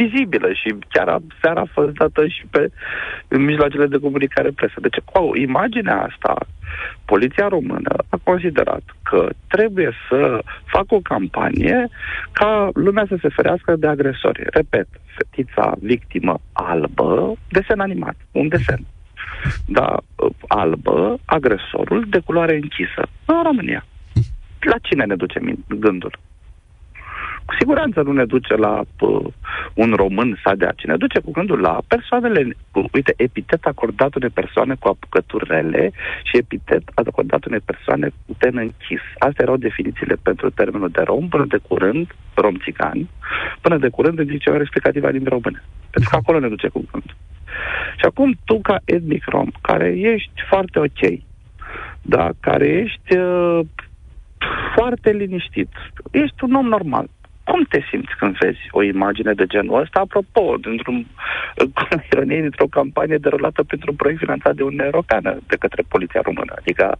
vizibilă 0.00 0.48
și 0.52 0.74
chiar 0.88 1.18
seara 1.40 1.60
a 1.60 1.72
fost 1.72 1.92
dată 1.92 2.26
și 2.26 2.44
pe 2.50 2.70
în 3.28 3.44
mijloacele 3.44 3.86
de 3.86 3.98
comunicare 3.98 4.50
presă. 4.50 4.74
Deci, 4.80 4.98
cu 5.04 5.36
imaginea 5.36 5.98
asta, 6.10 6.46
Poliția 7.04 7.48
Română 7.48 7.94
a 8.08 8.18
considerat 8.22 8.82
că 9.02 9.28
trebuie 9.48 9.90
să 10.08 10.40
facă 10.64 10.94
o 10.94 11.00
campanie 11.12 11.88
ca 12.32 12.70
lumea 12.74 13.04
să 13.08 13.16
se 13.20 13.28
ferească 13.28 13.76
de 13.76 13.86
agresori. 13.86 14.42
Repet, 14.46 14.88
fetița 15.16 15.74
victimă 15.80 16.40
albă, 16.52 17.32
desen 17.48 17.80
animat, 17.80 18.16
un 18.32 18.48
desen. 18.48 18.84
Da, 19.66 19.96
albă, 20.48 21.18
agresorul 21.24 22.04
de 22.08 22.18
culoare 22.18 22.54
închisă. 22.54 23.02
În 23.24 23.42
România. 23.42 23.84
La 24.60 24.78
cine 24.82 25.04
ne 25.04 25.16
duce 25.16 25.40
gândul? 25.68 26.18
Cu 27.46 27.54
siguranță 27.58 28.02
nu 28.02 28.12
ne 28.12 28.24
duce 28.24 28.54
la 28.54 28.82
uh, 29.00 29.24
un 29.74 29.92
român 29.96 30.40
sadea, 30.44 30.72
ci 30.76 30.84
ne 30.84 30.96
duce 30.96 31.20
cu 31.20 31.30
gândul 31.30 31.60
la 31.60 31.78
persoanele, 31.86 32.56
cu, 32.70 32.84
uite, 32.92 33.14
epitet 33.16 33.64
acordat 33.64 34.14
unei 34.14 34.28
persoane 34.28 34.74
cu 34.78 34.88
apucături 34.88 35.44
rele 35.48 35.92
și 36.22 36.36
epitet 36.36 36.82
acordat 36.94 37.44
unei 37.44 37.60
persoane 37.60 38.08
cu 38.26 38.34
ten 38.38 38.56
închis. 38.56 39.00
Astea 39.18 39.44
erau 39.44 39.56
definițiile 39.56 40.16
pentru 40.22 40.50
termenul 40.50 40.88
de 40.88 41.02
rom, 41.02 41.28
până 41.28 41.44
de 41.48 41.58
curând, 41.68 42.06
rom 42.34 42.54
țigani, 42.54 43.10
până 43.60 43.78
de 43.78 43.88
curând 43.88 44.18
în 44.18 44.26
dicționarul 44.26 44.66
explicativ 44.66 45.04
al 45.04 45.12
limbii 45.12 45.30
române. 45.30 45.62
Pentru 45.90 46.10
că 46.10 46.16
acolo 46.16 46.38
ne 46.38 46.48
duce 46.48 46.68
cu 46.68 46.84
gândul. 46.92 47.16
Și 47.98 48.04
acum 48.04 48.34
tu, 48.44 48.58
ca 48.60 48.76
etnic 48.84 49.24
rom, 49.24 49.50
care 49.60 49.88
ești 49.98 50.42
foarte 50.48 50.78
ok, 50.78 51.20
da, 52.02 52.30
care 52.40 52.66
ești 52.66 53.16
uh, 53.16 53.60
foarte 54.74 55.10
liniștit, 55.10 55.68
ești 56.10 56.44
un 56.44 56.54
om 56.54 56.66
normal, 56.66 57.08
cum 57.44 57.64
te 57.68 57.80
simți 57.90 58.16
când 58.18 58.36
vezi 58.36 58.58
o 58.70 58.82
imagine 58.82 59.32
de 59.32 59.46
genul 59.46 59.80
ăsta? 59.80 60.00
Apropo, 60.00 60.56
dintr-un, 60.60 61.06
ironie, 62.12 62.40
dintr-o 62.40 62.66
campanie 62.66 63.16
derulată 63.16 63.62
pentru 63.62 63.90
un 63.90 63.96
proiect 63.96 64.20
finanțat 64.20 64.54
de 64.54 64.62
Uniunea 64.62 64.84
Europeană 64.84 65.38
de 65.46 65.56
către 65.56 65.82
Poliția 65.88 66.20
Română. 66.24 66.52
Adică, 66.58 66.98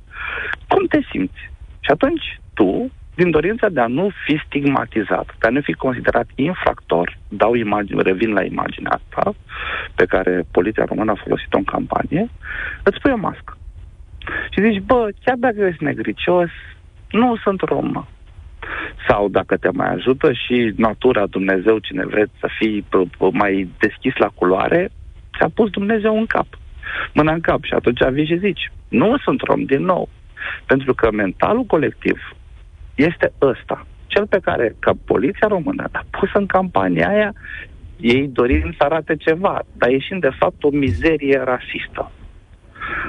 cum 0.69 0.87
te 0.87 1.01
simți? 1.11 1.41
Și 1.81 1.91
atunci, 1.91 2.41
tu, 2.55 2.91
din 3.15 3.31
dorința 3.31 3.69
de 3.69 3.81
a 3.81 3.87
nu 3.87 4.11
fi 4.25 4.43
stigmatizat, 4.47 5.35
de 5.39 5.47
a 5.47 5.51
nu 5.51 5.61
fi 5.61 5.73
considerat 5.73 6.27
infractor, 6.35 7.19
dau 7.29 7.55
imagine, 7.55 8.03
revin 8.03 8.33
la 8.33 8.43
imaginea 8.43 9.01
asta, 9.01 9.35
pe 9.95 10.05
care 10.05 10.45
Poliția 10.51 10.85
Română 10.85 11.11
a 11.11 11.23
folosit-o 11.25 11.59
în 11.59 11.65
campanie, 11.65 12.31
îți 12.83 13.01
pui 13.01 13.13
o 13.13 13.17
mască. 13.17 13.57
Și 14.51 14.61
zici, 14.61 14.81
bă, 14.81 15.09
chiar 15.25 15.37
dacă 15.37 15.65
ești 15.65 15.85
negricios, 15.85 16.49
nu 17.11 17.37
sunt 17.37 17.61
romă. 17.61 18.09
Sau 19.09 19.29
dacă 19.29 19.57
te 19.57 19.69
mai 19.73 19.93
ajută 19.93 20.33
și 20.33 20.73
natura, 20.77 21.27
Dumnezeu, 21.27 21.79
cine 21.79 22.05
vreți 22.07 22.33
să 22.41 22.49
fii 22.59 22.85
mai 23.33 23.69
deschis 23.79 24.17
la 24.17 24.31
culoare, 24.35 24.91
ți-a 25.37 25.49
pus 25.55 25.71
Dumnezeu 25.71 26.19
în 26.19 26.27
cap. 26.27 26.47
Mâna 27.13 27.33
în 27.33 27.41
cap 27.41 27.65
și 27.65 27.75
atunci 27.75 28.09
vii 28.13 28.27
și 28.27 28.39
zici, 28.39 28.73
nu 28.89 29.19
sunt 29.25 29.41
rom 29.41 29.65
din 29.65 29.85
nou. 29.85 30.09
Pentru 30.67 30.95
că 30.95 31.11
mentalul 31.13 31.65
colectiv 31.65 32.19
este 32.95 33.33
ăsta. 33.41 33.87
Cel 34.07 34.27
pe 34.27 34.39
care, 34.43 34.77
ca 34.79 34.93
poliția 35.05 35.49
română, 35.49 35.89
a 35.93 36.05
pus 36.11 36.29
în 36.33 36.47
campania 36.47 37.09
aia, 37.09 37.33
ei 38.01 38.29
dorind 38.33 38.77
să 38.77 38.85
arate 38.85 39.17
ceva, 39.17 39.63
dar 39.73 39.91
ieșind 39.91 40.21
de 40.21 40.31
fapt 40.39 40.65
o 40.65 40.71
mizerie 40.71 41.43
rasistă. 41.45 42.11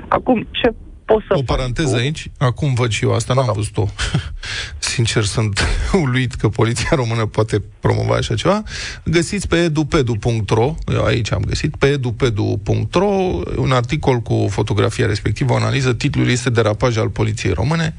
Acum, 0.08 0.48
ce 0.52 0.74
poți 1.06 1.26
să 1.28 1.34
O 1.38 1.42
paranteză 1.46 1.96
aici, 1.96 2.28
acum 2.38 2.74
văd 2.74 2.90
și 2.90 3.04
eu 3.04 3.14
asta, 3.14 3.34
n-am 3.34 3.52
văzut-o. 3.56 3.86
Sincer, 4.96 5.24
sunt 5.24 5.60
uluit 6.04 6.34
că 6.34 6.50
poliția 6.50 6.90
română 6.92 7.26
poate 7.26 7.64
promova 7.80 8.16
așa 8.16 8.36
ceva. 8.36 8.64
Găsiți 9.04 9.48
pe 9.48 9.56
edupedu.ro, 9.56 10.76
eu 10.94 11.04
aici 11.04 11.32
am 11.32 11.42
găsit, 11.48 11.76
pe 11.76 11.88
edupedu.ro, 11.88 13.08
un 13.56 13.72
articol 13.72 14.20
cu 14.20 14.48
fotografia 14.50 15.06
respectivă, 15.08 15.54
o 15.54 15.56
analiză, 15.56 15.94
titlul 15.94 16.30
este 16.30 16.50
Derapaj 16.50 16.98
al 16.98 17.10
poliției 17.10 17.54
române. 17.54 17.96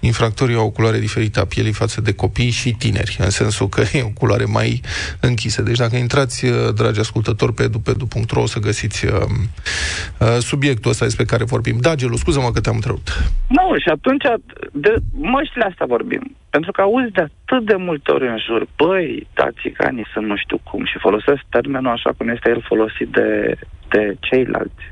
Infractorii 0.00 0.54
au 0.54 0.64
o 0.64 0.70
culoare 0.70 0.98
diferită 0.98 1.40
a 1.40 1.44
pielii 1.44 1.72
față 1.72 2.00
de 2.00 2.12
copii 2.14 2.50
și 2.50 2.72
tineri, 2.72 3.16
în 3.20 3.30
sensul 3.30 3.68
că 3.68 3.82
e 3.92 4.02
o 4.02 4.08
culoare 4.08 4.44
mai 4.44 4.80
închisă. 5.20 5.62
Deci 5.62 5.76
dacă 5.76 5.96
intrați, 5.96 6.46
dragi 6.74 7.00
ascultători, 7.00 7.54
pe 7.54 7.62
edupedu.ro, 7.62 8.40
o 8.40 8.46
să 8.46 8.58
găsiți 8.58 9.06
uh, 9.06 9.12
uh, 10.18 10.36
subiectul 10.38 10.90
ăsta 10.90 11.04
despre 11.04 11.24
care 11.24 11.44
vorbim. 11.44 11.76
Da, 11.80 11.94
Gelu, 11.94 12.16
scuză-mă 12.16 12.50
că 12.50 12.60
te-am 12.60 12.74
întrerupt. 12.74 13.08
Nu, 13.46 13.78
și 13.78 13.88
atunci 13.88 14.24
de 14.72 14.94
măștile 15.10 15.64
astea 15.64 15.86
vorbim. 15.86 16.37
Pentru 16.50 16.72
că 16.72 16.80
auzi 16.80 17.12
de 17.12 17.20
atât 17.20 17.64
de 17.66 17.76
multe 17.76 18.10
ori 18.12 18.28
în 18.28 18.38
jur, 18.38 18.66
băi, 18.76 19.26
da, 19.34 19.48
țiganii 19.60 20.06
sunt 20.12 20.26
nu 20.26 20.36
știu 20.36 20.58
cum 20.70 20.84
și 20.84 20.98
folosesc 20.98 21.42
termenul 21.48 21.92
așa 21.92 22.10
cum 22.16 22.28
este 22.28 22.50
el 22.50 22.62
folosit 22.66 23.08
de, 23.08 23.58
de 23.88 24.16
ceilalți. 24.20 24.84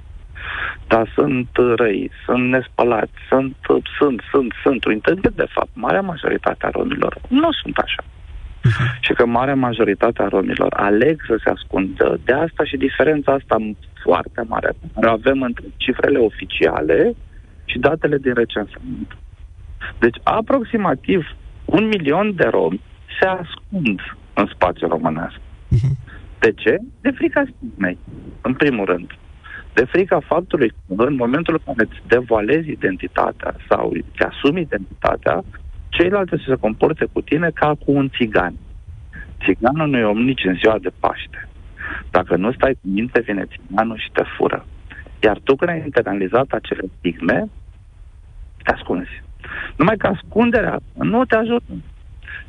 Da, 0.87 1.03
sunt 1.15 1.49
răi, 1.77 2.11
sunt 2.25 2.49
nespălați, 2.49 3.19
sunt, 3.29 3.57
sunt, 3.99 4.21
sunt, 4.31 4.53
sunt. 4.63 4.85
Uitând 4.85 5.29
de 5.29 5.47
fapt, 5.49 5.69
marea 5.73 6.01
majoritate 6.01 6.67
a 6.67 6.71
romilor 6.71 7.17
nu 7.29 7.53
sunt 7.53 7.77
așa. 7.77 8.03
Uh-huh. 8.03 9.01
Și 9.01 9.13
că 9.13 9.27
marea 9.27 9.55
majoritate 9.55 10.23
a 10.23 10.29
romilor 10.29 10.73
aleg 10.77 11.21
să 11.27 11.39
se 11.45 11.51
ascundă. 11.51 12.21
De 12.25 12.33
asta 12.33 12.65
și 12.65 12.77
diferența 12.77 13.33
asta 13.33 13.57
foarte 14.03 14.43
mare. 14.47 14.73
Avem 15.03 15.43
între 15.43 15.65
cifrele 15.77 16.19
oficiale 16.19 17.15
și 17.65 17.79
datele 17.79 18.19
din 18.19 18.35
recensământ. 18.35 19.17
Deci, 19.99 20.17
aproximativ 20.23 21.37
un 21.67 21.87
milion 21.87 22.35
de 22.35 22.45
romi 22.45 22.81
se 23.21 23.27
ascund 23.27 24.01
în 24.35 24.47
spațiul 24.55 24.91
românesc. 24.91 25.37
Uh-huh. 25.37 25.95
De 26.39 26.53
ce? 26.53 26.77
De 27.01 27.11
frica 27.11 27.45
stigmei, 27.57 27.99
în 28.41 28.55
primul 28.55 28.85
rând. 28.85 29.11
De 29.73 29.85
frica 29.85 30.21
faptului 30.21 30.69
că 30.69 31.03
în 31.03 31.15
momentul 31.15 31.55
în 31.55 31.75
care 31.75 31.89
îți 31.91 32.09
devoalezi 32.09 32.71
identitatea 32.71 33.55
sau 33.69 33.91
îți 33.93 34.23
asumi 34.23 34.61
identitatea, 34.61 35.45
ceilalți 35.89 36.45
se 36.47 36.55
comporte 36.55 37.07
cu 37.13 37.21
tine 37.21 37.51
ca 37.55 37.75
cu 37.85 37.93
un 37.93 38.09
țigan. 38.09 38.55
Țiganul 39.45 39.89
nu 39.89 39.99
e 39.99 40.05
om 40.05 40.23
nici 40.23 40.45
în 40.45 40.55
ziua 40.55 40.79
de 40.79 40.91
Paște. 41.01 41.49
Dacă 42.11 42.37
nu 42.37 42.53
stai 42.53 42.73
cu 42.73 42.89
minte, 42.89 43.21
vine 43.21 43.45
țiganul 43.45 43.99
și 43.99 44.11
te 44.13 44.23
fură. 44.37 44.67
Iar 45.23 45.39
tu 45.45 45.57
când 45.57 45.71
ai 45.71 45.83
internalizat 45.85 46.47
acele 46.51 46.83
stigme, 46.99 47.49
te 48.63 48.73
ascunzi. 48.73 49.23
Numai 49.77 49.97
că 49.97 50.07
ascunderea 50.07 50.81
nu 50.93 51.25
te 51.25 51.37
ajută. 51.37 51.73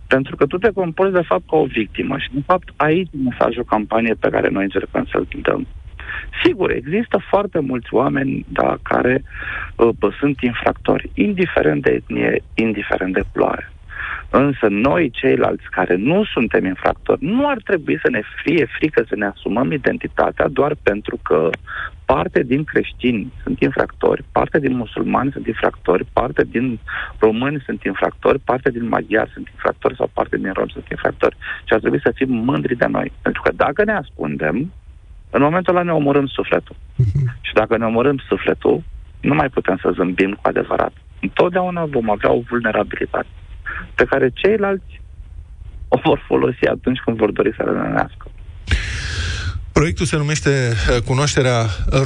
Pentru 0.07 0.35
că 0.35 0.45
tu 0.45 0.57
te 0.57 0.71
comporți 0.71 1.13
de 1.13 1.21
fapt 1.21 1.49
ca 1.49 1.55
o 1.55 1.65
victimă 1.65 2.17
și 2.17 2.29
de 2.33 2.41
fapt 2.45 2.69
aici 2.75 3.09
e 3.13 3.29
mesajul 3.29 3.63
campaniei 3.63 4.15
pe 4.15 4.29
care 4.29 4.49
noi 4.49 4.63
încercăm 4.63 5.07
să-l 5.11 5.27
dăm. 5.41 5.67
Sigur, 6.43 6.71
există 6.71 7.21
foarte 7.29 7.59
mulți 7.59 7.93
oameni 7.93 8.45
da, 8.49 8.77
care 8.81 9.23
uh, 9.75 10.13
sunt 10.19 10.41
infractori, 10.41 11.09
indiferent 11.13 11.81
de 11.81 11.91
etnie, 11.91 12.43
indiferent 12.53 13.13
de 13.13 13.23
culoare. 13.31 13.71
Însă 14.29 14.67
noi, 14.69 15.09
ceilalți 15.09 15.63
care 15.69 15.95
nu 15.95 16.23
suntem 16.23 16.65
infractori, 16.65 17.25
nu 17.25 17.47
ar 17.47 17.57
trebui 17.63 17.99
să 18.01 18.09
ne 18.09 18.21
fie 18.43 18.67
frică 18.77 19.03
să 19.07 19.15
ne 19.15 19.25
asumăm 19.25 19.71
identitatea 19.71 20.47
doar 20.47 20.75
pentru 20.83 21.19
că 21.23 21.49
parte 22.11 22.43
din 22.43 22.63
creștini 22.63 23.33
sunt 23.43 23.59
infractori, 23.59 24.23
parte 24.31 24.59
din 24.59 24.75
musulmani 24.75 25.31
sunt 25.31 25.47
infractori, 25.47 26.05
parte 26.13 26.43
din 26.43 26.79
români 27.19 27.63
sunt 27.65 27.83
infractori, 27.83 28.39
parte 28.39 28.69
din 28.69 28.87
maghiari 28.87 29.31
sunt 29.33 29.47
infractori 29.47 29.95
sau 29.95 30.09
parte 30.13 30.37
din 30.37 30.51
romi 30.53 30.73
sunt 30.73 30.87
infractori. 30.89 31.37
Și 31.65 31.73
ar 31.73 31.79
trebui 31.79 32.01
să 32.03 32.11
fim 32.15 32.31
mândri 32.49 32.75
de 32.75 32.85
noi. 32.85 33.11
Pentru 33.21 33.41
că 33.41 33.51
dacă 33.55 33.83
ne 33.83 33.93
ascundem, 33.93 34.71
în 35.29 35.41
momentul 35.41 35.75
ăla 35.75 35.83
ne 35.83 35.91
omorâm 35.91 36.27
sufletul. 36.27 36.75
Și 37.47 37.53
dacă 37.53 37.77
ne 37.77 37.85
omorâm 37.85 38.17
sufletul, 38.17 38.83
nu 39.21 39.33
mai 39.33 39.49
putem 39.49 39.77
să 39.81 39.91
zâmbim 39.95 40.31
cu 40.31 40.47
adevărat. 40.47 40.93
Întotdeauna 41.21 41.85
vom 41.85 42.09
avea 42.09 42.31
o 42.31 42.39
vulnerabilitate 42.49 43.33
pe 43.95 44.05
care 44.05 44.29
ceilalți 44.33 45.01
o 45.87 45.97
vor 46.03 46.23
folosi 46.27 46.65
atunci 46.65 46.99
când 46.99 47.17
vor 47.17 47.31
dori 47.31 47.53
să 47.57 47.63
rănească. 47.63 48.25
Proiectul 49.77 50.05
se 50.05 50.17
numește 50.17 50.49
uh, 50.49 51.01
Cunoașterea 51.09 51.59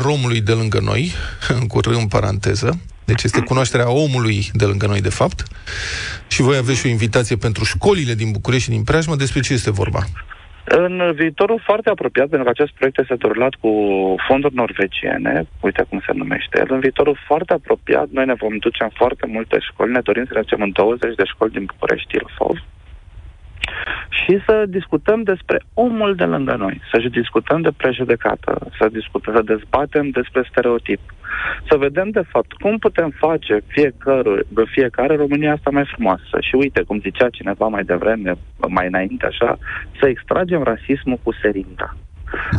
romului 0.06 0.42
de 0.42 0.52
lângă 0.62 0.80
noi, 0.92 1.04
în 1.60 1.68
curând 1.68 1.96
în 1.96 2.08
paranteză. 2.08 2.70
Deci 3.06 3.24
este 3.24 3.42
cunoașterea 3.52 3.90
omului 4.06 4.38
de 4.62 4.66
lângă 4.66 4.86
noi, 4.88 5.02
de 5.02 5.16
fapt. 5.20 5.40
Și 6.34 6.42
voi 6.42 6.58
aveți 6.58 6.80
și 6.80 6.86
o 6.86 6.90
invitație 6.98 7.36
pentru 7.36 7.64
școlile 7.64 8.14
din 8.14 8.32
București 8.32 8.64
și 8.64 8.76
din 8.76 8.84
Preajmă. 8.84 9.16
Despre 9.16 9.40
ce 9.40 9.54
este 9.54 9.72
vorba? 9.82 10.02
În 10.66 10.94
viitorul 11.22 11.60
foarte 11.66 11.90
apropiat, 11.90 12.28
pentru 12.28 12.46
că 12.46 12.54
acest 12.56 12.74
proiect 12.78 12.98
este 13.00 13.16
derulat 13.16 13.54
cu 13.64 13.72
fonduri 14.28 14.56
norvegiene, 14.56 15.34
uite 15.62 15.86
cum 15.90 16.00
se 16.06 16.12
numește 16.16 16.60
el, 16.60 16.70
în 16.70 16.80
viitorul 16.80 17.18
foarte 17.28 17.54
apropiat, 17.54 18.08
noi 18.10 18.26
ne 18.26 18.34
vom 18.44 18.58
duce 18.58 18.84
în 18.84 18.94
foarte 19.02 19.26
multe 19.36 19.58
școli, 19.68 19.92
ne 19.92 20.02
dorim 20.08 20.26
să 20.26 20.34
ne 20.34 20.42
ducem 20.42 20.62
în 20.62 20.72
20 20.72 21.16
de 21.16 21.24
școli 21.32 21.56
din 21.58 21.66
București, 21.72 22.16
Ilfov, 22.16 22.58
și 24.10 24.42
să 24.46 24.66
discutăm 24.68 25.24
despre 25.24 25.62
omul 25.74 26.16
de 26.16 26.24
lângă 26.24 26.56
noi, 26.56 26.82
să 26.92 27.08
discutăm 27.10 27.62
de 27.62 27.72
prejudecată, 27.78 28.68
să 28.80 28.88
discutăm, 28.92 29.34
să 29.34 29.42
dezbatem 29.42 30.10
despre 30.10 30.48
stereotip, 30.50 31.00
să 31.70 31.78
vedem 31.78 32.10
de 32.10 32.24
fapt 32.28 32.54
cum 32.54 32.78
putem 32.78 33.10
face 33.10 33.62
fiecare, 33.68 34.44
fiecare 34.66 35.16
România 35.16 35.54
asta 35.54 35.70
mai 35.70 35.86
frumoasă. 35.94 36.38
Și 36.40 36.56
uite, 36.56 36.82
cum 36.84 37.00
zicea 37.00 37.30
cineva 37.30 37.68
mai 37.68 37.84
devreme, 37.84 38.34
mai 38.68 38.88
înainte 38.88 39.26
așa, 39.26 39.58
să 40.00 40.08
extragem 40.08 40.64
rasismul 40.64 41.20
cu 41.24 41.34
seringa. 41.42 41.96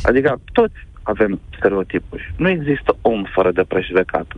Adică 0.02 0.40
toți 0.52 0.86
avem 1.02 1.40
stereotipuri. 1.56 2.32
Nu 2.36 2.48
există 2.48 2.96
om 3.00 3.24
fără 3.24 3.50
de 3.52 3.64
prejudecată. 3.68 4.36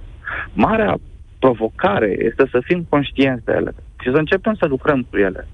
Marea 0.52 0.96
provocare 1.38 2.16
este 2.18 2.46
să 2.50 2.60
fim 2.64 2.86
conștienți 2.88 3.44
de 3.44 3.52
ele 3.52 3.74
și 4.02 4.10
să 4.10 4.16
începem 4.16 4.54
să 4.54 4.66
lucrăm 4.66 5.06
cu 5.10 5.16
ele 5.16 5.46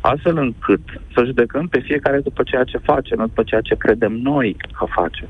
astfel 0.00 0.36
încât 0.36 0.80
să 1.14 1.24
judecăm 1.24 1.68
pe 1.68 1.80
fiecare 1.80 2.18
după 2.18 2.42
ceea 2.42 2.64
ce 2.64 2.78
face, 2.78 3.14
nu 3.14 3.26
după 3.26 3.42
ceea 3.42 3.60
ce 3.60 3.74
credem 3.74 4.12
noi 4.12 4.56
că 4.78 4.86
face. 4.94 5.28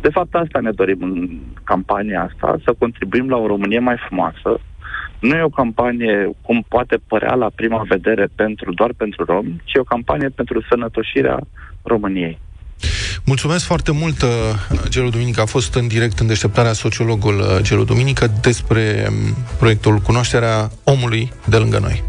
De 0.00 0.08
fapt, 0.08 0.34
asta 0.34 0.60
ne 0.60 0.70
dorim 0.70 0.98
în 1.00 1.38
campania 1.64 2.22
asta, 2.22 2.56
să 2.64 2.74
contribuim 2.78 3.28
la 3.28 3.36
o 3.36 3.46
Românie 3.46 3.78
mai 3.78 3.96
frumoasă. 4.06 4.60
Nu 5.18 5.36
e 5.36 5.42
o 5.42 5.48
campanie, 5.48 6.30
cum 6.40 6.64
poate 6.68 6.96
părea 7.06 7.34
la 7.34 7.50
prima 7.54 7.82
vedere, 7.88 8.28
pentru 8.34 8.72
doar 8.72 8.90
pentru 8.96 9.24
romi, 9.24 9.60
ci 9.64 9.76
o 9.76 9.82
campanie 9.82 10.28
pentru 10.28 10.62
sănătoșirea 10.68 11.38
României. 11.82 12.38
Mulțumesc 13.24 13.64
foarte 13.64 13.92
mult, 13.92 14.22
uh, 14.22 14.28
Gelu 14.88 15.08
Duminică. 15.08 15.40
A 15.40 15.44
fost 15.44 15.74
în 15.74 15.86
direct 15.86 16.18
în 16.18 16.26
deșteptarea 16.26 16.72
sociologul 16.72 17.38
uh, 17.38 17.58
Gelu 17.60 17.84
Duminică 17.84 18.26
despre 18.40 19.06
um, 19.08 19.34
proiectul 19.58 19.96
Cunoașterea 19.96 20.70
omului 20.84 21.32
de 21.44 21.56
lângă 21.56 21.78
noi. 21.78 22.02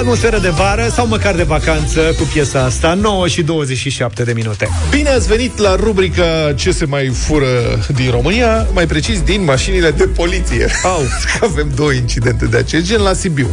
Atmosferă 0.00 0.38
de 0.38 0.48
vară 0.48 0.88
sau 0.88 1.06
măcar 1.06 1.34
de 1.34 1.42
vacanță 1.42 2.00
cu 2.00 2.28
piesa 2.32 2.64
asta 2.64 2.94
9 2.94 3.28
și 3.28 3.42
27 3.42 4.22
de 4.22 4.32
minute. 4.32 4.68
Bine 4.90 5.08
ați 5.08 5.28
venit 5.28 5.58
la 5.58 5.74
rubrica 5.76 6.52
Ce 6.56 6.70
se 6.70 6.84
mai 6.84 7.08
fură 7.08 7.46
din 7.94 8.10
România? 8.10 8.66
Mai 8.72 8.86
precis 8.86 9.20
din 9.22 9.44
mașinile 9.44 9.90
de 9.90 10.04
poliție. 10.04 10.66
Au. 10.82 11.02
Avem 11.50 11.70
două 11.74 11.92
incidente 11.92 12.44
de 12.44 12.56
acest 12.56 12.84
gen 12.86 13.00
la 13.00 13.12
Sibiu 13.12 13.48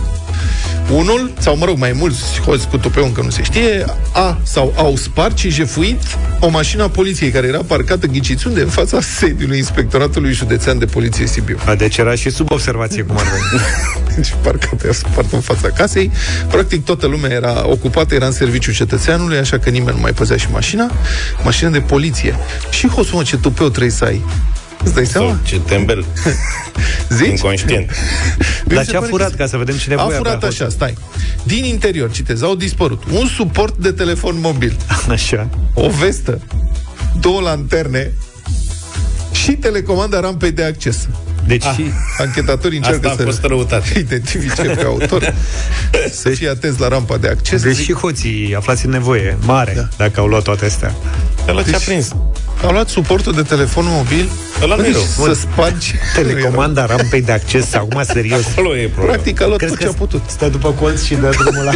unul, 0.93 1.31
sau 1.39 1.57
mă 1.57 1.65
rog, 1.65 1.77
mai 1.77 1.91
mulți 1.91 2.41
hoți 2.41 2.67
cu 2.67 2.77
tupeu 2.77 3.05
încă 3.05 3.21
nu 3.21 3.29
se 3.29 3.43
știe, 3.43 3.85
a 4.13 4.37
sau 4.43 4.73
au 4.77 4.95
spart 4.95 5.37
și 5.37 5.49
jefuit 5.49 6.01
o 6.39 6.49
mașină 6.49 6.83
a 6.83 6.89
poliției 6.89 7.29
care 7.29 7.47
era 7.47 7.61
parcată 7.67 8.07
ghiciți 8.07 8.47
unde 8.47 8.61
în 8.61 8.67
fața 8.67 9.01
sediului 9.01 9.57
Inspectoratului 9.57 10.31
Județean 10.31 10.79
de 10.79 10.85
Poliție 10.85 11.25
Sibiu. 11.27 11.57
A, 11.65 11.75
deci 11.75 11.97
era 11.97 12.15
și 12.15 12.29
sub 12.29 12.51
observație, 12.51 13.03
cum 13.03 13.17
ar 13.17 13.23
veni. 13.23 13.63
deci 14.15 14.33
parcată, 14.41 14.93
spart 14.93 15.33
în 15.33 15.39
fața 15.39 15.69
casei. 15.69 16.11
Practic 16.47 16.85
toată 16.85 17.07
lumea 17.07 17.31
era 17.31 17.67
ocupată, 17.67 18.15
era 18.15 18.25
în 18.25 18.31
serviciu 18.31 18.71
cetățeanului, 18.71 19.37
așa 19.37 19.59
că 19.59 19.69
nimeni 19.69 19.95
nu 19.95 20.01
mai 20.01 20.11
păzea 20.11 20.37
și 20.37 20.47
mașina. 20.51 20.91
Mașină 21.43 21.69
de 21.69 21.79
poliție. 21.79 22.35
Și 22.69 22.87
hoțul, 22.87 23.15
mă, 23.15 23.23
ce 23.23 23.37
tupeu 23.37 23.69
trebuie 23.69 23.91
să 23.91 24.03
ai. 24.03 24.21
Îți 24.83 24.93
dai 24.93 25.05
seama? 25.05 25.39
Ce 25.43 25.59
tembel. 25.59 26.05
Zici? 27.17 27.27
Inconștient. 27.27 27.91
Dar 28.65 28.85
ce 28.85 28.97
a 28.97 29.01
furat, 29.01 29.35
ca 29.35 29.45
să 29.45 29.57
vedem 29.57 29.75
cine 29.75 29.95
A 29.95 30.07
furat 30.07 30.43
așa, 30.43 30.69
stai. 30.69 30.93
Din 31.43 31.63
interior, 31.63 32.11
citez, 32.11 32.41
au 32.41 32.55
dispărut 32.55 33.03
un 33.11 33.27
suport 33.27 33.77
de 33.77 33.91
telefon 33.91 34.39
mobil. 34.39 34.75
Așa. 35.09 35.49
O 35.73 35.89
vestă, 35.89 36.41
două 37.19 37.41
lanterne 37.41 38.11
și 39.31 39.51
telecomanda 39.51 40.19
rampei 40.19 40.51
de 40.51 40.63
acces. 40.63 41.07
Deci 41.45 41.65
ah, 41.65 41.79
anchetatorii 42.17 42.77
încearcă 42.77 43.07
Asta 43.07 43.23
a 43.23 43.25
fost 43.25 43.39
să 43.39 43.47
răutate. 43.47 43.99
identifice 44.07 44.61
pe 44.61 44.83
autor, 44.83 45.33
să 46.11 46.29
fie 46.29 46.49
atenți 46.49 46.79
la 46.79 46.87
rampa 46.87 47.17
de 47.17 47.27
acces. 47.27 47.61
Deci 47.61 47.77
și 47.77 47.93
hoții 47.93 48.55
aflați 48.55 48.85
în 48.85 48.91
nevoie 48.91 49.37
mare, 49.45 49.73
da. 49.75 49.87
dacă 49.97 50.19
au 50.19 50.27
luat 50.27 50.43
toate 50.43 50.65
astea. 50.65 50.95
Ăla 51.47 51.61
deci, 51.61 51.71
ce-a 51.71 51.79
prins? 51.85 52.15
Au 52.63 52.71
luat 52.71 52.89
suportul 52.89 53.33
de 53.33 53.41
telefon 53.41 53.85
mobil 53.87 54.29
Ăla 54.63 54.75
nu 54.75 54.81
deci, 54.81 54.93
rău. 54.93 55.25
să 55.25 55.33
spargi 55.33 55.93
Telecomanda 56.15 56.85
rampei 56.95 57.21
de 57.21 57.31
acces, 57.31 57.73
acum 57.73 58.01
serios. 58.03 58.45
Acolo 58.51 58.75
e 58.77 58.87
problema. 58.87 59.11
Practic 59.13 59.41
a 59.41 59.45
luat 59.47 59.57
Crezi 59.57 59.73
tot 59.73 59.81
ce 59.81 59.87
a 59.87 59.89
că 59.89 59.95
putut. 59.97 60.21
stă 60.27 60.47
după 60.47 60.71
colț 60.79 61.03
și 61.03 61.15
dă 61.15 61.29
drumul 61.29 61.63
la... 61.63 61.71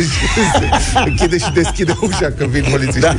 Închide 1.05 1.37
și 1.37 1.51
deschide 1.53 1.93
ușa 2.01 2.31
când 2.37 2.49
vin 2.49 2.65
polițiștii. 2.69 3.01
Da. 3.01 3.15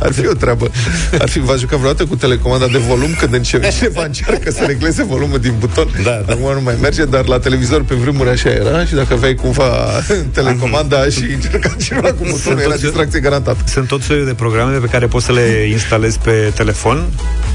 Ar 0.00 0.12
fi 0.12 0.26
o 0.26 0.32
treabă. 0.32 0.70
Ar 1.18 1.28
fi, 1.28 1.38
v-ați 1.40 1.60
jucat 1.60 1.78
vreodată 1.78 2.04
cu 2.06 2.16
telecomanda 2.16 2.66
de 2.66 2.78
volum 2.78 3.14
când 3.18 3.34
începe 3.34 3.68
cineva 3.68 4.04
încearcă 4.04 4.50
să 4.50 4.64
regleze 4.66 5.02
volumul 5.04 5.38
din 5.38 5.54
buton? 5.58 5.88
Da, 6.04 6.22
da. 6.26 6.32
Acum 6.32 6.52
nu 6.54 6.60
mai 6.60 6.74
merge, 6.80 7.04
dar 7.04 7.26
la 7.26 7.38
televizor 7.38 7.82
pe 7.84 7.94
vremuri 7.94 8.28
așa 8.28 8.50
era 8.50 8.84
și 8.84 8.94
dacă 8.94 9.12
aveai 9.12 9.34
cumva 9.34 9.86
telecomanda 10.32 11.04
și 11.04 11.22
încerca 11.34 11.70
cineva 11.84 12.08
cu 12.12 12.26
butonul, 12.30 12.60
era 12.60 12.76
distracție 12.76 13.20
garantată. 13.20 13.58
Sunt 13.66 13.88
tot 13.88 14.02
soiul 14.02 14.24
de 14.26 14.34
programe 14.34 14.76
pe 14.76 14.86
care 14.86 15.06
poți 15.06 15.24
să 15.24 15.32
le 15.32 15.66
instalezi 15.70 16.18
pe 16.18 16.52
telefon, 16.54 17.05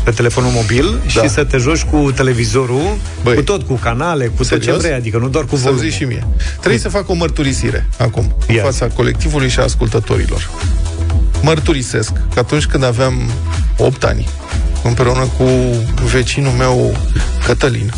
pe 0.03 0.11
telefonul 0.11 0.51
mobil 0.53 1.01
da. 1.15 1.21
și 1.21 1.29
să 1.29 1.43
te 1.43 1.57
joci 1.57 1.83
cu 1.83 2.11
televizorul, 2.11 2.97
Băi, 3.23 3.35
cu 3.35 3.41
tot, 3.41 3.63
cu 3.63 3.73
canale, 3.73 4.25
cu 4.27 4.43
serios? 4.43 4.65
tot 4.65 4.75
ce 4.75 4.81
vrei, 4.81 4.97
adică 4.97 5.17
nu 5.17 5.27
doar 5.27 5.45
cu 5.45 5.55
Să 5.55 5.61
volumul. 5.61 5.83
zici 5.83 5.93
și 5.93 6.03
mie. 6.03 6.27
Trebuie 6.59 6.79
să 6.79 6.89
fac 6.89 7.09
o 7.09 7.13
mărturisire 7.13 7.89
acum, 7.97 8.35
în 8.47 8.55
Ia. 8.55 8.63
fața 8.63 8.87
colectivului 8.87 9.49
și 9.49 9.59
a 9.59 9.63
ascultătorilor. 9.63 10.49
Mărturisesc 11.41 12.11
că 12.33 12.39
atunci 12.39 12.65
când 12.65 12.83
aveam 12.83 13.13
8 13.77 14.03
ani, 14.03 14.29
împreună 14.83 15.27
cu 15.37 15.43
vecinul 16.11 16.51
meu 16.51 16.97
Cătălin, 17.45 17.93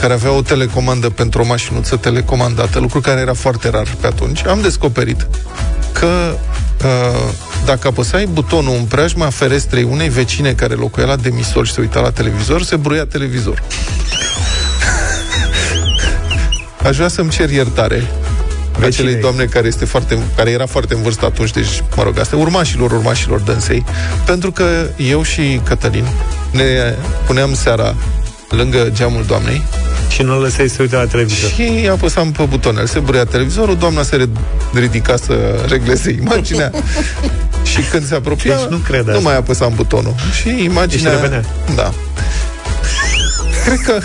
care 0.00 0.12
avea 0.12 0.30
o 0.32 0.42
telecomandă 0.42 1.08
pentru 1.08 1.42
o 1.42 1.46
mașinuță 1.46 1.96
telecomandată, 1.96 2.78
lucru 2.78 3.00
care 3.00 3.20
era 3.20 3.34
foarte 3.34 3.68
rar 3.68 3.86
pe 4.00 4.06
atunci, 4.06 4.46
am 4.46 4.60
descoperit 4.60 5.26
că 5.92 6.36
uh, 6.84 7.32
dacă 7.64 7.88
apăsai 7.88 8.26
butonul 8.26 8.76
în 8.76 8.84
preajma 8.84 9.30
ferestrei 9.30 9.82
unei 9.82 10.08
vecine 10.08 10.52
care 10.52 10.74
locuia 10.74 11.06
la 11.06 11.16
demisor 11.16 11.66
și 11.66 11.72
se 11.72 11.80
uita 11.80 12.00
la 12.00 12.10
televizor, 12.10 12.62
se 12.62 12.76
bruia 12.76 13.06
televizor. 13.06 13.62
Aș 16.86 16.96
vrea 16.96 17.08
să-mi 17.08 17.30
cer 17.30 17.50
iertare 17.50 18.10
acelei 18.80 19.14
doamne 19.14 19.44
care, 19.44 19.66
este 19.66 19.84
foarte, 19.84 20.18
care 20.36 20.50
era 20.50 20.66
foarte 20.66 20.94
în 20.94 21.02
vârstă 21.02 21.24
atunci, 21.24 21.50
deci, 21.50 21.82
mă 21.96 22.02
rog, 22.02 22.18
asta 22.18 22.36
urmașilor, 22.36 22.92
urmașilor 22.92 23.40
dânsei, 23.40 23.84
pentru 24.26 24.52
că 24.52 24.64
eu 24.96 25.22
și 25.22 25.60
Cătălin 25.64 26.04
ne 26.50 26.94
puneam 27.26 27.54
seara 27.54 27.94
lângă 28.48 28.88
geamul 28.92 29.24
doamnei 29.26 29.62
Și 30.08 30.22
nu 30.22 30.40
lăsai 30.40 30.68
să 30.68 30.76
uite 30.80 30.96
la 30.96 31.06
televizor. 31.06 31.50
și 31.50 31.88
apăsam 31.90 32.32
pe 32.32 32.42
butonel. 32.42 32.86
Se 32.86 32.98
bruia 32.98 33.24
televizorul, 33.24 33.76
doamna 33.76 34.02
se 34.02 34.28
ridica 34.74 35.16
să 35.16 35.64
regleze 35.68 36.10
imaginea 36.10 36.70
și 37.64 37.80
când 37.90 38.06
se 38.06 38.14
apropia, 38.14 38.56
Deci 38.56 38.68
nu 38.68 38.76
cred 38.76 39.04
nu 39.04 39.10
asta. 39.10 39.22
mai 39.22 39.36
apăsam 39.36 39.72
butonul. 39.74 40.14
Și 40.40 40.64
imaginea... 40.64 41.10
Și 41.10 41.16
revenea. 41.16 41.44
Da. 41.74 41.92
Cred 43.64 43.78
că 43.78 43.98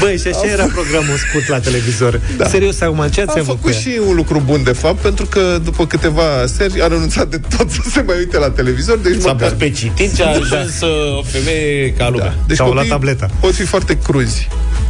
Băi, 0.00 0.18
și 0.18 0.26
așa 0.26 0.52
era 0.52 0.66
programul 0.72 1.16
scurt 1.28 1.48
la 1.48 1.60
televizor. 1.60 2.20
Da. 2.36 2.48
Serios, 2.48 2.80
acum, 2.80 3.08
ce 3.08 3.20
ați 3.20 3.38
a 3.38 3.40
avut 3.40 3.46
cu 3.46 3.56
făcut 3.56 3.72
ea? 3.72 3.78
și 3.78 4.00
un 4.08 4.14
lucru 4.14 4.42
bun, 4.44 4.62
de 4.62 4.72
fapt, 4.72 4.98
pentru 4.98 5.26
că 5.26 5.58
după 5.64 5.86
câteva 5.86 6.22
seri 6.46 6.82
a 6.82 6.86
renunțat 6.86 7.28
de 7.28 7.40
tot 7.56 7.70
să 7.70 7.80
se 7.90 8.02
mai 8.06 8.16
uite 8.18 8.38
la 8.38 8.50
televizor. 8.50 8.98
Deci 8.98 9.20
S-a 9.20 9.32
măcar... 9.32 9.48
pus 9.48 9.58
pe 9.58 9.70
citit 9.70 10.14
și 10.14 10.22
a 10.22 10.28
ajuns 10.28 10.80
uh, 10.80 11.18
o 11.18 11.22
femeie 11.22 11.92
ca 11.92 12.08
lumea. 12.08 12.26
Da. 12.26 12.34
Deci 12.46 12.56
Sau 12.56 12.66
la 12.66 12.72
copiii 12.72 12.90
tableta. 12.90 13.30
Pot 13.40 13.54
fi 13.54 13.62
foarte 13.64 13.98
cruzi, 13.98 14.48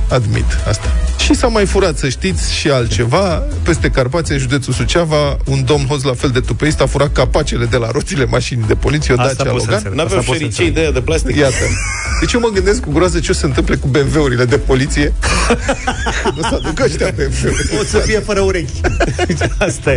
admit 0.09 0.47
asta. 0.69 0.93
Și 1.25 1.35
s-a 1.35 1.47
mai 1.47 1.67
furat, 1.67 1.99
să 1.99 2.09
știți, 2.09 2.55
și 2.55 2.71
altceva. 2.71 3.43
Peste 3.63 3.89
Carpația, 3.89 4.37
județul 4.37 4.73
Suceava, 4.73 5.37
un 5.45 5.65
domn 5.65 5.87
hoț 5.87 6.03
la 6.03 6.15
fel 6.15 6.31
de 6.31 6.41
tupeist 6.41 6.81
a 6.81 6.87
furat 6.87 7.13
capacele 7.13 7.65
de 7.65 7.77
la 7.77 7.91
roțile 7.91 8.25
mașinii 8.25 8.65
de 8.67 8.75
poliție, 8.75 9.15
o 9.15 9.21
Asta 9.21 9.35
Dacia 9.35 9.51
pot 9.51 9.61
să 9.61 9.67
Logan. 9.67 9.75
înțeleg. 9.75 9.99
N-aveau 9.99 10.19
Asta 10.19 10.31
pot 10.31 10.41
să 10.41 10.43
șericei 10.43 10.71
de 10.71 10.81
aia 10.81 10.91
de 10.91 11.01
plastic. 11.01 11.37
Iată. 11.37 11.65
Deci 12.21 12.33
eu 12.33 12.41
mă 12.41 12.49
gândesc 12.55 12.81
cu 12.81 12.91
groază 12.93 13.21
ce 13.21 13.31
o 13.31 13.35
să 13.35 13.41
se 13.41 13.47
întâmple 13.47 13.77
cu 13.77 13.89
BMW-urile 13.89 14.45
de 14.45 14.59
poliție. 14.59 15.13
nu 16.37 16.41
să 16.41 16.55
aducă 16.55 16.83
ăștia 16.85 17.11
BMW-uri. 17.15 17.79
O 17.81 17.85
să 17.85 17.99
fie 17.99 18.19
fără 18.19 18.41
urechi. 18.41 18.81
Asta 19.69 19.93
e. 19.93 19.97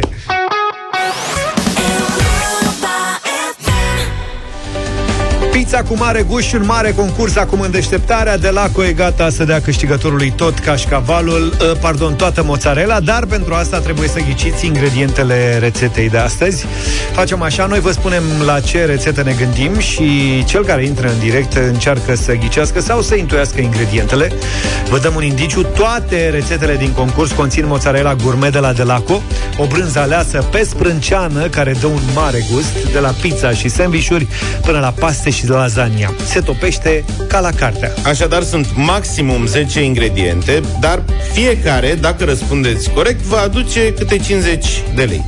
Pizza 5.68 5.84
cu 5.84 5.97
mare 5.97 6.22
gust 6.22 6.47
și 6.47 6.55
un 6.55 6.65
mare 6.65 6.91
concurs 6.91 7.36
acum 7.36 7.59
în 7.59 7.72
deșteptarea 7.72 8.38
de 8.38 8.49
la 8.49 8.70
e 8.88 8.91
gata 8.91 9.30
să 9.30 9.43
dea 9.43 9.61
câștigătorului 9.61 10.34
tot 10.36 10.59
cașcavalul, 10.59 11.53
uh, 11.61 11.78
pardon, 11.80 12.15
toată 12.15 12.43
mozzarella, 12.43 12.99
dar 12.99 13.26
pentru 13.26 13.53
asta 13.53 13.80
trebuie 13.80 14.07
să 14.07 14.20
ghiciți 14.20 14.65
ingredientele 14.65 15.57
rețetei 15.59 16.09
de 16.09 16.18
astăzi. 16.18 16.65
Facem 17.11 17.41
așa, 17.41 17.65
noi 17.65 17.80
vă 17.80 17.91
spunem 17.91 18.24
la 18.45 18.59
ce 18.59 18.86
rețetă 18.86 19.24
ne 19.24 19.34
gândim 19.38 19.80
și 19.80 20.09
cel 20.45 20.65
care 20.65 20.86
intră 20.86 21.07
în 21.07 21.20
direct 21.20 21.53
încearcă 21.53 22.15
să 22.15 22.34
ghicească 22.34 22.82
sau 22.82 23.01
să 23.01 23.15
intuiască 23.15 23.61
ingredientele. 23.61 24.32
Vă 24.89 24.97
dăm 24.97 25.15
un 25.15 25.24
indiciu, 25.24 25.63
toate 25.63 26.30
rețetele 26.30 26.76
din 26.76 26.91
concurs 26.91 27.32
conțin 27.32 27.68
mozzarella 27.68 28.15
gourmet 28.15 28.51
de 28.51 28.59
la 28.59 28.74
Delaco, 28.74 29.22
o 29.57 29.65
brânză 29.65 29.99
aleasă 29.99 30.47
pe 30.51 30.63
sprânceană 30.70 31.47
care 31.47 31.76
dă 31.80 31.88
un 31.88 32.01
mare 32.13 32.45
gust, 32.51 32.91
de 32.91 32.99
la 32.99 33.13
pizza 33.22 33.51
și 33.51 33.70
sandvișuri 33.70 34.28
până 34.61 34.80
la 34.80 34.93
paste 34.99 35.30
și 35.30 35.45
faceți 35.45 35.56
lasagna. 35.57 36.13
Se 36.25 36.39
topește 36.39 37.03
ca 37.27 37.39
la 37.39 37.49
cartea. 37.51 37.93
Așadar, 38.03 38.43
sunt 38.43 38.67
maximum 38.75 39.45
10 39.45 39.83
ingrediente, 39.83 40.61
dar 40.79 41.03
fiecare, 41.33 41.97
dacă 42.01 42.23
răspundeți 42.23 42.89
corect, 42.89 43.21
va 43.21 43.41
aduce 43.41 43.93
câte 43.93 44.17
50 44.17 44.65
de 44.95 45.03
lei. 45.03 45.25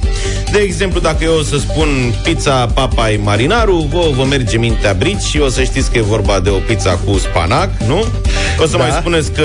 De 0.51 0.59
exemplu, 0.59 0.99
dacă 0.99 1.23
eu 1.23 1.33
o 1.33 1.43
să 1.43 1.57
spun 1.57 1.87
pizza 2.23 2.65
papai 2.65 3.19
marinaru, 3.23 3.87
vă, 3.91 4.09
vă 4.15 4.23
merge 4.23 4.57
mintea 4.57 4.93
brici 4.93 5.21
și 5.21 5.39
o 5.39 5.49
să 5.49 5.63
știți 5.63 5.91
că 5.91 5.97
e 5.97 6.01
vorba 6.01 6.39
de 6.39 6.49
o 6.49 6.57
pizza 6.57 6.99
cu 7.05 7.17
spanac, 7.17 7.69
nu? 7.87 8.05
O 8.61 8.65
să 8.65 8.77
da. 8.77 8.83
mai 8.83 8.91
spuneți 8.99 9.31
că 9.31 9.43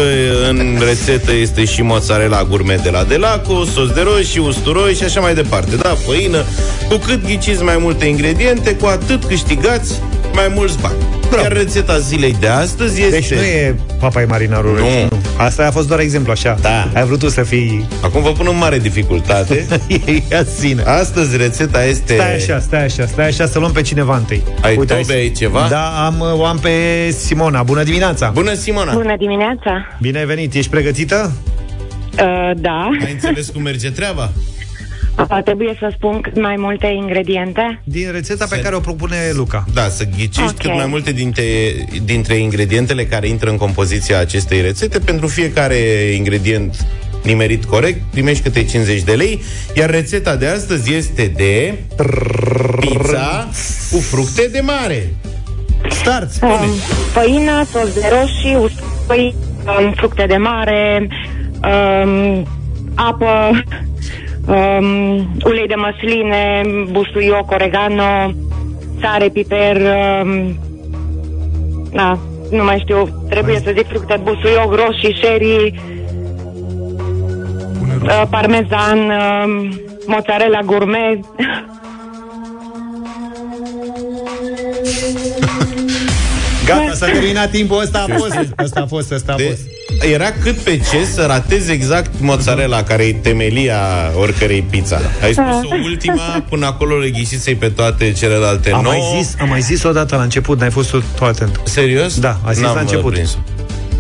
în 0.49 0.79
rețetă 0.87 1.33
este 1.33 1.65
și 1.65 1.83
mozzarella 1.83 2.45
gourmet 2.45 2.83
de 2.83 2.91
la 2.91 3.05
Delaco, 3.05 3.65
sos 3.65 3.91
de 3.91 4.01
roșii, 4.01 4.41
usturoi 4.41 4.95
și 4.95 5.05
așa 5.05 5.21
mai 5.21 5.35
departe. 5.35 5.77
Da, 5.77 5.97
făină. 6.07 6.45
Cu 6.89 6.97
cât 6.97 7.25
ghiciți 7.25 7.63
mai 7.63 7.77
multe 7.79 8.05
ingrediente, 8.05 8.75
cu 8.75 8.87
atât 8.87 9.25
câștigați 9.25 10.01
mai 10.35 10.53
mulți 10.55 10.81
bani. 10.81 10.95
Bravo. 11.29 11.43
Iar 11.43 11.53
rețeta 11.53 11.99
zilei 11.99 12.37
de 12.41 12.47
astăzi 12.47 13.01
este... 13.03 13.15
Deci 13.15 13.35
nu 13.35 13.43
e 13.43 13.75
papai 14.01 14.25
marinarul. 14.25 14.77
Nu. 14.79 14.85
nu. 15.11 15.19
Asta 15.37 15.67
a 15.67 15.71
fost 15.71 15.89
doar 15.89 16.01
exemplu, 16.01 16.33
așa. 16.33 16.57
Da. 16.61 16.89
Ai 16.95 17.05
vrut 17.05 17.19
tu 17.19 17.29
să 17.29 17.43
fii... 17.43 17.89
Acum 18.03 18.23
vă 18.23 18.33
pun 18.33 18.47
în 18.51 18.57
mare 18.57 18.79
dificultate. 18.79 19.67
Ia 20.31 20.45
sine. 20.59 20.83
Astăzi 20.83 21.37
rețeta 21.37 21.85
este... 21.85 22.15
Stai 22.15 22.35
așa, 22.35 22.59
stai 22.59 22.85
așa, 22.85 23.07
stai 23.07 23.27
așa, 23.27 23.47
să 23.47 23.59
luăm 23.59 23.73
pe 23.73 23.83
cineva 23.83 24.17
întâi. 24.17 24.43
Ai 24.63 24.77
Uite, 24.77 24.95
tobe, 24.95 25.13
ai 25.13 25.31
ceva? 25.31 25.67
Da, 25.71 26.07
am, 26.07 26.21
o 26.39 26.45
am 26.45 26.59
pe 26.59 26.71
Simona. 27.11 27.63
Bună 27.63 27.83
dimineața! 27.83 28.31
Bună, 28.31 28.55
Simona! 28.55 28.93
Bună 28.93 29.17
dimineața! 29.19 29.97
Bine 30.01 30.19
ai 30.19 30.27
venit, 30.27 30.55
ești 30.55 30.71
pregătită? 30.71 31.33
Uh, 32.19 32.51
da. 32.57 32.91
Ai 33.05 33.13
înțeles 33.13 33.49
cum 33.49 33.63
merge 33.63 33.91
treaba? 33.91 34.31
A, 35.17 35.43
trebuie 35.43 35.77
să 35.79 35.93
spun 35.97 36.21
cât 36.21 36.41
mai 36.41 36.55
multe 36.59 36.87
ingrediente? 36.87 37.81
Din 37.85 38.13
rețeta 38.13 38.47
pe 38.51 38.61
care 38.61 38.75
o 38.75 38.81
propune 38.81 39.17
Luca. 39.33 39.65
Da, 39.73 39.89
să 39.89 40.05
ghicești 40.05 40.41
okay. 40.41 40.55
cât 40.59 40.75
mai 40.75 40.87
multe 40.87 41.13
dintre, 41.13 41.45
dintre 42.05 42.35
ingredientele 42.35 43.05
care 43.05 43.29
intră 43.29 43.51
în 43.51 43.57
compoziția 43.57 44.19
acestei 44.19 44.61
rețete. 44.61 44.99
Pentru 44.99 45.27
fiecare 45.27 45.77
ingredient 46.17 46.87
nimerit 47.25 47.65
corect, 47.65 48.01
primești 48.11 48.43
câte 48.43 48.65
50 48.65 49.03
de 49.03 49.13
lei, 49.13 49.43
iar 49.75 49.91
rețeta 49.91 50.37
de 50.37 50.47
astăzi 50.47 50.95
este 50.95 51.33
de 51.37 51.75
pizza 52.81 53.49
cu 53.91 53.99
fructe 53.99 54.49
de 54.53 54.61
mare. 54.61 55.15
Start, 55.91 56.31
spune! 56.31 56.53
Um, 56.53 56.71
făină, 57.13 57.65
sos 57.73 57.95
de 57.95 58.11
roșii, 58.11 58.55
usturoi, 58.55 59.35
um, 59.67 59.93
fructe 59.93 60.25
de 60.27 60.37
mare, 60.37 61.09
um, 61.63 62.47
apă, 62.95 63.63
um, 64.47 65.37
ulei 65.45 65.67
de 65.67 65.75
măsline, 65.75 66.63
busuioc, 66.91 67.51
oregano, 67.51 68.33
sare, 69.01 69.29
piper, 69.29 69.77
um, 69.77 70.59
da, 71.93 72.19
nu 72.51 72.65
mai 72.65 72.79
știu, 72.79 73.25
trebuie 73.29 73.61
să 73.65 73.73
zic 73.77 73.87
fructe, 73.87 74.21
busuioc, 74.23 74.75
roșii, 74.75 75.17
sherry, 75.23 75.81
uh, 78.03 78.23
parmezan, 78.31 78.99
uh, 78.99 79.69
mozzarella 80.07 80.61
gourmet. 80.65 81.19
Gata, 86.67 86.93
s-a 86.93 87.07
terminat 87.07 87.51
timpul 87.51 87.81
ăsta 87.81 88.05
a 88.09 88.15
fost. 88.17 88.39
Ăsta 88.63 88.81
a 88.81 88.87
fost, 88.87 89.13
ăsta 89.13 89.33
a 89.33 89.37
fost 89.37 89.84
era 90.13 90.33
cât 90.43 90.57
pe 90.57 90.77
ce 90.91 91.05
să 91.05 91.25
ratezi 91.27 91.71
exact 91.73 92.11
mozzarella, 92.21 92.83
care 92.83 93.05
e 93.05 93.13
temelia 93.13 93.79
oricărei 94.17 94.63
pizza. 94.63 95.01
Ai 95.23 95.33
spus-o 95.33 95.69
ah. 95.71 95.85
ultima, 95.85 96.45
până 96.49 96.67
acolo 96.67 96.99
le 96.99 97.11
ghisiți 97.11 97.51
pe 97.51 97.69
toate 97.69 98.13
celelalte 98.13 98.71
am 98.71 98.83
nouă. 98.83 98.95
Mai 98.95 99.23
zis, 99.23 99.35
am 99.41 99.49
mai 99.49 99.61
zis 99.61 99.83
o 99.83 99.93
dată 99.93 100.17
la 100.17 100.23
început, 100.23 100.61
n-ai 100.61 100.71
fost 100.71 100.91
tu 100.91 101.25
atent. 101.25 101.61
Serios? 101.65 102.19
Da, 102.19 102.41
a 102.45 102.53
zis 102.53 102.63
N-am 102.63 102.75
la 102.75 102.81
început. 102.81 103.13
Prins. 103.13 103.39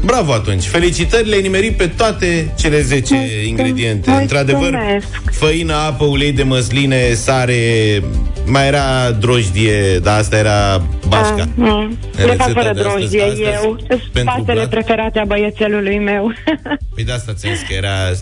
Bravo 0.05 0.33
atunci! 0.33 0.65
Felicitări, 0.67 1.29
le-ai 1.29 1.43
nimerit 1.43 1.77
pe 1.77 1.87
toate 1.87 2.53
cele 2.59 2.81
10 2.81 3.15
Mulțumesc. 3.15 3.47
ingrediente. 3.47 4.11
Într-adevăr, 4.11 4.79
făină, 5.31 5.75
apă, 5.75 6.05
ulei 6.05 6.33
de 6.33 6.43
măsline, 6.43 7.15
sare, 7.15 8.03
mai 8.47 8.67
era 8.67 9.11
drojdie, 9.11 9.99
dar 10.03 10.19
asta 10.19 10.37
era 10.37 10.87
bașca. 11.09 11.49
Ah, 11.61 11.89
Le 12.17 12.33
fac 12.33 12.53
fără 12.53 12.73
drojdie, 12.75 13.23
astăzi, 13.23 13.43
eu. 13.43 13.77
Spatele 14.15 14.67
preferate 14.69 15.19
a 15.19 15.25
băiețelului 15.25 15.99
meu. 15.99 16.33
Păi 16.95 17.05
de 17.05 17.13
asta 17.13 17.33
ți 17.33 17.47
că 17.47 17.75
era 17.75 18.11
uh, 18.11 18.19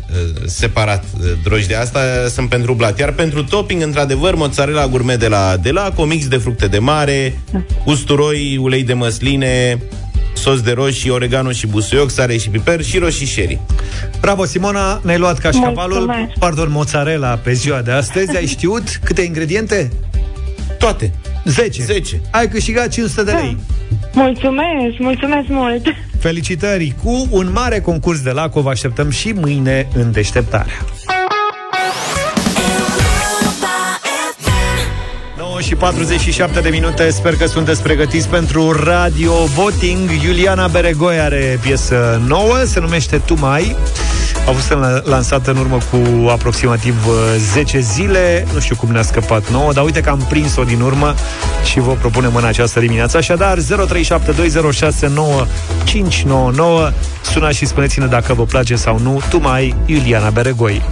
separat 0.47 1.05
uh, 1.21 1.31
drojdie. 1.43 1.77
Asta 1.77 2.01
sunt 2.29 2.49
pentru 2.49 2.75
blat. 2.75 2.99
Iar 2.99 3.13
pentru 3.13 3.45
topping, 3.45 3.83
într-adevăr, 3.83 4.35
mozzarella 4.35 4.87
gourmet 4.87 5.19
de 5.19 5.29
la, 5.29 5.57
de 5.63 5.71
la 5.71 5.91
comix 5.95 6.29
de 6.29 6.37
fructe 6.37 6.67
de 6.67 6.79
mare, 6.79 7.39
usturoi, 7.85 8.59
ulei 8.61 8.83
de 8.83 8.93
măsline, 8.93 9.79
sos 10.33 10.61
de 10.61 10.73
roșii, 10.73 11.11
oregano 11.11 11.51
și 11.51 11.67
busuioc, 11.67 12.11
sare 12.11 12.37
și 12.37 12.49
piper 12.49 12.83
și 12.83 12.99
roșii 12.99 13.27
sherry. 13.27 13.61
Bravo, 14.21 14.45
Simona, 14.45 15.01
ne-ai 15.05 15.19
luat 15.19 15.39
cașcavalul, 15.39 16.33
pardon, 16.39 16.71
mozzarella 16.71 17.35
pe 17.37 17.53
ziua 17.53 17.81
de 17.81 17.91
astăzi. 17.91 18.37
Ai 18.37 18.47
știut 18.47 19.01
câte 19.05 19.23
ingrediente? 19.23 19.93
Toate. 20.79 21.13
10. 21.45 21.83
10. 21.83 22.21
Ai 22.31 22.49
câștigat 22.49 22.89
500 22.89 23.25
de 23.25 23.33
lei. 23.33 23.57
Mulțumesc, 24.13 24.99
mulțumesc 24.99 25.49
mult. 25.49 25.83
Felicitări 26.19 26.95
cu 27.03 27.27
un 27.31 27.51
mare 27.53 27.81
concurs 27.81 28.21
de 28.21 28.31
la 28.31 28.47
vă 28.61 28.71
așteptăm 28.71 29.11
și 29.11 29.33
mâine 29.33 29.89
în 29.95 30.13
deșteptarea. 30.13 30.73
Și 35.63 35.75
47 35.75 36.61
de 36.61 36.69
minute. 36.69 37.11
Sper 37.11 37.37
că 37.37 37.47
sunteți 37.47 37.83
pregătiți 37.83 38.29
pentru 38.29 38.73
Radio 38.85 39.33
Voting. 39.33 40.11
Iuliana 40.25 40.67
Beregoi 40.67 41.19
are 41.19 41.59
piesă 41.63 42.23
nouă 42.27 42.57
Se 42.65 42.81
numește 42.81 43.19
Tu 43.19 43.39
Mai. 43.39 43.77
A 44.47 44.51
fost 44.51 44.77
lansată 45.05 45.51
în 45.51 45.57
urmă 45.57 45.79
cu 45.91 46.29
aproximativ 46.29 46.95
10 47.53 47.77
uh, 47.77 47.83
zile. 47.83 48.47
Nu 48.53 48.61
știu 48.61 48.77
cum 48.77 48.91
ne-a 48.91 49.03
scăpat 49.03 49.51
nouă 49.51 49.73
Dar 49.73 49.85
uite 49.85 50.01
că 50.01 50.11
am 50.11 50.27
prins-o 50.29 50.63
din 50.63 50.81
urmă 50.81 51.15
Și 51.65 51.81
vă 51.81 51.93
propunem 51.93 52.35
în 52.35 52.45
această 52.45 52.81
dimineață. 52.81 53.17
Așadar 53.17 53.59
0372069599 53.59 53.63
Sunați 57.23 57.57
și 57.57 57.67
spuneți-ne 57.67 58.07
dacă 58.07 58.35
vă 58.35 58.45
place 58.45 58.77
sau 58.77 58.99
nu. 58.99 59.21
Tu 59.29 59.39
Mai 59.39 59.75
Iuliana 59.87 60.31
Beregoi 60.31 60.83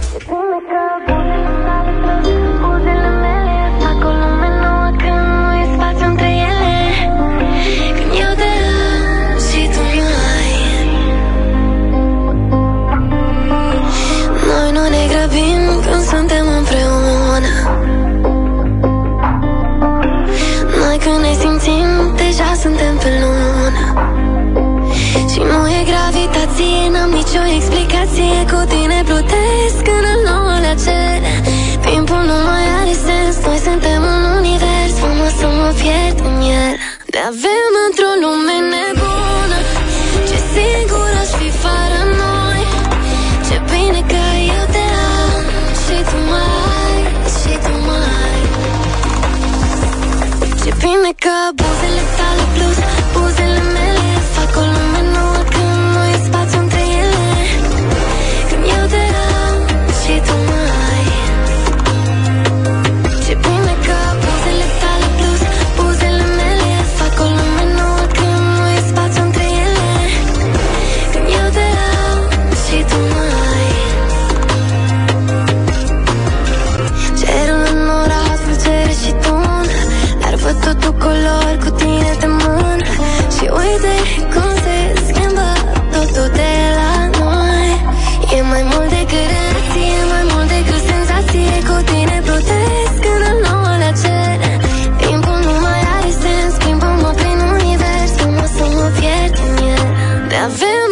loving 100.59 100.90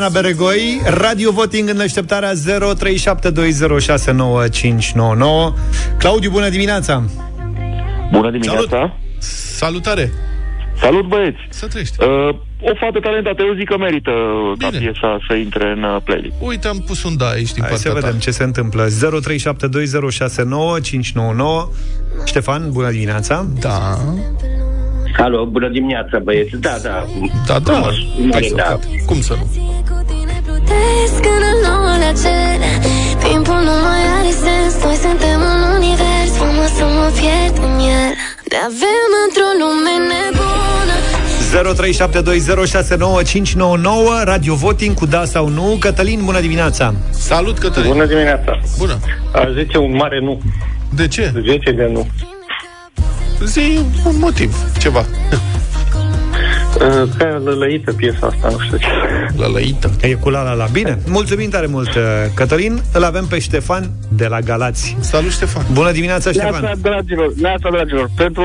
ai, 0.00 0.06
Iuliana 0.06 0.08
Beregoi, 0.08 0.80
Radio 0.84 1.30
Voting 1.30 1.68
în 1.68 1.80
așteptarea 1.80 2.32
0372069599. 2.32 2.36
Claudiu, 5.98 6.30
bună 6.30 6.48
dimineața! 6.48 7.04
Bună 8.12 8.30
dimineața! 8.30 8.96
Salutare! 9.18 10.12
Salut, 10.76 11.06
băieți! 11.08 11.38
Să 11.48 11.66
trăiești! 11.66 12.04
Uh, 12.04 12.08
o 12.60 12.74
fată 12.74 13.00
talentată, 13.00 13.42
eu 13.42 13.54
zic 13.54 13.68
că 13.68 13.76
merită 13.76 14.10
Bine. 14.58 14.70
ca 14.70 14.78
piesa 14.78 15.18
să 15.28 15.34
intre 15.34 15.70
în 15.76 15.82
uh, 15.82 15.96
playlist. 16.04 16.34
Uite, 16.40 16.68
am 16.68 16.78
pus 16.86 17.02
un 17.02 17.16
da 17.16 17.28
aici 17.28 17.52
din 17.52 17.62
Hai 17.62 17.72
să 17.76 17.88
partea 17.88 18.00
vedem 18.00 18.18
ta. 18.18 18.24
ce 18.24 18.30
se 18.30 18.42
întâmplă. 18.42 18.86
0372069599. 18.86 18.92
Ștefan, 22.24 22.70
bună 22.72 22.90
dimineața! 22.90 23.46
Da. 23.60 23.96
Alo, 25.16 25.46
bună 25.46 25.68
dimineața, 25.68 26.18
băieți. 26.18 26.56
Da, 26.56 26.76
da. 26.82 27.06
Da, 27.46 27.58
da. 27.58 27.72
Frumos. 27.72 27.94
Hai 28.32 28.46
să 28.48 28.54
da. 28.54 28.62
fac. 28.62 28.80
Cum 29.06 29.20
să 29.20 29.34
nu? 29.38 29.46
plutesc 30.50 31.22
în 31.36 31.44
noul 31.66 32.02
cer 32.22 32.58
Timpul 33.24 33.60
nu 33.68 33.74
mai 33.86 34.02
are 34.18 34.32
sens 34.44 34.72
Noi 34.84 34.98
suntem 35.06 35.38
un 35.52 35.60
univers 35.78 36.30
Frumos 36.40 36.70
să 36.78 36.84
mă 36.96 37.08
pierd 37.18 37.56
în 37.68 37.76
el 37.98 38.10
Te 38.50 38.58
avem 38.70 39.10
într-o 39.24 39.50
lume 39.60 39.94
nebună 40.10 40.96
0372069599 44.20 44.24
Radio 44.24 44.54
Voting 44.54 44.94
cu 44.94 45.06
da 45.06 45.24
sau 45.24 45.48
nu. 45.48 45.76
Cătălin, 45.80 46.20
bună 46.24 46.40
dimineața! 46.40 46.94
Salut, 47.10 47.58
Cătălin! 47.58 47.92
Bună 47.92 48.06
dimineața. 48.06 48.60
Bună! 48.78 48.98
A 49.32 49.50
10 49.54 49.78
un 49.78 49.96
mare 49.96 50.20
nu. 50.20 50.40
De 50.94 51.08
ce? 51.08 51.32
10 51.44 51.70
de 51.70 51.88
nu. 51.92 52.06
Zi 53.44 53.80
un 54.04 54.18
motiv, 54.18 54.50
ceva. 54.78 55.04
Uh, 56.80 57.08
Prea 57.16 57.40
lălăită 57.44 57.92
piesa 57.92 58.26
asta, 58.26 58.48
nu 58.50 58.58
știu 58.58 58.76
ce. 58.76 58.86
Lălăită. 59.36 59.90
E 60.00 60.14
cu 60.14 60.30
la 60.30 60.42
la 60.42 60.52
la. 60.52 60.66
Bine, 60.72 60.98
mulțumim 61.06 61.50
tare 61.50 61.66
mult, 61.66 61.94
uh, 61.94 62.02
Cătălin. 62.34 62.82
Îl 62.92 63.04
avem 63.04 63.24
pe 63.26 63.38
Ștefan 63.38 63.90
de 64.08 64.26
la 64.26 64.40
Galați. 64.40 64.96
Salut, 65.00 65.30
Ștefan! 65.30 65.64
Bună 65.72 65.90
dimineața, 65.92 66.30
Ștefan! 66.32 66.60
Neața, 66.60 66.78
dragilor, 66.82 67.32
neața, 67.40 67.68
dragilor. 67.70 68.10
Pentru 68.16 68.44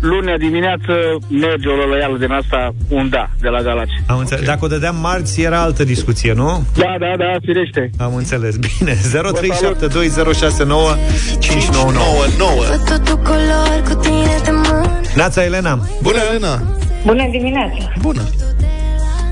lunea 0.00 0.36
dimineață 0.38 0.92
merge 1.30 1.68
o 1.68 1.74
lălăială 1.74 2.16
din 2.18 2.30
asta, 2.30 2.74
un 2.88 3.08
da, 3.08 3.30
de 3.40 3.48
la 3.48 3.62
Galați. 3.62 3.92
Am 4.06 4.18
înțeles. 4.18 4.46
Dacă 4.46 4.64
o 4.64 4.68
dădeam 4.68 4.96
marți, 4.96 5.40
era 5.42 5.60
altă 5.60 5.84
discuție, 5.84 6.32
nu? 6.32 6.64
Da, 6.76 6.96
da, 6.98 7.14
da, 7.18 7.36
firește. 7.44 7.90
Am 7.98 8.14
înțeles. 8.14 8.56
Bine. 8.78 8.94
0372069599. 8.94 8.98
Văd 12.68 12.82
totul 12.88 13.16
color 13.22 13.82
cu 13.88 13.94
tine 13.94 14.36
de 14.44 14.50
mână 14.50 15.00
Neața 15.14 15.44
Elena. 15.44 15.78
Bună, 16.02 16.18
Elena! 16.30 16.62
Bună 17.04 17.28
dimineața! 17.30 17.92
Bună! 18.00 18.22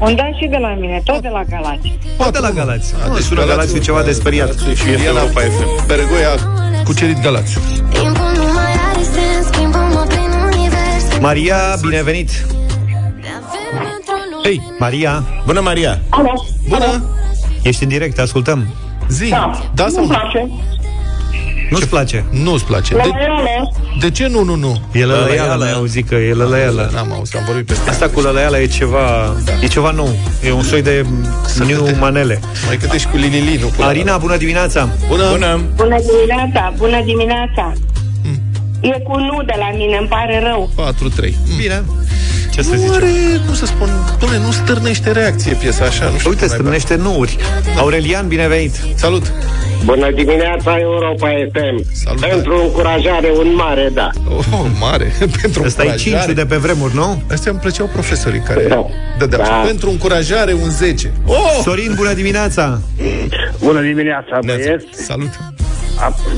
Un 0.01 0.15
da 0.17 0.23
și 0.39 0.47
de 0.51 0.57
la 0.57 0.75
mine, 0.81 1.01
tot 1.05 1.21
de 1.23 1.29
la 1.29 1.43
Galați. 1.51 1.99
Tot 2.17 2.33
de 2.33 2.39
la 2.39 2.51
Galați. 2.51 2.95
A, 3.05 3.07
Nu, 3.09 3.15
deci 3.15 3.23
sună 3.23 3.41
Galațiu- 3.41 3.57
Galațiu 3.57 3.81
ceva 3.81 4.03
de 4.03 4.13
speriat. 4.13 4.47
Galațiu 4.47 4.75
și 4.75 4.91
Iuliana 4.91 5.21
Beregoi 5.87 6.25
a 6.25 6.35
cucerit 6.85 7.21
Galațiu. 7.23 7.61
Timpul 7.93 8.33
nu 8.37 8.53
mai 8.53 8.73
are 8.91 9.03
sens 9.03 9.47
Schimbă-mă 9.47 10.05
prin 10.09 10.31
univers 10.53 11.19
Maria, 11.21 11.57
binevenit! 11.81 12.31
Hei, 14.43 14.61
Maria! 14.79 15.23
Bună, 15.47 15.61
Maria! 15.61 15.99
Alo, 16.11 16.33
Bună! 16.69 17.05
Ești 17.63 17.83
în 17.83 17.89
direct, 17.89 18.15
te 18.15 18.21
ascultăm. 18.21 18.75
Zi! 19.09 19.29
da, 19.29 19.51
Da 19.75 19.87
sau 19.89 20.05
nu-mi 20.07 20.07
nu? 20.13 20.19
place. 20.19 20.51
Nu-ți 21.71 21.89
place? 21.89 22.25
Nu-ți 22.31 22.65
place. 22.65 22.95
La 22.95 23.03
De, 23.03 23.09
Lăială, 23.09 23.73
de 24.01 24.11
ce 24.11 24.27
nu, 24.27 24.45
nu, 24.45 24.55
nu? 24.55 24.81
E 24.93 25.05
lălăială, 25.05 25.69
eu 25.75 25.85
zic 25.85 26.09
că 26.09 26.15
e 26.15 26.33
lălăială. 26.33 26.91
N-am 26.93 27.13
auzit, 27.13 27.37
am 27.37 27.45
vorbit 27.47 27.67
peste 27.67 27.91
Asta 27.91 28.09
cu 28.09 28.21
lălăială 28.21 28.59
e 28.59 28.67
ceva, 28.67 29.37
e 29.63 29.67
ceva 29.67 29.91
nou. 29.91 30.17
E 30.45 30.53
un 30.53 30.63
soi 30.63 30.83
de 30.83 31.07
new 31.67 31.89
manele. 31.99 32.41
Mai 32.67 32.77
câte 32.77 32.99
și 32.99 33.07
cu 33.07 33.17
Lilili, 33.17 33.59
nu 33.61 33.67
cu 33.77 33.83
Arina, 33.83 34.17
bună 34.17 34.37
dimineața! 34.37 34.89
Bună! 35.09 35.29
Bună! 35.31 35.61
bună 35.75 35.97
dimineața, 36.01 36.73
bună 36.77 37.03
dimineața. 37.05 37.73
E 38.81 39.01
cu 39.01 39.19
nu 39.19 39.43
de 39.47 39.55
la 39.59 39.71
mine, 39.77 39.97
îmi 39.97 40.09
pare 40.09 40.43
rău. 40.43 40.71
4-3. 41.29 41.33
Bine. 41.57 41.85
Ce 42.51 42.63
să 42.63 42.71
Nu 42.71 42.77
zicem? 42.77 42.95
are, 42.95 43.11
cum 43.47 43.55
să 43.55 43.67
spun, 43.67 43.89
dom'le, 44.19 44.41
nu 44.45 44.51
stârnește 44.51 45.11
reacție 45.13 45.53
piesa 45.55 45.85
așa, 45.85 46.09
nu 46.11 46.19
știu 46.19 46.31
Uite, 46.31 46.47
cum 46.47 46.65
mai 46.65 46.81
strânește 46.81 46.95
nuuri. 46.97 47.37
Aurelian, 47.79 48.29
binevenit! 48.29 48.75
Salut! 48.95 49.33
Bună 49.85 50.11
dimineața, 50.11 50.79
Europa 50.79 51.29
FM. 51.53 51.85
Salutare. 52.05 52.33
Pentru 52.33 52.63
încurajare, 52.63 53.31
un 53.39 53.55
mare 53.55 53.91
da. 53.95 54.11
Oh, 54.29 54.67
mare! 54.81 55.13
Pentru 55.43 55.63
Ăsta 55.65 55.83
e 55.83 55.87
încurajare. 55.87 56.25
5 56.27 56.37
de 56.37 56.47
pe 56.47 56.57
vremuri, 56.57 56.95
nu? 56.95 57.23
Astea 57.31 57.51
îmi 57.51 57.61
plăceau 57.61 57.87
profesorii 57.87 58.41
care 58.41 58.65
Da. 58.69 58.87
dădeau. 59.19 59.43
Da. 59.43 59.63
Pentru 59.67 59.91
încurajare, 59.91 60.53
un 60.53 60.71
10. 60.71 61.13
Oh! 61.27 61.37
Sorin, 61.63 61.93
bună 61.97 62.13
dimineața! 62.13 62.81
Bună 63.59 63.81
dimineața, 63.81 64.39
băieți. 64.45 64.87
Salut! 65.05 65.31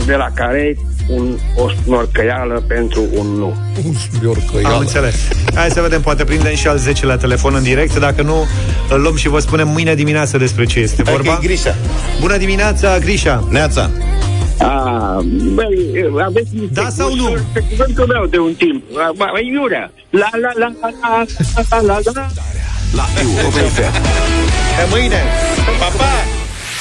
De 0.07 0.15
la 0.15 0.27
care 0.35 0.77
un, 1.09 1.39
o 1.57 1.69
snorcăială 1.83 2.63
pentru 2.69 3.05
un 3.15 3.27
nu. 3.27 3.47
Un 3.47 3.95
Am 3.95 3.97
smiorcăială. 4.19 4.79
înțeles. 4.81 5.15
Hai 5.55 5.71
să 5.71 5.81
vedem, 5.81 6.01
poate 6.01 6.25
prindem 6.25 6.55
și 6.55 6.67
al 6.69 6.77
10 6.79 7.07
la 7.07 7.17
telefon 7.17 7.55
în 7.55 7.63
direct. 7.63 7.99
Dacă 7.99 8.23
nu, 8.23 8.47
îl 8.91 9.01
luăm 9.01 9.17
și 9.17 9.29
vă 9.29 9.39
spunem 9.39 9.69
mâine 9.69 9.95
dimineață 9.95 10.39
despre 10.39 10.65
ce 10.65 10.79
este 10.79 11.03
Hai 11.05 11.15
că 11.17 11.23
vorba. 11.23 11.39
e 11.43 11.47
Grișa. 11.47 11.75
Bună 12.21 12.37
dimineața, 12.37 12.99
Grișa! 12.99 13.47
Neața. 13.51 13.91
A, 14.61 15.19
băi, 15.55 15.67
aveți 16.27 16.49
niște 16.53 16.69
Da 16.73 16.89
sau 16.97 17.15
nu? 17.15 17.23
gusturi 17.23 17.43
Pe 17.53 17.61
cuvântul 17.71 18.07
meu 18.07 18.27
de 18.27 18.39
un 18.39 18.55
timp. 18.55 18.83
Băi, 19.17 19.51
Iurea. 19.55 19.93
La, 20.11 20.29
la, 20.43 20.51
la, 20.59 20.73
la, 20.81 20.91
la, 21.03 21.25
la, 21.71 21.81
la, 21.81 21.99
la. 22.15 22.27
La 22.97 23.05
Europa 23.21 23.59
FM. 23.59 23.93
Pe 24.77 24.85
mâine! 24.91 25.23
Pa, 25.79 25.87
pa! 25.97 26.38